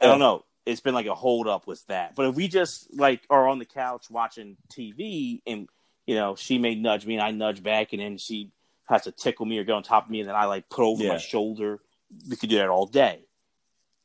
[0.00, 0.44] I don't know.
[0.66, 2.14] It's been like a hold up with that.
[2.14, 5.68] But if we just like are on the couch watching TV and
[6.06, 8.50] you know she may nudge me and I nudge back and then she
[8.88, 10.84] has to tickle me or go on top of me and then I like put
[10.84, 11.10] over Yeah.
[11.10, 11.80] my shoulder.
[12.28, 13.24] We could do that all day.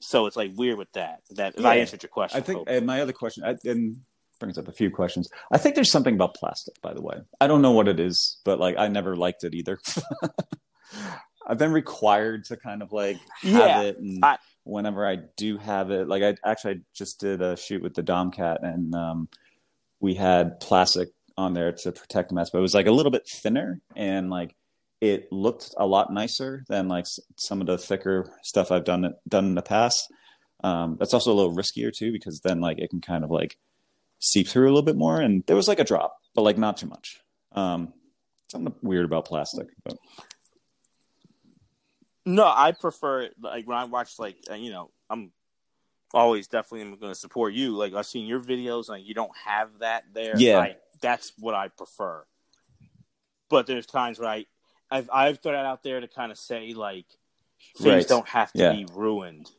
[0.02, 1.22] So it's like weird with that.
[1.32, 2.68] That if I answered your question, I think, hope.
[2.70, 3.98] and my other question, I, and
[4.40, 5.30] brings up a few questions.
[5.52, 7.18] I think there's something about plastic, by the way.
[7.40, 9.80] I don't know what it is, but like I never liked it either.
[11.48, 15.58] I've been required to kind of like have Yeah, it, and I- whenever I do
[15.58, 19.30] have it, like I actually I just did a shoot with the Domcat, and um,
[20.00, 23.12] we had plastic on there to protect the mask, but it was like a little
[23.12, 24.56] bit thinner, and like
[25.02, 27.06] it looked a lot nicer than like
[27.38, 30.02] some of the thicker stuff I've done done in the past.
[30.64, 33.58] Um, that's also a little riskier too because then like it can kind of like
[34.20, 36.78] seep through a little bit more, and there was like a drop, but like not
[36.78, 37.20] too much.
[37.54, 37.94] Um,
[38.50, 39.98] something weird about plastic, but
[42.26, 45.32] No, I prefer like when I watch like uh, you know I'm
[46.14, 47.72] always definitely going to support you.
[47.76, 50.34] Like I've seen your videos, and you don't have that there.
[50.38, 50.60] Yeah.
[50.60, 52.26] I, that's what I prefer.
[53.50, 54.46] But there's times where I
[54.92, 57.06] I've I've thrown that out there to kind of say like
[57.78, 58.08] things Right.
[58.08, 58.72] don't have to Yeah.
[58.74, 59.50] be ruined.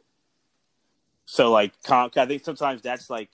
[1.25, 3.31] So like com- I think sometimes that's like.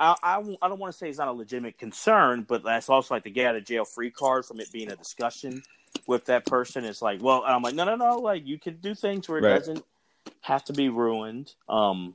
[0.00, 3.14] I, I, I don't want to say it's not a legitimate concern, but that's also
[3.14, 5.62] like the get out of jail free card from it being a discussion
[6.06, 6.84] with that person.
[6.84, 9.42] It's like, well, I'm like, no, no, no, like you can do things where it
[9.42, 9.58] Right.
[9.58, 9.84] doesn't
[10.40, 11.52] have to be ruined.
[11.68, 12.14] Um,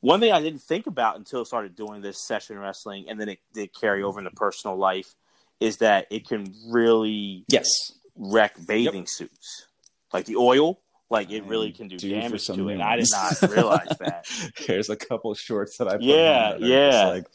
[0.00, 3.28] one thing I didn't think about until I started doing this session wrestling, and then
[3.28, 5.14] it did carry over into personal life,
[5.60, 7.66] is that it can really yes,
[8.16, 9.66] wreck bathing suits,
[10.12, 10.80] like the oil.
[11.10, 12.80] Like it really can do damage to it.
[12.80, 14.26] I did not realize that.
[14.56, 17.06] Here's a couple shorts that I put Yeah, on that are just, yeah.
[17.06, 17.26] like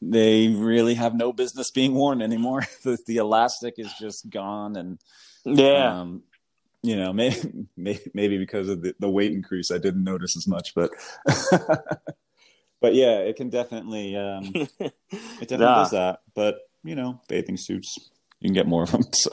[0.00, 2.62] they really have no business being worn anymore.
[2.84, 4.98] the, the elastic is just gone, and
[5.44, 6.22] Yeah, um,
[6.82, 10.72] you know, maybe maybe because of the, the weight increase, I didn't notice as much,
[10.74, 10.90] but
[12.80, 14.68] but yeah, it can definitely um, it
[15.40, 15.82] definitely Nah.
[15.82, 16.20] does that.
[16.34, 17.96] But you know, bathing suits,
[18.40, 19.02] you can get more of them.
[19.14, 19.30] So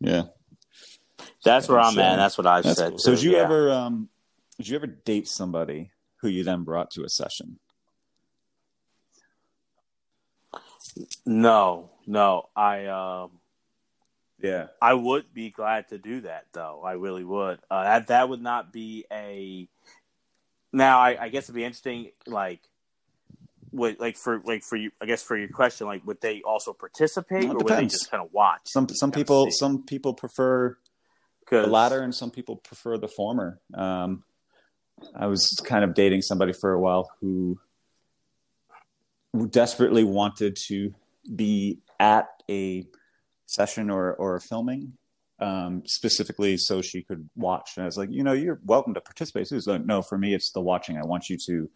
[0.00, 0.22] yeah,
[1.44, 2.16] that's where I'm at.
[2.16, 2.90] That's what I've that's said.
[2.90, 2.98] cool.
[2.98, 3.38] So did you yeah.
[3.38, 4.08] ever um,
[4.58, 7.58] did you ever date somebody who you then brought to a session?
[11.24, 12.48] No, no.
[12.54, 13.30] I um.
[14.42, 14.68] Yeah.
[14.80, 16.82] I would be glad to do that, though.
[16.84, 17.58] I really would.
[17.70, 19.68] Uh, that that would not be a.
[20.72, 22.10] Now, I, I guess it'd be interesting.
[22.26, 22.60] Like,
[23.72, 24.90] would like for like for you?
[25.00, 28.22] I guess for your question, like, would they also participate, or would they just kind
[28.22, 28.62] of watch?
[28.64, 30.76] Some some people some people prefer
[31.50, 33.60] the 'Cause- latter and some people prefer the former.
[33.74, 34.24] Um,
[35.14, 37.58] I was kind of dating somebody for a while who,
[39.32, 40.94] who desperately wanted to
[41.34, 42.86] be at a
[43.46, 44.96] session or or a filming,
[45.38, 47.72] um, specifically so she could watch.
[47.76, 49.60] And I was like, you know, you're welcome to participate too.
[49.60, 50.96] So no, for me, it's the watching.
[50.98, 51.70] I want you to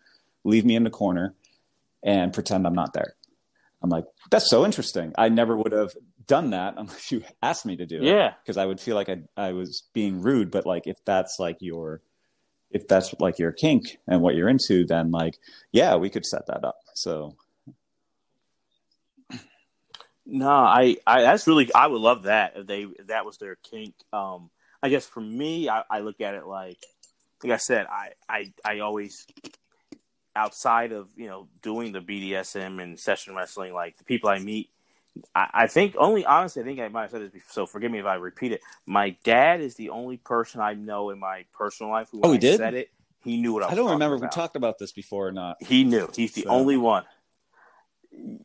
[0.44, 1.34] leave me in the corner
[2.02, 3.16] and pretend I'm not there.
[3.84, 5.12] I'm like, that's so interesting.
[5.18, 5.92] I never would have
[6.26, 9.10] done that unless you asked me to do it Yeah, because I would feel like
[9.10, 10.50] I I was being rude.
[10.50, 12.00] But like if that's like your
[12.70, 15.36] if that's like your kink and what you're into, then like
[15.70, 16.78] yeah, we could set that up.
[16.94, 17.36] So
[20.26, 23.56] no, I, I that's really I would love that if they if that was their
[23.56, 23.94] kink.
[24.12, 24.50] Um,
[24.82, 26.78] I guess for me, I, I look at it like,
[27.42, 29.26] like I said, I, I I always
[30.36, 34.70] outside of you know doing the BDSM and session wrestling, like the people I meet,
[35.34, 37.52] I, I think only honestly, I think I might have said this before.
[37.52, 38.60] So forgive me if I repeat it.
[38.86, 42.36] My dad is the only person I know in my personal life who, Oh, he
[42.36, 42.56] I did?
[42.58, 42.90] said it,
[43.22, 43.72] he knew what I was.
[43.72, 45.56] I don't remember if we talked about this before or not.
[45.62, 46.08] He knew.
[46.14, 47.04] He's the So- only one.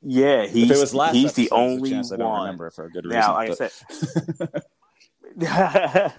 [0.01, 2.03] Yeah, he's if it was last he's the episode, a only one.
[2.13, 3.19] I don't remember for a good reason.
[3.19, 4.49] Now, like but- I said,
[5.37, 6.11] Yeah.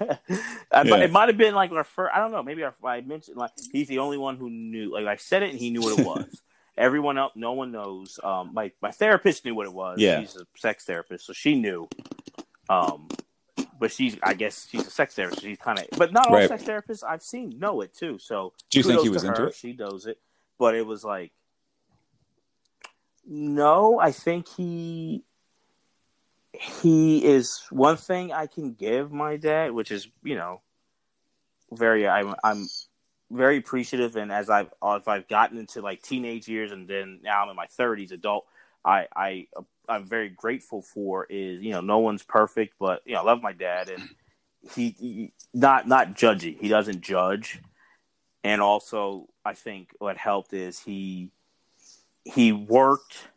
[0.72, 2.12] it might have been like our first.
[2.14, 2.42] I don't know.
[2.42, 4.92] Maybe our, I mentioned like he's the only one who knew.
[4.94, 6.42] Like I said it, and he knew what it was.
[6.78, 8.18] Everyone else, no one knows.
[8.22, 9.98] Um, my my therapist knew what it was.
[9.98, 10.20] Yeah.
[10.20, 11.88] she's a sex therapist, so she knew.
[12.68, 13.08] Um,
[13.78, 15.42] but she's, I guess, she's a sex therapist.
[15.42, 16.48] She's kind of, but not all Right.
[16.48, 18.18] sex therapists I've seen know it too.
[18.18, 19.48] So Do you think he was into her.
[19.48, 19.54] it?
[19.54, 20.18] She knows it,
[20.58, 21.32] but it was like,
[23.26, 25.24] no, I think he
[26.52, 30.60] he is one thing I can give my dad, which is you know
[31.72, 32.66] very I'm I'm
[33.30, 37.42] very appreciative, and as I've if I've gotten into like teenage years, and then now
[37.42, 38.46] I'm in my 30s, adult,
[38.84, 39.46] I I
[39.88, 43.42] I'm very grateful for is you know no one's perfect, but you know I love
[43.42, 44.08] my dad, and
[44.74, 46.58] he, he not not judgy.
[46.60, 47.60] He doesn't judge,
[48.42, 51.30] and also I think what helped is he
[52.24, 53.28] he worked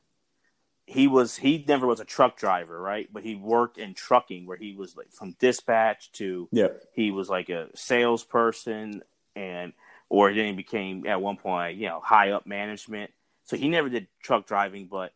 [0.93, 3.09] he was he never was a truck driver right?
[3.11, 7.29] But he worked in trucking where he was like from dispatch to yeah, he was
[7.29, 9.03] like a salesperson
[9.35, 9.73] and
[10.09, 13.11] or then he became at one point you know high up management.
[13.45, 15.13] So he never did truck driving but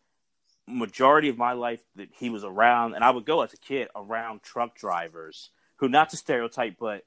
[0.67, 3.87] majority of my life that he was around and i would go as a kid
[3.95, 7.05] around truck drivers who not to stereotype but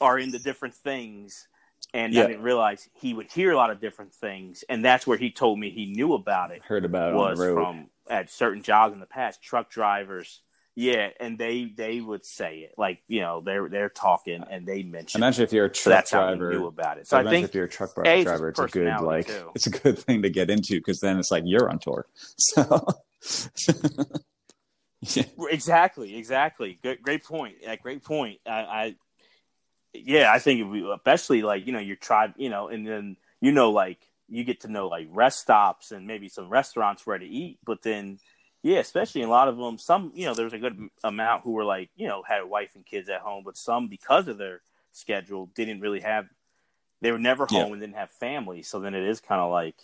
[0.00, 1.48] are into different things
[1.94, 2.24] and Yeah.
[2.24, 5.30] i didn't realize he would hear a lot of different things and that's where he
[5.30, 7.54] told me he knew about it heard about it was on the road.
[7.54, 10.40] from at certain jobs in the past truck drivers
[10.76, 14.82] Yeah, and they they would say it like you know they're they're talking and they
[14.84, 15.18] mention.
[15.20, 16.50] Imagine if you're a truck we driver.
[16.52, 17.08] knew about it.
[17.08, 19.50] So I imagine think if you're a truck A, driver, it's a good like too.
[19.54, 22.06] it's a good thing to get into because then it's like you're on tour.
[22.38, 22.86] So
[25.14, 25.24] yeah.
[25.50, 26.78] exactly, exactly.
[26.82, 27.56] Good, great point.
[27.62, 28.38] Yeah, great point.
[28.46, 28.94] I, I
[29.92, 33.52] yeah, I think we, especially like you know your tribe, you know, and then you
[33.52, 33.98] know like
[34.28, 37.82] you get to know like rest stops and maybe some restaurants where to eat, but
[37.82, 38.18] then
[38.62, 41.52] yeah, especially in a lot of them, some you know there's a good amount who
[41.52, 44.38] were like you know had a wife and kids at home, but some because of
[44.38, 44.60] their
[44.92, 46.26] schedule didn't really have
[47.00, 47.62] they were never Yeah.
[47.62, 49.76] home and didn't have family, so then it is kind of like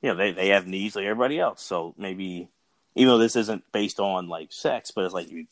[0.00, 2.48] you know they they have needs like everybody else, so maybe
[2.94, 5.46] even though this isn't based on like sex, but it's like you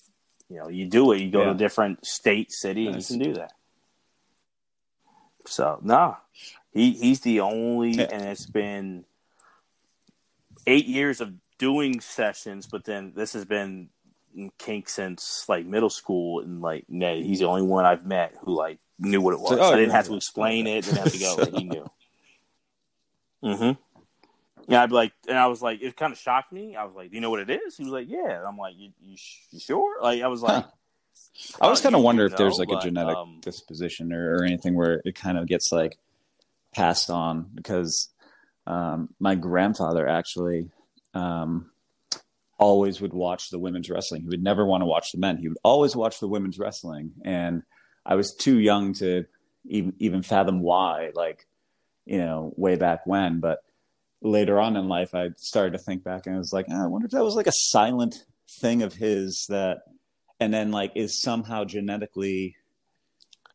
[0.49, 3.19] you know you do it, you go to a different state, city, and you can
[3.19, 3.53] do that.
[5.47, 6.17] So nah,
[6.73, 8.09] he he's the only, Yeah.
[8.13, 9.05] and it's been
[10.67, 13.89] eight years of doing sessions, but then this has been
[14.59, 18.55] kink since like middle school, and like nah, he's the only one I've met who
[18.55, 19.51] like knew what it was.
[19.51, 19.97] So- oh, I didn't yeah.
[19.97, 21.37] have to explain it, didn't have to go.
[21.45, 21.91] So- he knew.
[23.45, 23.81] Mm-hmm.
[24.69, 26.77] Yeah, I'd be like, and I was like, it kind of shocked me.
[26.77, 28.57] I was like, "Do you know what it is?" He was like, "Yeah." And I'm
[28.57, 29.17] like, "You, you,
[29.51, 30.71] you sure?" Like, I was like, Huh.
[31.61, 34.37] I always "Oh, kind of wonder if there's know," like a genetic um, disposition or,
[34.37, 35.99] or anything where it kind of gets like
[36.75, 38.09] passed on because
[38.67, 40.71] um, my grandfather actually
[41.15, 41.71] um,
[42.59, 44.23] always would watch the women's wrestling.
[44.23, 45.39] He would never want to watch the men.
[45.39, 47.63] He would always watch the women's wrestling, and
[48.05, 49.25] I was too young to
[49.65, 51.11] even even fathom why.
[51.15, 51.47] Like
[52.05, 53.61] you know, way back when, but
[54.21, 56.87] later on in life, I started to think back and I was like, "Ah, I
[56.87, 58.25] wonder if that was like a silent
[58.61, 59.83] thing of his that,
[60.43, 62.57] and then like is somehow genetically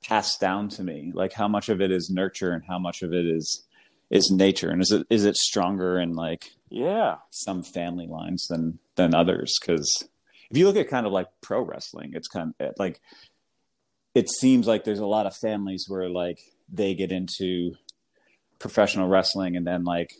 [0.03, 1.11] passed down to me.
[1.14, 3.64] Like how much of it is nurture and how much of it is
[4.09, 8.80] is nature, and is it is it stronger in like yeah, some family lines than
[8.95, 9.57] than others?
[9.59, 10.07] Because
[10.49, 13.01] if you look at kind of like pro wrestling, it's kind of like
[14.15, 16.39] it seems like there's a lot of families where like
[16.72, 17.76] they get into
[18.59, 20.14] professional wrestling and then like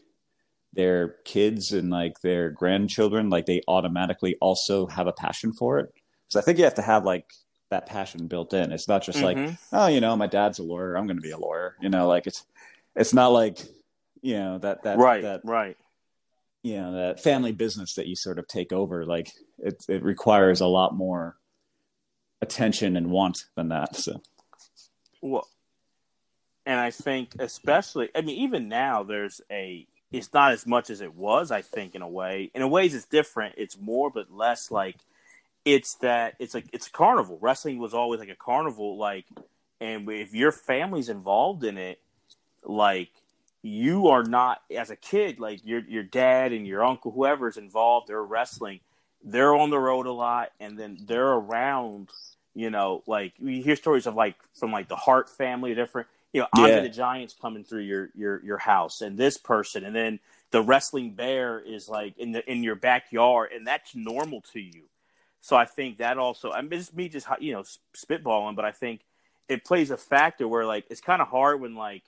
[0.73, 5.91] their kids and like their grandchildren like they automatically also have a passion for it
[6.29, 7.25] so i think you have to have like
[7.69, 9.57] that passion built in it's not just like Mhm.
[9.73, 12.07] oh you know my dad's a lawyer i'm going to be a lawyer you know
[12.07, 12.45] like it's
[12.95, 13.59] it's not like
[14.21, 15.77] you know that that right, that right.
[16.63, 20.61] you know that family business that you sort of take over like it it requires
[20.61, 21.35] a lot more
[22.41, 24.21] attention and want than that so
[25.21, 25.47] Well,
[26.65, 29.87] and I think especially, I mean, even now there's a.
[30.11, 31.49] It's not as much as it was.
[31.51, 33.55] I think in a way, in a ways, it's different.
[33.57, 34.97] It's more, but less like.
[35.68, 37.38] It's that it's like it's a carnival.
[37.41, 39.26] Wrestling was always like a carnival, like,
[39.81, 41.99] and if your family's involved in it,
[42.64, 43.10] like
[43.61, 48.07] you are not as a kid, like your your dad and your uncle, whoever's involved,
[48.07, 48.80] they're wrestling.
[49.23, 52.10] They're on the road a lot, and then they're around
[52.56, 56.41] you know, like you hear stories of like from like the Hart family, different, you
[56.41, 56.80] know, Yeah.
[56.81, 60.19] the Giant's coming through your your your house, and this person, and then
[60.52, 64.85] the wrestling bear is like in the in your backyard, and that's normal to you.
[65.48, 67.64] So I think that also, I mean, it's me just you know
[67.95, 68.99] spitballing, but I think
[69.48, 72.03] it plays a factor where like it's kind of hard when like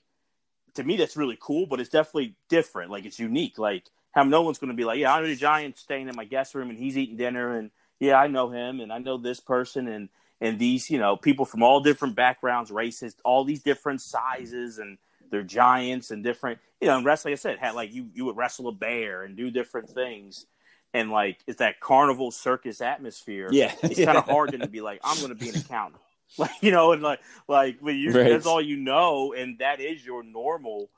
[0.74, 2.92] to me that's really cool, but it's definitely different.
[2.92, 3.58] Like it's unique.
[3.58, 6.26] Like how no one's going to be like, yeah, Andre the giant staying in my
[6.26, 9.40] guest room and he's eating dinner, and yeah, I know him, and I know this
[9.40, 10.10] person, and
[10.42, 14.98] and these you know people from all different backgrounds, races, all these different sizes, and
[15.32, 16.60] they're giants and different.
[16.82, 19.24] You know, in wrestling, like I said, had like you you would wrestle a bear
[19.24, 20.46] and do different things.
[20.94, 23.50] And like it's that carnival circus atmosphere.
[23.52, 23.74] Yeah.
[23.84, 26.02] it's kind of hard to be like, I'm going to be an accountant,
[26.38, 28.30] like you know, and like like when you Right.
[28.30, 30.90] that's all you know, and that is your normal.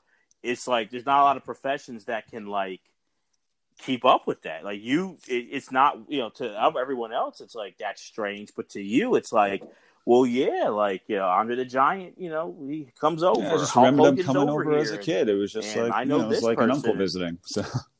[0.42, 2.80] It's like there's not a lot of professions that can like
[3.78, 4.64] keep up with that.
[4.64, 8.70] Like you, it, it's not you know to everyone else, it's like that's strange, but
[8.70, 9.62] to you, it's like.
[10.04, 13.40] Well, yeah, like you know, Andre the Giant, you know, he comes over.
[13.40, 15.28] Yeah, I just Hulk remember them coming over, as a kid.
[15.28, 16.98] It was just and like I you know know, it was like an uncle person.
[16.98, 17.38] visiting.
[17.44, 17.62] So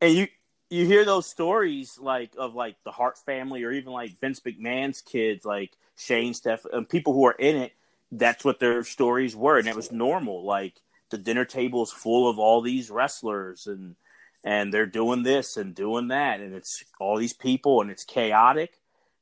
[0.00, 0.28] and you
[0.70, 5.00] you hear those stories like of like the Hart family or even like Vince McMahon's
[5.00, 7.72] kids, like Shane, Steph, and people who are in it.
[8.10, 10.44] That's what their stories were, and it was normal.
[10.44, 10.74] Like
[11.10, 13.96] the dinner table's full of all these wrestlers, and
[14.44, 18.78] and they're doing this and doing that, and it's all these people, and it's chaotic,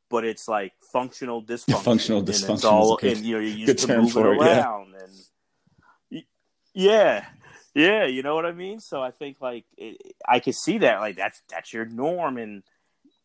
[0.09, 1.79] but it's like functional dysfunction.
[1.83, 4.61] Functional and dysfunction It's all, good- and you know you're used to moving it, yeah.
[4.63, 6.23] around, and
[6.75, 7.25] yeah,
[7.77, 8.81] yeah, you know what I mean.
[8.81, 12.63] So I think like it, I could see that like that's that's your norm, and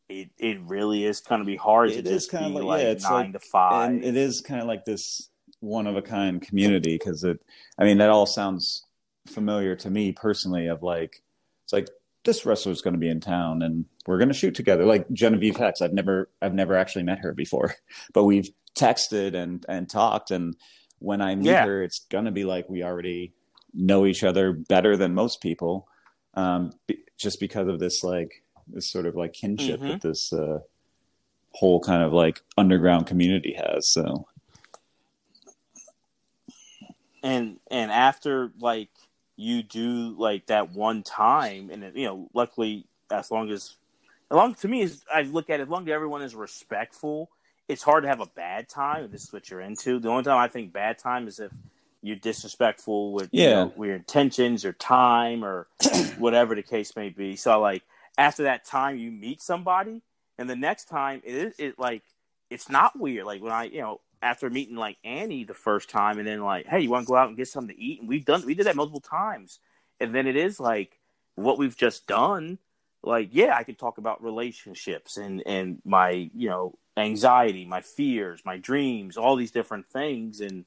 [0.09, 2.81] it it really is going to be hard It to just kinda be like- like,
[2.83, 3.89] yeah, it's nine like- to five.
[3.91, 5.29] and it is kind of like this
[5.61, 7.39] one of a kind community because it.
[7.79, 8.85] I mean, that all sounds
[9.27, 10.67] familiar to me personally.
[10.67, 11.21] Of like,
[11.63, 11.87] it's like
[12.25, 14.83] this wrestler's going to be in town and we're going to shoot together.
[14.85, 17.75] Like Genevieve Hex, I've never I've never actually met her before,
[18.13, 20.29] but we've texted and and talked.
[20.31, 20.57] And
[20.99, 21.65] when I meet Yeah.
[21.65, 23.33] her, it's going to be like we already
[23.73, 25.87] know each other better than most people,
[26.33, 26.71] um,
[27.17, 29.87] just because of this like this sort of like kinship Mhm.
[29.87, 30.59] that this uh,
[31.53, 33.89] whole kind of like underground community has.
[33.89, 34.27] So
[37.23, 38.89] and and after like
[39.35, 43.77] you do like that one time and it, you know luckily as long as
[44.29, 47.29] as long to me is i look at it as long as everyone is respectful
[47.67, 50.23] it's hard to have a bad time if this is what you're into the only
[50.23, 51.51] time i think bad time is if
[52.01, 55.67] you're disrespectful with you know, with your intentions or time or
[56.17, 57.83] whatever the case may be so like
[58.17, 60.01] after that time you meet somebody
[60.37, 62.03] and the next time it is it like
[62.49, 66.19] it's not weird like when i you know after meeting like Annie the first time,
[66.19, 67.99] and then like, hey, you want to go out and get something to eat?
[67.99, 69.59] And we've done we did that multiple times,
[69.99, 70.99] and then it is like
[71.35, 72.59] what we've just done.
[73.03, 78.41] Like, yeah, I could talk about relationships and and my you know anxiety, my fears,
[78.45, 80.65] my dreams, all these different things, and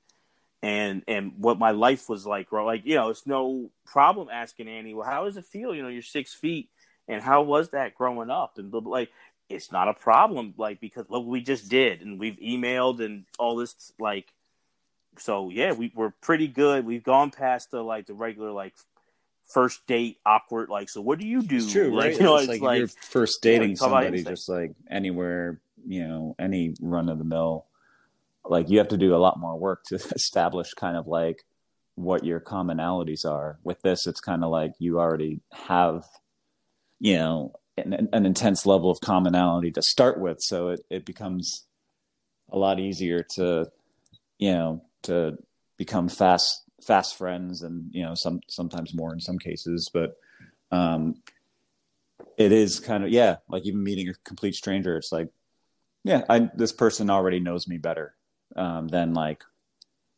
[0.65, 2.51] and and what my life was like.
[2.51, 5.74] Bro, like you know, it's no problem asking Annie, well, how does it feel?
[5.74, 6.70] You know, you're six feet,
[7.07, 8.59] and how was that growing up?
[8.59, 9.11] And like
[9.51, 13.24] it's not a problem like because look what we just did and we've emailed and
[13.39, 14.32] all this like
[15.19, 18.73] so yeah we, we're pretty good we've gone past the like the regular like
[19.47, 22.16] first date awkward like so what do you do It's true, like right?
[22.16, 25.61] you know it's it's like, like, you're first dating talk about somebody, just like anywhere,
[25.86, 27.66] you know, any run of the mill,
[28.44, 31.44] like you have to do a lot more work to establish kind of like
[31.94, 33.58] what your commonalities are.
[33.62, 36.02] With this, it's kind of like you already have,
[37.00, 41.66] you know, an, an intense level of commonality to start with, so it it becomes
[42.50, 43.70] a lot easier to,
[44.38, 45.38] you know, to
[45.76, 49.90] become fast fast friends and you know some sometimes more in some cases.
[49.92, 50.16] But
[50.70, 51.16] um
[52.36, 55.28] it is kind of yeah like even meeting a complete stranger it's like
[56.04, 58.14] yeah i this person already knows me better
[58.56, 59.43] um than like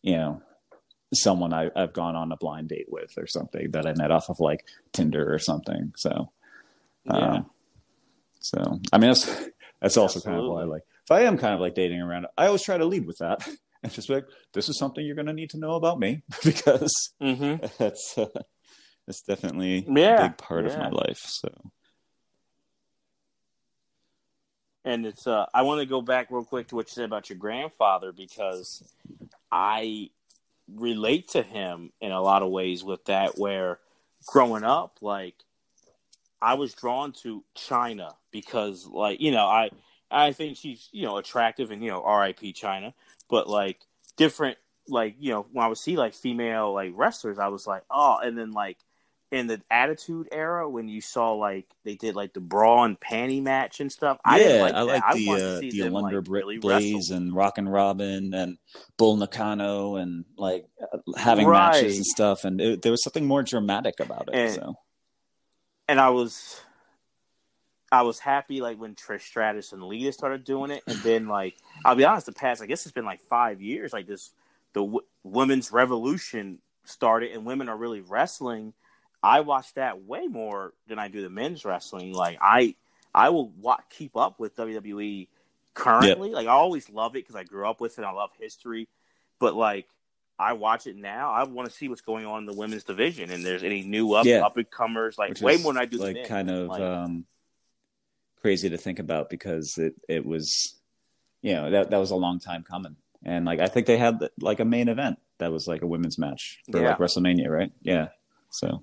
[0.02, 0.42] you know
[1.14, 4.28] someone I, i've gone on a blind date with or something that i met off
[4.28, 6.30] of like tinder or something so
[7.04, 7.34] yeah.
[7.36, 7.50] um,
[8.40, 9.48] so i mean that's
[9.80, 10.64] that's also kind of why Absolutely.
[10.64, 13.18] like if i am kind of like dating around i always try to lead with
[13.18, 13.46] that
[13.82, 16.22] and just be like this is something you're going to need to know about me
[16.44, 18.26] because hmm that's uh,
[19.06, 21.20] that's definitely Yeah, a big part of my life.
[21.20, 21.48] So
[24.86, 27.28] and it's uh i want to go back real quick to what you said about
[27.28, 28.82] your grandfather because
[29.52, 30.08] i
[30.74, 33.78] relate to him in a lot of ways with that where
[34.26, 35.34] growing up like
[36.40, 39.70] i was drawn to Chyna because like you know i
[40.10, 42.94] i think she's you know attractive and you know rip Chyna
[43.28, 43.80] but like
[44.16, 44.56] different
[44.88, 48.18] like you know when i would see like female like wrestlers i was like oh
[48.22, 48.78] and then like
[49.32, 53.42] in the attitude era when you saw like they did like the bra and panty
[53.42, 56.58] match and stuff i didn't like I like I the uh, the them, like, really
[56.60, 57.16] Blayze wrestle.
[57.16, 58.56] and Rockin' Robin and
[58.96, 61.72] Bull Nakano and like uh, having Right.
[61.72, 62.44] matches and stuff.
[62.44, 64.34] And it, there was something more dramatic about it.
[64.34, 64.74] And- so
[65.88, 66.60] and I was
[67.92, 71.56] I was happy like when Trish Stratus and Lita started doing it, and then like
[71.84, 74.30] I'll be honest, the past I guess it's been like five years, like this
[74.72, 78.72] the w- women's revolution started, and women are really wrestling.
[79.26, 82.12] I watch that way more than I do the men's wrestling.
[82.12, 82.74] Like I
[83.14, 85.28] I will wa- keep up with WWE
[85.74, 86.30] currently.
[86.30, 87.98] Like I always love it because I grew up with it.
[87.98, 88.88] and I love history,
[89.38, 89.86] but like.
[90.38, 91.32] I watch it now.
[91.32, 94.12] I want to see what's going on in the women's division, and there's any new
[94.12, 94.44] up Yeah.
[94.44, 96.26] up and comers, like which way more than I do like men.
[96.26, 97.24] kind of Like- um,
[98.42, 100.74] crazy to think about because it it was
[101.40, 102.96] you know that that was a long time coming.
[103.24, 106.18] And like I think they had like a main event that was like a women's
[106.18, 106.88] match for Yeah.
[106.90, 107.72] like WrestleMania, right?
[107.80, 108.08] Yeah.
[108.50, 108.82] So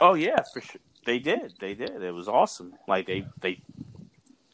[0.00, 0.80] Oh yeah, for sure.
[1.06, 1.54] They did.
[1.60, 2.02] They did.
[2.02, 2.74] It was awesome.
[2.88, 3.62] Like they they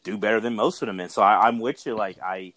[0.03, 0.99] do better than most of them.
[0.99, 1.95] And so I, I'm with you.
[1.95, 2.53] Like I,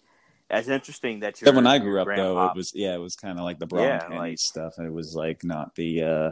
[0.49, 1.45] that's interesting that you're.
[1.45, 3.67] Then when I grew up, though, it was yeah, it was kind of like the
[3.67, 6.31] bra Yeah, and panties like- stuff, it was like not the, uh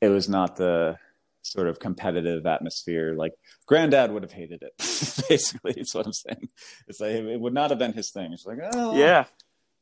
[0.00, 0.98] it was not the
[1.42, 3.14] sort of competitive atmosphere.
[3.14, 3.32] Like
[3.66, 4.72] Granddad would have hated it.
[5.28, 6.48] Basically, it's what I'm saying.
[6.88, 8.32] It's like it would not have been his thing.
[8.32, 9.24] It's like, oh, Yeah,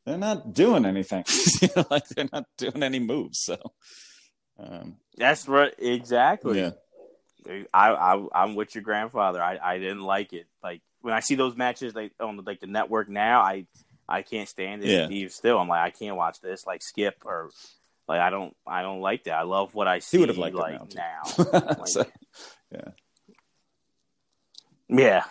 [0.07, 1.25] they're not doing anything.
[1.63, 3.41] you know, like they're not doing any moves.
[3.41, 3.57] So,
[4.61, 5.73] um, that's right.
[5.79, 6.61] Exactly.
[6.61, 6.71] yeah,
[7.73, 9.43] I, I I'm with your grandfather.
[9.43, 10.47] I, I didn't like it.
[10.63, 13.67] Like when I see those matches like on the, like the network now, I
[14.09, 14.89] I can't stand it.
[14.89, 15.09] Yeah.
[15.09, 16.67] Even still, I'm like I can't watch this.
[16.67, 17.51] Like skip or
[18.09, 19.35] like I don't I don't like that.
[19.35, 20.17] I love what I see.
[20.17, 21.61] He would have liked it like now, now.
[21.79, 22.05] Like, so,
[24.89, 25.25] Yeah,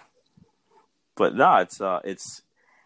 [1.16, 2.42] but no, it's uh, it's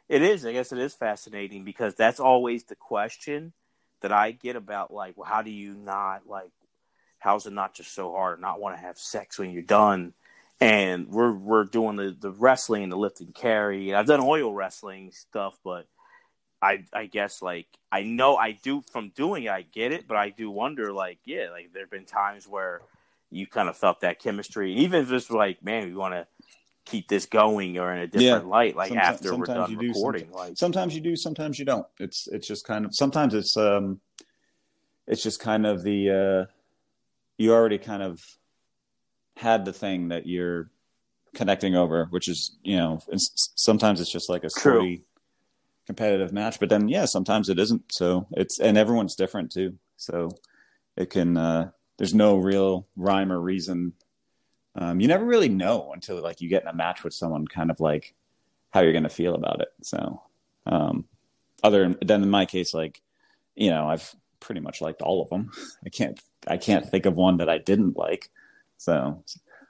[0.09, 0.45] it is.
[0.45, 3.53] I guess it is fascinating because that's always the question
[4.03, 6.51] that I get about like, well, how do you not like?
[7.23, 10.13] how's it not just so hard not want to have sex when you're done?
[10.59, 13.93] And we're we're doing the, the wrestling the lift and carry.
[13.93, 15.87] I've done oil wrestling stuff, but
[16.61, 20.17] I I guess like I know I do from doing it, I get it, but
[20.17, 22.81] I do wonder like yeah, like there've been times where
[23.31, 26.27] you kind of felt that chemistry, and even if it's like man, we want to
[26.85, 28.49] keep this going or in a different yeah.
[28.49, 30.27] light, like sometimes, after we're done recording.
[30.27, 31.85] Do, like sometimes you do, sometimes you don't.
[31.99, 33.99] It's it's just kind of sometimes it's um
[35.07, 36.51] it's just kind of the uh
[37.37, 38.21] you already kind of
[39.37, 40.69] had the thing that you're
[41.33, 42.99] connecting over, which is you know
[43.55, 45.03] sometimes it's just like a sporty
[45.85, 47.83] competitive match, but then yeah, sometimes it isn't.
[47.91, 49.77] So it's and everyone's different too.
[49.97, 50.29] So
[50.95, 53.93] it can uh there's no real rhyme or reason
[54.75, 57.69] um, you never really know until like you get in a match with someone, kind
[57.69, 58.13] of like
[58.71, 59.69] how you're going to feel about it.
[59.83, 60.21] So,
[60.65, 61.05] um,
[61.63, 63.01] other than in my case, like
[63.55, 65.51] you know, I've pretty much liked all of them.
[65.85, 68.29] I can't I can't think of one that I didn't like.
[68.77, 69.23] So,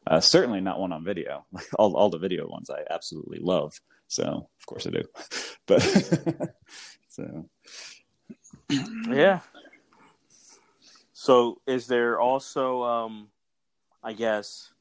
[0.07, 1.45] uh, certainly not one on video.
[1.51, 3.79] Like all all the video ones, I absolutely love.
[4.07, 5.03] So, of course I do.
[5.65, 5.81] But
[7.07, 7.45] so,
[9.07, 9.39] yeah.
[11.13, 13.29] So, is there also, um,
[14.03, 14.72] I guess,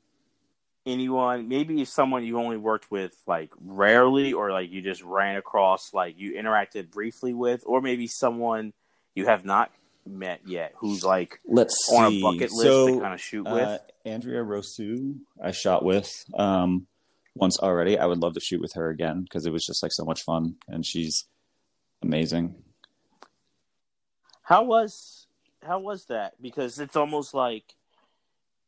[0.86, 1.48] anyone.
[1.48, 6.18] Maybe someone you only worked with like rarely or like you just ran across like
[6.18, 8.72] you interacted briefly with or maybe someone
[9.14, 9.70] you have not
[10.04, 12.18] met yet who's like let's on see.
[12.18, 13.62] a bucket list so, to kind of shoot with.
[13.62, 16.88] Uh, andrea rosu i shot with um,
[17.34, 17.98] once already.
[17.98, 20.22] I would love to shoot with her again because it was just like so much
[20.22, 21.26] fun and she's
[22.02, 22.56] amazing.
[24.42, 25.26] How was
[25.62, 26.40] how was that?
[26.42, 27.74] Because it's almost like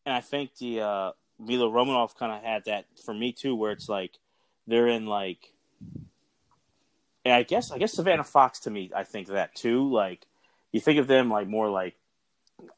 [0.06, 1.10] and i think the uh
[1.46, 4.18] Mila Romanov kind of had that for me too, where it's like
[4.66, 5.52] they're in like,
[7.24, 9.90] and I guess I guess Savannah Fox to me, I think that too.
[9.90, 10.26] Like
[10.72, 11.96] you think of them like more like,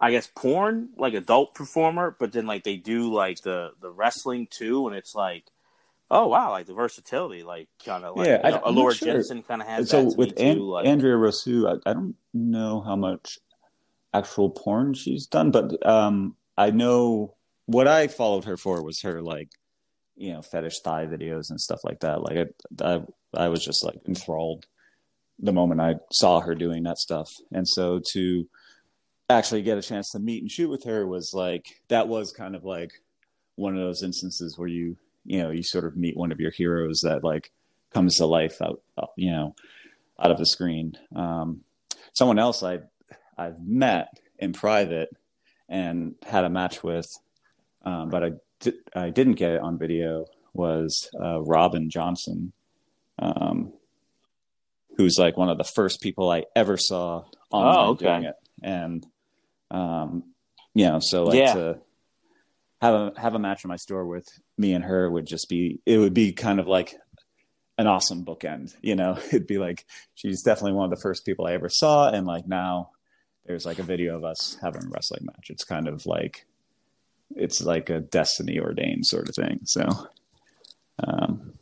[0.00, 4.48] I guess porn, like adult performer, but then like they do like the the wrestling
[4.50, 5.44] too, and it's like.
[6.08, 6.52] Oh wow!
[6.52, 9.14] Like the versatility, like kind of like yeah, you know, Allure sure.
[9.14, 10.16] Jensen kind of has so that.
[10.16, 13.40] with An- too, like, Andrea Rosu, I, I, don't know how much
[14.14, 17.35] actual porn she's done, but um, I know
[17.66, 19.50] what I followed her for was her like,
[20.16, 22.22] you know, fetish thigh videos and stuff like that.
[22.22, 22.48] Like
[22.80, 23.02] I, I,
[23.34, 24.66] I was just like enthralled
[25.38, 27.30] the moment I saw her doing that stuff.
[27.52, 28.48] And so to
[29.28, 32.54] actually get a chance to meet and shoot with her was like that was kind
[32.54, 32.92] of like
[33.56, 36.52] one of those instances where you you know you sort of meet one of your
[36.52, 37.50] heroes that like
[37.92, 38.80] comes to life out
[39.16, 39.54] you know
[40.20, 41.62] out of the screen um
[42.12, 42.78] someone else i
[43.36, 45.08] i've met in private
[45.68, 47.06] and had a match with
[47.86, 48.30] um, but I
[48.60, 52.52] di- I didn't get it on video was uh, Robin Johnson,
[53.18, 53.72] um,
[54.96, 58.06] who's like one of the first people I ever saw online oh, okay.
[58.06, 59.06] doing it, and
[59.70, 60.24] um,
[60.74, 61.54] you know, so like yeah.
[61.54, 61.78] to
[62.82, 64.26] have a have a match in my store with
[64.58, 66.96] me and her would just be it would be kind of like
[67.78, 69.16] an awesome bookend, you know.
[69.28, 72.48] It'd be like she's definitely one of the first people I ever saw, and like
[72.48, 72.90] now
[73.46, 75.50] there's like a video of us having a wrestling match.
[75.50, 76.45] It's kind of like
[77.34, 79.60] it's like a destiny ordained sort of thing.
[79.64, 79.88] So,
[81.02, 81.54] um,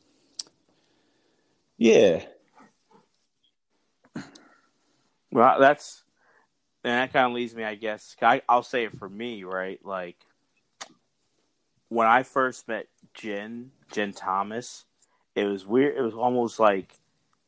[1.79, 2.25] yeah.
[5.31, 6.05] Well, that's
[6.85, 8.15] and that kind of leads me, I guess.
[8.21, 9.81] I, I'll say it for me, right?
[9.85, 10.17] Like
[11.89, 14.85] when I first met Jen, Jen Thomas,
[15.35, 15.97] it was weird.
[15.97, 16.93] It was almost like,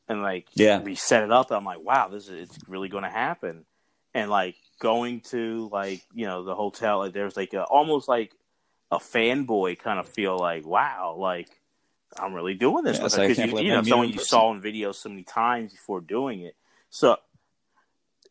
[0.08, 1.52] and like, yeah, we set it up.
[1.52, 3.66] I'm like, wow, this is it's really going to happen,
[4.14, 8.32] and like going to like you know the hotel like there's like a almost like
[8.90, 11.48] a fanboy kind of feel like wow like
[12.18, 15.08] i'm really doing this because yeah, you, you know someone you saw in video so
[15.08, 16.54] many times before doing it.
[16.90, 17.16] So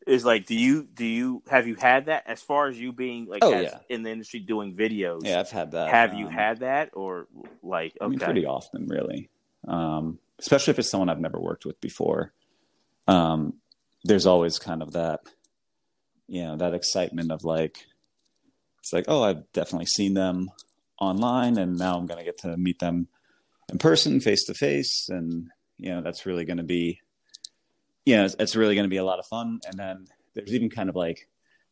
[0.08, 2.24] is like do you do you have you had that?
[2.28, 3.80] As far as you being like oh, yeah.
[3.90, 7.28] in the industry doing videos yeah i've had that have um, you had that or
[7.64, 8.06] like okay.
[8.06, 9.30] I mean, pretty often really.
[9.68, 12.34] Um, especially if it's someone i've never worked with before.
[13.08, 13.56] Um,
[14.04, 15.22] there's always kind of that
[16.28, 17.86] you know that excitement of like
[18.80, 20.50] it's like oh i've definitely seen them
[21.00, 23.08] online and now i'm going to get to meet them
[23.72, 27.00] in person face to face and you know that's really going to be
[28.06, 29.60] you know it's, it's really going to be a lot of fun.
[29.68, 31.28] And then there's even kind of like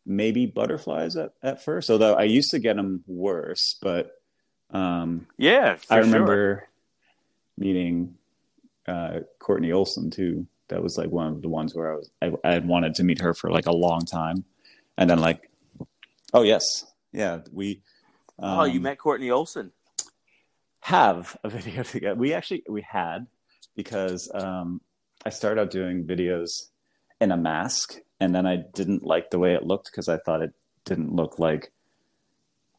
[0.05, 4.11] maybe butterflies at, at first although i used to get them worse but
[4.71, 6.69] um yeah i remember sure.
[7.57, 8.15] meeting
[8.85, 12.31] uh courtney olson too that was like one of the ones where I was I,
[12.43, 14.45] I had wanted to meet her for like a long time,
[14.97, 15.49] and then like,
[16.33, 17.81] oh yes, yeah, we.
[18.39, 19.71] Um, oh, you met Courtney Olson.
[20.81, 22.15] Have a video together.
[22.15, 23.27] We actually we had
[23.75, 24.81] because um,
[25.25, 26.69] I started out doing videos
[27.21, 30.41] in a mask, and then I didn't like the way it looked because I thought
[30.41, 30.53] it
[30.85, 31.71] didn't look like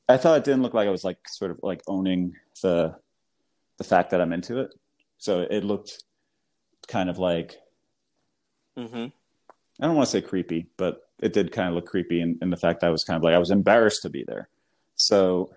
[0.08, 2.96] I thought it didn't look like I was like sort of like owning the
[3.78, 4.70] the fact that I'm into it.
[5.18, 6.04] So it looked
[6.86, 7.56] kind of like
[8.78, 9.06] Mm-hmm.
[9.80, 12.56] I don't want to say creepy, but it did kind of look creepy in the
[12.56, 14.48] fact that I was kind of like I was embarrassed to be there.
[14.96, 15.52] So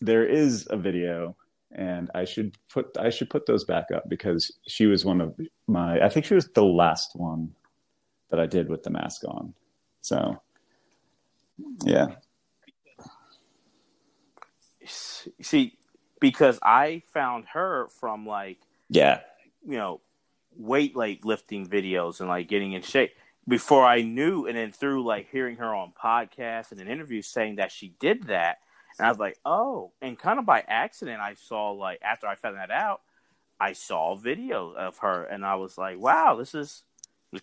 [0.00, 1.36] there is a video
[1.72, 5.38] and I should put I should put those back up because she was one of
[5.66, 7.54] my I think she was the last one
[8.30, 9.54] that I did with the mask on.
[10.02, 10.40] So
[11.84, 12.08] yeah.
[14.84, 15.76] See,
[16.20, 19.20] because I found her from like Yeah.
[19.66, 20.00] you know
[20.58, 23.12] weight like lifting videos and like getting in shape
[23.48, 27.56] before I knew, and then through like hearing her on podcasts and an interview saying
[27.56, 28.58] that she did that,
[28.98, 32.34] and I was like, oh, and kind of by accident, I saw like after I
[32.34, 33.02] found that out,
[33.60, 36.82] I saw a video of her, and I was like, wow, this is.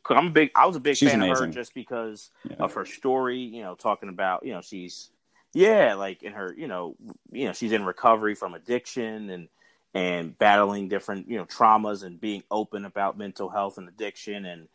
[0.09, 0.51] I'm a big.
[0.55, 1.33] I was a big She's fan amazing.
[1.33, 2.55] of her just because Yeah.
[2.59, 3.39] of her story.
[3.39, 5.09] You know, talking about you know she's
[5.53, 6.95] yeah, like in her you know
[7.31, 9.49] you know she's in recovery from addiction and
[9.93, 14.67] and battling different you know traumas and being open about mental health and addiction and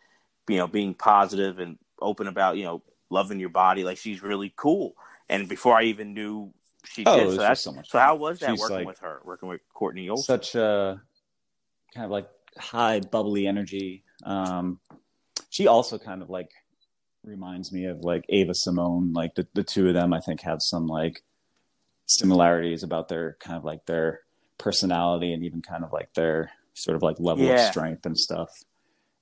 [0.49, 4.53] you know being positive and open about you know loving your body like she's really
[4.57, 4.95] cool
[5.29, 6.53] and before i even knew
[6.85, 8.99] she Oh, did so that's so much so how was that She's working like- with
[9.01, 11.01] her working with courtney olsen such a
[11.95, 14.03] kind of like high bubbly energy.
[14.25, 14.81] Um,
[15.49, 16.51] she also kind of like
[17.25, 19.13] reminds me of like Ava Simone.
[19.13, 21.23] Like the, the two of them, I think, have some like
[22.07, 24.21] similarities about their kind of like their
[24.59, 28.51] personality and even kind of like their sort of like level of strength and stuff.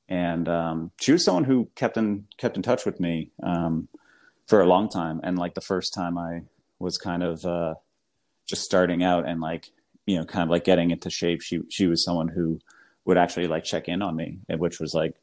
[0.08, 3.88] And um, she was someone who kept in kept in touch with me um,
[4.46, 5.20] for a long time.
[5.22, 6.42] And like the first time I
[6.78, 7.74] was kind of uh,
[8.46, 9.70] just starting out and like
[10.06, 12.60] you know kind of like getting into shape, she she was someone who
[13.04, 15.14] would actually like check in on me, and which was like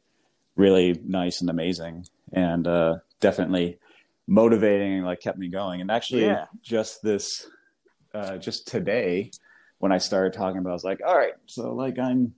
[0.56, 3.78] really nice and amazing, and uh, definitely
[4.28, 5.82] motivating and like kept me going.
[5.82, 6.46] And actually, Yeah.
[6.62, 7.48] just this
[8.14, 9.32] uh, just today
[9.84, 12.36] when I started talking about, it, I was like, all right, so like I'm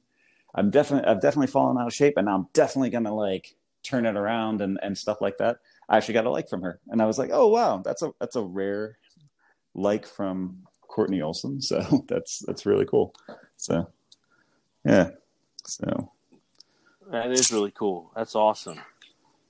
[0.55, 4.15] I'm definitely I've definitely fallen out of shape, and I'm definitely gonna like turn it
[4.17, 5.59] around and and stuff like that.
[5.88, 8.11] I actually got a like from her, and I was like, oh wow, that's a
[8.19, 8.97] that's a rare
[9.76, 13.13] like from Courtney Olson, so that's that's really cool.
[13.57, 13.91] So
[14.84, 15.11] yeah,
[15.65, 16.11] so
[17.11, 18.80] that is really cool that's awesome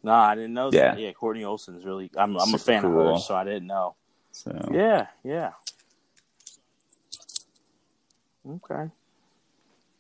[0.04, 1.06] no i didn't know that Yeah.
[1.08, 3.14] yeah courtney olsen's really i'm, I'm a fan of cool.
[3.14, 3.96] her so i didn't know
[4.34, 5.52] so Yeah, yeah.
[8.48, 8.90] Okay.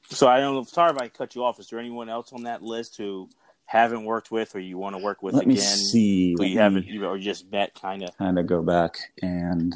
[0.09, 0.63] So I don't know.
[0.63, 1.59] Sorry if I cut you off.
[1.59, 3.29] Is there anyone else on that list who
[3.65, 5.55] haven't worked with, or you want to work with let again?
[5.55, 6.35] me see.
[6.37, 8.15] Who you haven't, or just met, kind of.
[8.17, 9.73] kind of go back and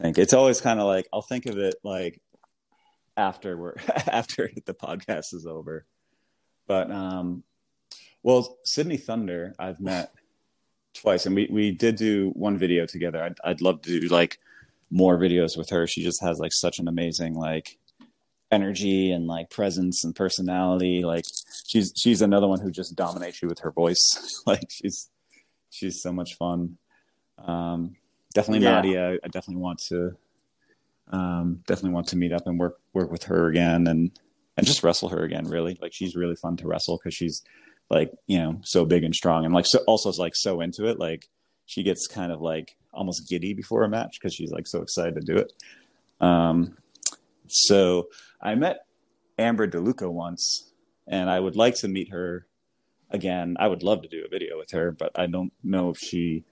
[0.00, 0.18] think.
[0.18, 2.20] It's always kind of like I'll think of it like
[3.16, 3.74] after we're
[4.06, 5.86] after the podcast is over.
[6.66, 7.44] But um,
[8.22, 10.12] well, Sydney Thunder, I've met
[10.94, 13.22] twice, and we we did do one video together.
[13.22, 14.38] I'd I'd love to do like
[14.92, 15.86] more videos with her.
[15.86, 17.78] She just has like such an amazing like
[18.50, 21.02] energy and like presence and personality.
[21.04, 21.24] Like
[21.66, 24.06] she's she's another one who just dominates you with her voice.
[24.46, 25.10] like she's
[25.70, 26.76] she's so much fun.
[27.38, 27.96] Um,
[28.34, 28.74] definitely Yeah.
[28.74, 29.12] Nadia.
[29.24, 30.16] I definitely want to
[31.10, 34.12] um, definitely want to meet up and work work with her again and
[34.58, 35.48] and just wrestle her again.
[35.48, 37.42] Really, like she's really fun to wrestle because she's
[37.88, 40.86] like you know so big and strong and like so also is like so into
[40.86, 40.98] it.
[40.98, 41.28] Like
[41.64, 45.14] she gets kind of like almost giddy before a match because she's like so excited
[45.14, 45.52] to do it.
[46.20, 46.76] Um,
[47.48, 48.08] so
[48.40, 48.86] I met
[49.38, 50.72] Amber DeLuca once,
[51.06, 52.46] and I would like to meet her
[53.10, 53.56] again.
[53.58, 56.44] I would love to do a video with her, but I don't know if she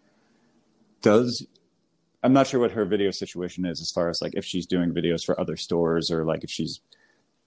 [1.03, 1.47] does.
[2.23, 4.93] I'm not sure what her video situation is as far as like if she's doing
[4.93, 6.81] videos for other stores or like if she's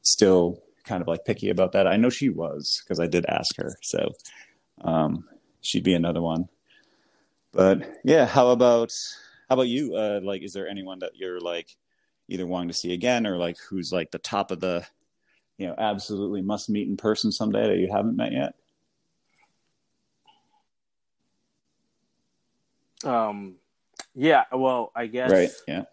[0.01, 1.87] still kind of like picky about that.
[1.87, 4.09] I know she was because I did ask her, so
[4.81, 5.25] um,
[5.61, 6.49] she'd be another one.
[7.53, 8.93] But yeah, how about
[9.47, 9.95] how about you?
[9.95, 11.75] Uh, like, is there anyone that you're like
[12.27, 14.85] either wanting to see again or like who's like the top of the
[15.57, 18.55] you know absolutely must meet in person someday that you haven't met yet?
[23.03, 23.55] Um,
[24.15, 24.45] yeah.
[24.51, 25.51] Well, I guess Right.
[25.67, 25.83] Yeah.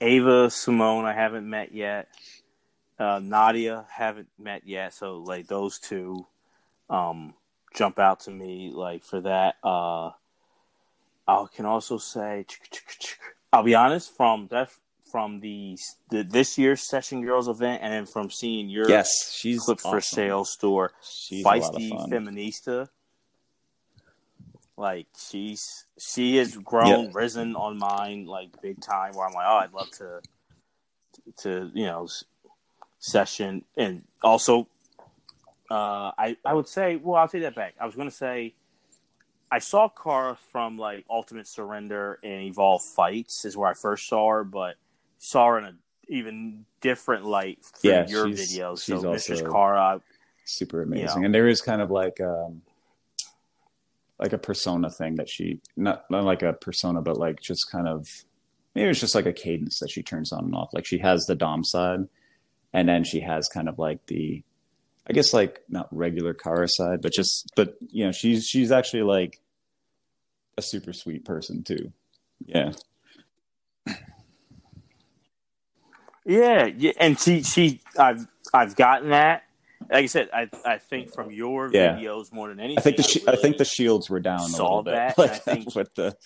[0.00, 2.08] Ava Simone, I haven't met yet.
[2.98, 4.92] Uh, Nadia, haven't met yet.
[4.94, 6.26] So like those two,
[6.88, 7.34] um,
[7.74, 9.56] jump out to me like for that.
[9.64, 10.10] Uh,
[11.30, 12.46] I can also say,
[13.52, 14.70] I'll be honest from that
[15.10, 15.76] from the,
[16.10, 19.96] the this year's Session Girls event, and then from seeing your Yes, she's Clip for
[19.96, 20.16] awesome.
[20.16, 22.08] Sale store, She's a lot of Feisty.
[22.08, 22.88] Feminista.
[24.76, 25.62] Like she's
[25.98, 27.14] she has grown, Yep.
[27.14, 29.14] risen on mine like big time.
[29.14, 30.20] Where I'm like, oh, I'd love to,
[31.42, 32.08] to you know,
[32.98, 34.68] session and also,
[35.70, 37.74] uh, I I would say, well, I'll take that back.
[37.80, 38.54] I was going to say,
[39.52, 44.28] I saw Cara from like Ultimate Surrender and Evolve Fights is where I first saw
[44.30, 44.76] her, but
[45.18, 45.74] saw her in a
[46.08, 48.84] even different light Yeah, your she's- videos.
[48.84, 50.00] she's So Cara,
[50.44, 51.20] super amazing.
[51.22, 51.26] Yeah.
[51.26, 52.62] And there is kind of like um
[54.18, 57.88] like a persona thing that she not not like a persona, but like just kind
[57.88, 58.06] of
[58.74, 60.70] maybe it's just like a cadence that she turns on and off.
[60.72, 62.00] Like she has the Dom side
[62.72, 64.42] and then she has kind of like the
[65.10, 69.02] I guess like not regular car side, but just but you know, she's she's actually
[69.02, 69.40] like
[70.56, 71.92] a super sweet person too.
[72.46, 72.72] Yeah.
[76.24, 79.44] yeah, yeah, and she she I've I've gotten that.
[79.90, 81.96] Like I said, I I think from your Yeah.
[81.96, 82.78] videos more than anything.
[82.78, 85.22] I think the shi I think the shields were down a little bit, that, I
[85.22, 86.16] like think- with the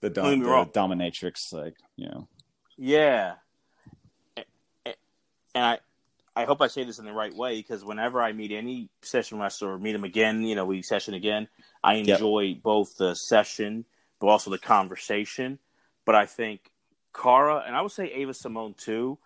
[0.00, 2.28] the, dom, the dominatrix, like you know.
[2.78, 3.34] Yeah.
[5.52, 5.78] And I
[6.40, 9.38] I hope I say this in the right way because whenever I meet any session
[9.38, 11.48] wrestler meet him again, you know, we session again,
[11.84, 12.20] I Yep.
[12.20, 13.84] enjoy both the session
[14.20, 15.58] but also the conversation.
[16.06, 16.70] But I think
[17.14, 19.18] Cara and I would say Ava Simone too.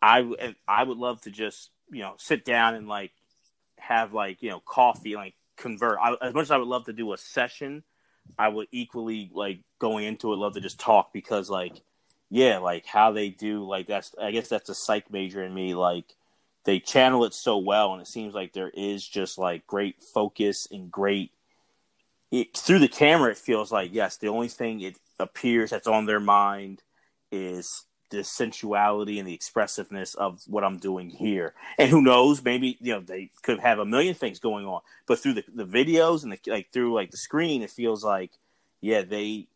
[0.00, 3.12] I I would love to just you know sit down and like
[3.78, 5.98] have like you know coffee like convert.
[6.00, 7.82] I, as much as I would love to do a session,
[8.38, 11.82] I would equally like going into it love to just talk because like
[12.30, 15.74] yeah like how they do like that's I guess that's a psych major in me
[15.74, 16.14] like
[16.64, 20.68] they channel it so well and it seems like there is just like great focus
[20.70, 21.32] and great
[22.30, 26.06] it, through the camera it feels like yes the only thing it appears that's on
[26.06, 26.82] their mind
[27.32, 31.54] is the sensuality and the expressiveness of what I'm doing here.
[31.78, 35.18] And who knows, maybe you know they could have a million things going on, but
[35.18, 38.32] through the, the videos and the like through like the screen, it feels like
[38.80, 39.48] yeah they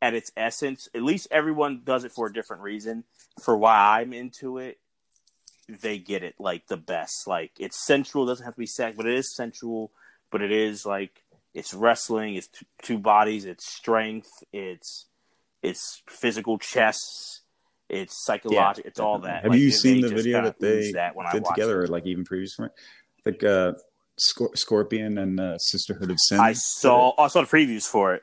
[0.00, 3.04] at its essence, at least everyone does it for a different reason.
[3.42, 4.78] For why I'm into it,
[5.68, 7.26] they get it like the best.
[7.26, 9.90] Like it's sensual, doesn't have to be sex, but it is sensual.
[10.30, 11.22] But it is like
[11.54, 15.06] it's wrestling, it's t- two bodies, it's strength, it's
[15.62, 16.98] it's physical chess,
[17.88, 19.42] it's psychological, it's all that.
[19.42, 21.84] Have Like, you seen the video that they that did together, it.
[21.84, 22.68] or like even previously?
[22.68, 23.72] I think uh,
[24.18, 26.38] Scor- Scorpion and uh, Sisterhood of Sin.
[26.40, 28.22] I saw I saw the previews for it.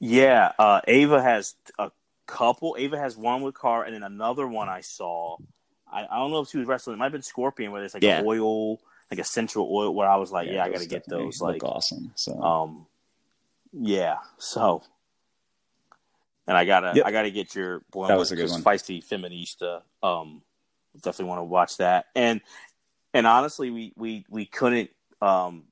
[0.00, 1.90] Yeah, uh, Ava has a
[2.26, 2.76] couple.
[2.78, 5.36] Ava has one with Cara, and then another one I saw.
[5.90, 6.94] I, I don't know if she was wrestling.
[6.94, 8.22] It might have been Scorpion, where there's like Yeah.
[8.22, 8.80] oil,
[9.10, 9.94] like a central oil.
[9.94, 11.40] Where I was like, yeah, I got to get those.
[11.40, 12.12] look Like, awesome.
[12.16, 12.86] So um,
[13.72, 14.18] yeah.
[14.38, 14.82] So,
[16.46, 17.06] and I gotta, Yep.
[17.06, 18.62] I gotta get your boy That was a good one.
[18.62, 19.82] feisty feminista.
[20.02, 20.42] Um,
[20.96, 22.06] definitely want to watch that.
[22.14, 22.40] And
[23.12, 24.90] and honestly, we we we couldn't.
[25.22, 25.64] Um,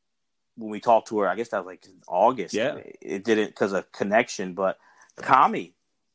[0.63, 2.55] when we talked to her, I guess that was like in August.
[2.55, 2.79] Yeah.
[3.01, 4.55] it didn't because of connection.
[4.55, 4.79] But
[5.17, 5.75] Kami,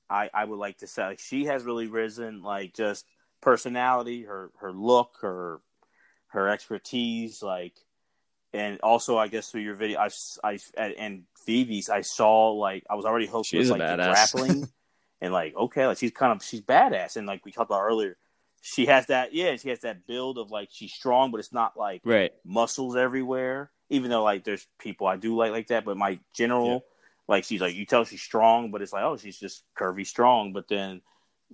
[0.09, 2.41] I I would like to say like, she has really risen.
[2.41, 3.05] Like just
[3.41, 5.59] personality, her her look, her
[6.27, 7.73] her expertise, like
[8.53, 10.09] and also I guess through your video, I,
[10.43, 10.59] I
[10.97, 14.67] and Phoebe's, I saw like I was already hooked She with like grappling,
[15.21, 18.17] and like okay, like she's kind of she's badass, and like we talked about earlier,
[18.61, 21.77] she has that yeah, she has that build of like she's strong, but it's not
[21.77, 22.31] like right.
[22.45, 23.71] muscles everywhere.
[23.89, 26.79] Even though like there's people I do like like that, but my general Yeah.
[27.27, 30.53] like she's like you tell she's strong, but it's like oh she's just curvy strong.
[30.53, 31.01] But then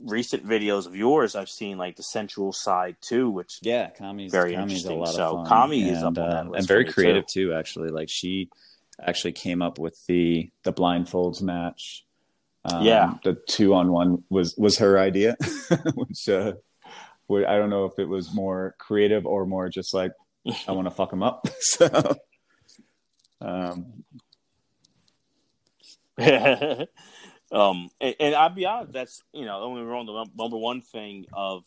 [0.01, 4.53] recent videos of yours, I've seen like the sensual side too, which Yeah, Kami's Very
[4.53, 4.99] Kami's a interesting.
[4.99, 5.45] lot of So fun.
[5.45, 7.53] Kami is and, up on that uh, list and very creative too.
[7.53, 8.49] Actually, like she
[9.01, 12.05] actually came up with the the blindfolds match.
[12.65, 13.14] Um, Yeah.
[13.23, 15.35] the two on one was was her idea,
[15.95, 16.53] which uh,
[17.30, 20.11] I don't know if it was more creative or more just like
[20.68, 21.48] I want to fuck him up.
[21.60, 22.15] so,
[23.41, 24.03] um,
[27.52, 30.06] um, and, and I'll be honest, that's you know, only wrong.
[30.06, 31.64] The number one thing of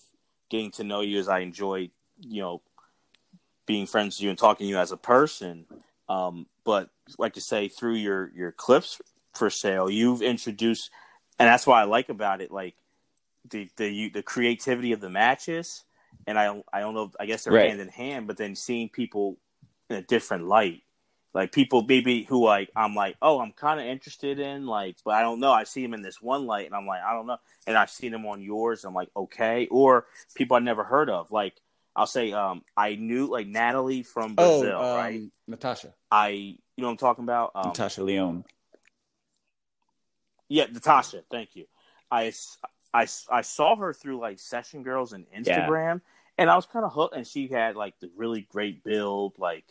[0.50, 1.90] getting to know you is I enjoy,
[2.20, 2.62] you know,
[3.66, 5.66] being friends with you and talking to you as a person.
[6.08, 9.00] Um, but like to say, through your your clips
[9.34, 10.90] for sale, you've introduced,
[11.38, 12.74] and that's what I like about it, like
[13.50, 15.84] the the you, the creativity of the matches.
[16.26, 17.68] And I I don't know, I guess they're Right.
[17.68, 19.36] hand in hand, but then seeing people
[19.88, 20.82] in a different light
[21.36, 25.12] like people maybe who like I'm like, oh, I'm kind of interested in like, but
[25.12, 25.52] I don't know.
[25.52, 27.36] I see them in this one light, and I'm like, I don't know.
[27.66, 28.86] And I've seen them on yours.
[28.86, 29.68] I'm like, okay.
[29.70, 31.30] Or people I never heard of.
[31.30, 31.60] Like
[31.94, 35.22] I'll say, um, I knew like Natalie from Brazil, oh, um, right?
[35.46, 37.52] Natasha, I, you know what I'm talking about?
[37.54, 38.44] Um, Natasha Leone.
[40.48, 41.22] Yeah, Natasha.
[41.30, 41.66] Thank you.
[42.10, 42.32] I,
[42.94, 46.00] I, I saw her through like Session Girls and Instagram,
[46.38, 47.16] and I was kind of hooked.
[47.16, 49.64] And she had like the really great build, like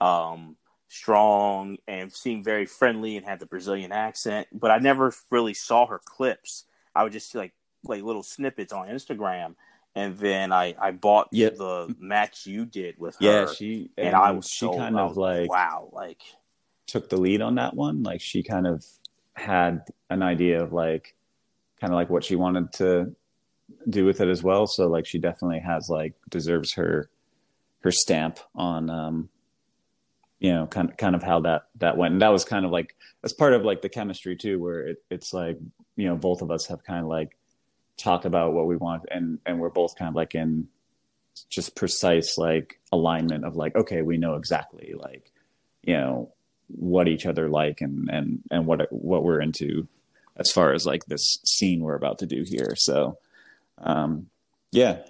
[0.00, 0.56] um,
[0.88, 4.48] strong and seemed very friendly and had the Brazilian accent.
[4.52, 6.64] But I never really saw her clips.
[6.94, 7.54] I would just see like
[7.84, 9.54] like little snippets on Instagram,
[9.94, 11.56] and then I I bought Yep.
[11.56, 13.24] the match you did with her.
[13.24, 16.20] Yeah, she and, I was she so, kind of like wow, like
[16.86, 18.02] took the lead on that one.
[18.02, 18.84] Like she kind of
[19.34, 21.14] had an idea of like
[21.80, 23.14] kind of like what she wanted to
[23.88, 24.66] do with it as well.
[24.66, 27.08] So like she definitely has like deserves her
[27.80, 29.28] her stamp on um
[30.38, 32.12] you know kind of kind of how that that went.
[32.12, 35.02] And that was kind of like as part of like the chemistry too, where it,
[35.10, 35.58] it's like
[35.96, 37.36] you know both of us have kind of like
[37.96, 40.68] talked about what we want and and we're both kind of like in
[41.48, 45.30] just precise like alignment of like okay we know exactly like
[45.82, 46.32] you know
[46.68, 49.86] what each other like and and and what what we're into
[50.36, 53.18] as far as like this scene we're about to do here so
[53.78, 54.26] um
[54.70, 55.02] yeah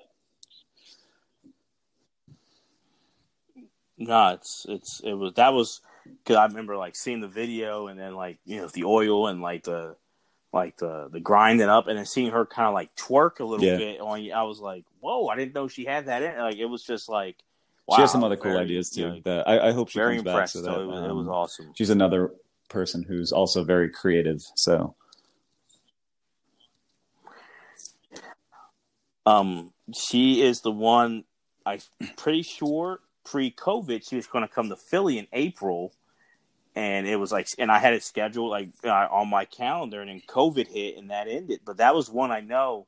[3.98, 7.98] no, it's it's it was that was because I remember like seeing the video and
[7.98, 9.96] then like you know the oil and like the
[10.52, 13.64] like the the grinding up and then seeing her kind of like twerk a little
[13.64, 13.76] Yeah.
[13.76, 14.32] bit on you.
[14.32, 16.36] I was like, whoa, I didn't know she had that in.
[16.38, 17.36] Like it was just like
[17.86, 20.24] wow, she has some other cool ideas too that I, I hope she very comes
[20.24, 20.52] back impressed.
[20.54, 21.72] so So, that it, was, it was um, awesome.
[21.74, 22.32] she's another
[22.68, 24.94] person who's also very creative so
[29.26, 31.24] Um, she is the one.
[31.64, 31.78] I'm
[32.16, 35.92] pretty sure pre-COVID she was going to come to Philly in April,
[36.74, 40.10] and it was like, and I had it scheduled like uh, on my calendar, and
[40.10, 41.60] then COVID hit, and that ended.
[41.64, 42.86] But that was one I know,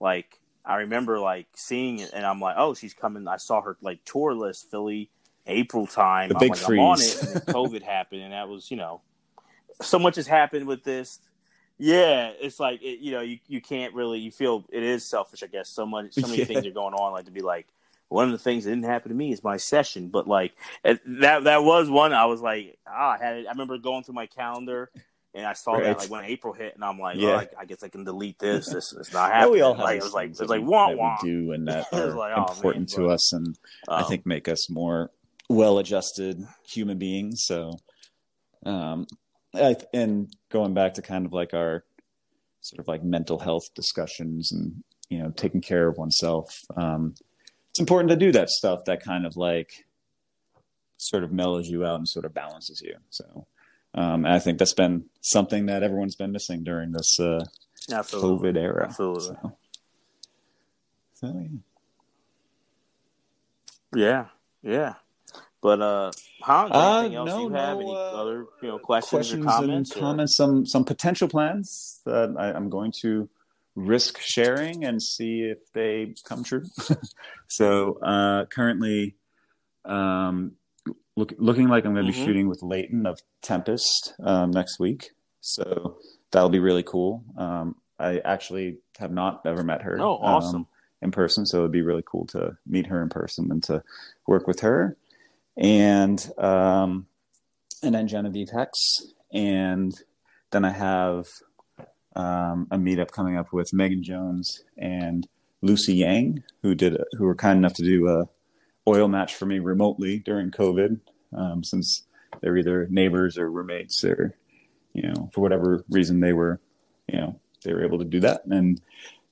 [0.00, 3.26] like I remember like seeing it, and I'm like, oh, she's coming.
[3.28, 5.10] I saw her like tour list Philly
[5.46, 6.28] April time.
[6.30, 7.16] The I'm big like, I'm on freeze.
[7.16, 9.02] it, and then COVID happened, and that was you know,
[9.82, 11.18] so much has happened with this.
[11.78, 15.42] Yeah, it's like it, you know, you, you can't really you feel it is selfish,
[15.42, 15.68] I guess.
[15.70, 16.44] So much, so many Yeah.
[16.44, 17.66] things are going on, like to be like
[18.08, 20.52] one of the things that didn't happen to me is my session, but like
[20.84, 23.46] it, that that was one I was like, ah, I had it.
[23.46, 24.90] I remember going through my calendar
[25.34, 25.82] and I saw Right.
[25.84, 27.28] that like when April hit, and I'm like, Yeah.
[27.30, 28.68] oh, I, I guess I can delete this.
[28.68, 29.54] This is not happening.
[29.54, 31.18] we all have like, it was like things it was like wah wah.
[31.22, 34.06] we do and that are like, oh, important man, to but- us and I Um,
[34.08, 35.10] think make us more
[35.50, 37.44] well-adjusted human beings.
[37.44, 37.78] So,
[38.64, 39.06] um,
[39.54, 41.84] I, and going back to kind of like our
[42.60, 47.14] sort of like mental health discussions and you know taking care of oneself, um,
[47.70, 49.84] it's important to do that stuff that kind of like
[50.96, 52.94] sort of mellows you out and sort of balances you.
[53.10, 53.46] So,
[53.94, 57.44] um, and I think that's been something that everyone's been missing during this uh,
[57.92, 58.52] absolutely.
[58.52, 58.84] COVID era.
[58.84, 59.36] Absolutely.
[59.42, 59.56] So,
[61.14, 61.48] so yeah.
[63.94, 64.26] Yeah,
[64.62, 64.94] yeah.
[65.64, 66.10] But uh,
[66.42, 67.78] Hans, Uh, anything else no, you have?
[67.78, 69.90] no, Any uh, other you know questions, questions or comments?
[69.92, 73.30] and or- comments, some some potential plans that I, I'm going to
[73.74, 76.64] risk sharing and see if they come true.
[77.48, 79.16] so uh, currently,
[79.86, 80.52] um,
[81.16, 82.24] look, looking like I'm going to be Mhm.
[82.26, 85.12] shooting with Leighton of Tempest um, next week.
[85.40, 85.96] So
[86.30, 87.24] that'll be really cool.
[87.38, 89.98] Um, I actually have not ever met her.
[89.98, 90.56] Oh, awesome.
[90.56, 90.66] um,
[91.02, 93.82] in person, so it'd be really cool to meet her in person and to
[94.26, 94.96] work with her.
[95.56, 97.06] And um,
[97.82, 98.78] and then Genevieve Hex,
[99.32, 99.92] and
[100.50, 101.26] then I have
[102.16, 105.28] um, a meetup coming up with Megan Jones and
[105.62, 108.28] Lucy Yang, who did who were kind enough to do a
[108.88, 111.00] oil match for me remotely during COVID,
[111.32, 112.04] um, since
[112.40, 114.34] they're either neighbors or roommates or
[114.92, 116.60] you know for whatever reason they were
[117.08, 118.44] you know they were able to do that.
[118.46, 118.80] And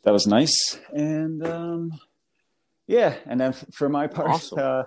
[0.04, 0.78] that was nice.
[0.92, 2.00] And um,
[2.86, 3.14] yeah.
[3.26, 4.58] And then for my part Awesome.
[4.58, 4.82] uh,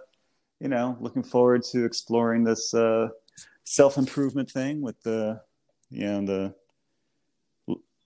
[0.59, 3.09] you know looking forward to exploring this uh,
[3.63, 5.41] self-improvement thing with the
[5.89, 6.55] you know the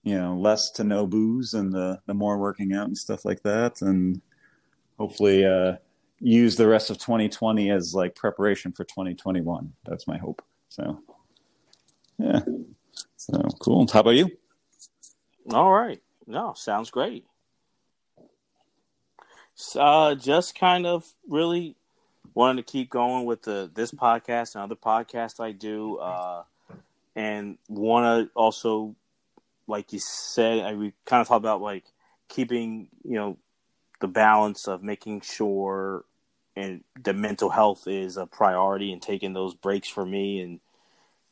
[0.02, 3.42] you know less to no booze and the the more working out and stuff like
[3.42, 3.82] that.
[3.82, 4.20] And
[4.98, 5.76] hopefully uh
[6.18, 10.42] use the rest of 2020 as like preparation for 2021 that's my hope.
[10.68, 11.00] So
[12.18, 12.40] yeah.
[13.16, 13.86] So cool.
[13.90, 14.30] How about you?
[15.52, 16.02] All right.
[16.26, 17.24] No, sounds great.
[19.74, 21.76] Uh, just kind of really
[22.34, 26.44] wanted to keep going with the this podcast and other podcasts I do, uh,
[27.16, 28.94] and want to also,
[29.66, 31.84] like you said, I, we kind of talked about like
[32.28, 33.38] keeping you know
[34.00, 36.04] the balance of making sure
[36.56, 40.60] and the mental health is a priority and taking those breaks for me and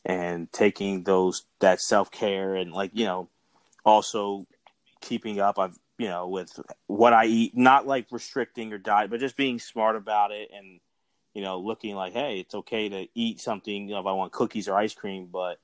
[0.05, 3.29] and taking those that self care and like you know
[3.85, 4.47] also
[5.01, 9.21] keeping up I've you know with what I eat not like restricting your diet but
[9.21, 10.81] just being smart about it and
[11.39, 14.33] you know looking like hey it's okay to eat something you know if I want
[14.33, 15.61] cookies or ice cream but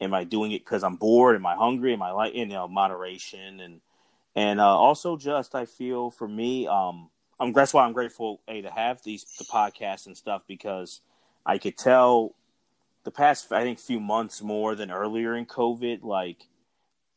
[0.00, 1.36] am I doing it because I'm bored?
[1.36, 1.92] Am I hungry?
[1.92, 3.60] Am I like you know moderation?
[3.60, 3.80] And
[4.34, 7.08] and uh, also just I feel for me um
[7.38, 11.00] I'm that's why I'm grateful a to have these the podcasts and stuff because
[11.46, 12.34] I could tell
[13.04, 16.48] the past I think few months more than earlier in COVID like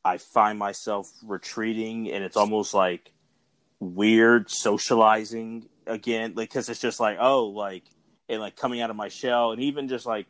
[0.06, 3.11] I find myself retreating, and it's almost like
[3.80, 7.84] weird socializing again, like because it's just like oh, like
[8.30, 10.28] and like coming out of my shell, and even just like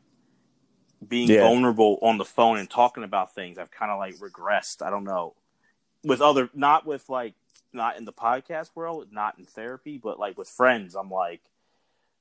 [1.06, 1.42] being Yeah.
[1.42, 3.58] vulnerable on the phone and talking about things.
[3.58, 4.82] I've kind of like regressed.
[4.82, 5.36] I don't know
[6.04, 7.34] with other, not with like
[7.74, 10.96] not in the podcast world, not in therapy, but like with friends.
[10.96, 11.42] I'm like,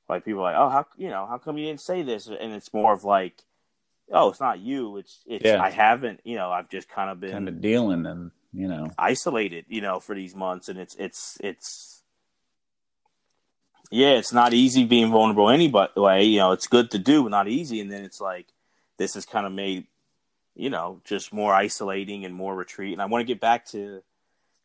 [0.09, 2.27] like people are like, oh, how you know, how come you didn't say this?
[2.27, 3.43] And it's more of like,
[4.13, 4.97] oh, it's not you.
[4.99, 5.63] It's it's Yeah.
[5.63, 6.21] I haven't.
[6.25, 9.81] You know, I've just kind of been kind of dealing and you know isolated, you
[9.81, 11.94] know, for these months, and it's it's it's
[13.91, 16.25] yeah, it's not easy being vulnerable anybody way.
[16.25, 17.81] You know, it's good to do, but not easy.
[17.81, 18.47] And then it's like
[18.99, 19.87] this has kind of made
[20.55, 22.93] you know just more isolating and more retreat.
[22.93, 24.03] And I want to get back to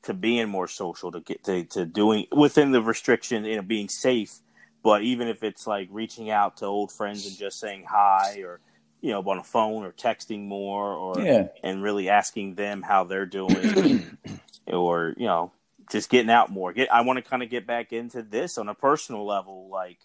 [0.04, 3.90] to being more social, to get to to doing within the restriction, you know, being
[3.90, 4.40] safe.
[4.82, 8.62] But even if it's like reaching out to old friends and just saying hi, or
[9.02, 13.04] you know, on a phone or texting more, or yeah and really asking them how
[13.04, 14.18] they're doing
[14.68, 15.52] or you know
[15.90, 16.74] just getting out more.
[16.74, 20.00] Get i want to kind of get back into this on a personal level like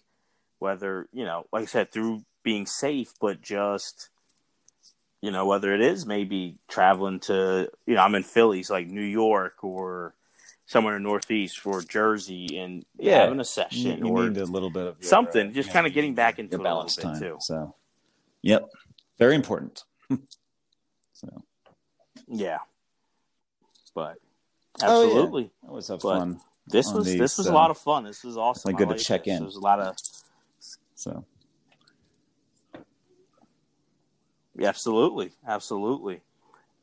[0.59, 4.09] whether you know like i said through being safe but just
[5.21, 9.01] you know whether it is maybe traveling to you know i'm in phillies like new
[9.01, 10.13] york or
[10.65, 13.21] somewhere in the northeast or jersey and Yeah.
[13.21, 15.69] having a you, session you or need a little bit of your, something uh, just
[15.69, 17.37] you kind of getting back into your it a little balance time too.
[17.41, 17.75] so.
[18.41, 18.69] Yep.
[19.19, 19.83] Very important.
[21.13, 21.29] So.
[22.27, 22.59] Yeah.
[23.93, 24.17] But
[24.83, 25.07] Oh, yeah.
[25.07, 27.77] absolutely I always have But- fun This was these, this was a uh, lot of
[27.77, 28.03] fun.
[28.03, 28.69] This was awesome.
[28.71, 29.37] like good to check this.
[29.37, 29.43] in.
[29.43, 29.95] There's a lot of
[30.95, 31.25] so
[34.57, 36.21] yeah, absolutely, absolutely.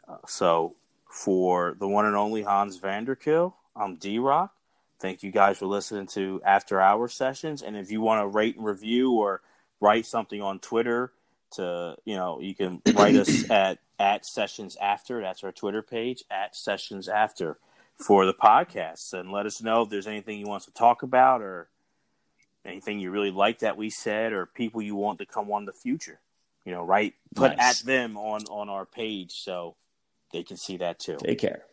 [0.06, 0.74] Uh, so
[1.10, 4.54] for the one and only Hans Vanderkill, I'm D Rock.
[5.00, 7.62] Thank you guys for listening to After Hour sessions.
[7.62, 9.40] And if you want to rate and review or
[9.80, 11.12] write something on Twitter,
[11.52, 15.20] to you know, you can write us at at Sessions After.
[15.20, 17.58] That's our Twitter page at Sessions After
[17.98, 21.02] for the podcast, and let us know if there's anything you want us to talk
[21.02, 21.68] about or
[22.64, 25.72] anything you really like that we said or people you want to come on the
[25.72, 26.20] future.
[26.64, 27.14] You know, right?
[27.34, 27.80] Put Nice.
[27.80, 29.74] at them on on our page so
[30.32, 31.16] they can see that too.
[31.18, 31.64] take care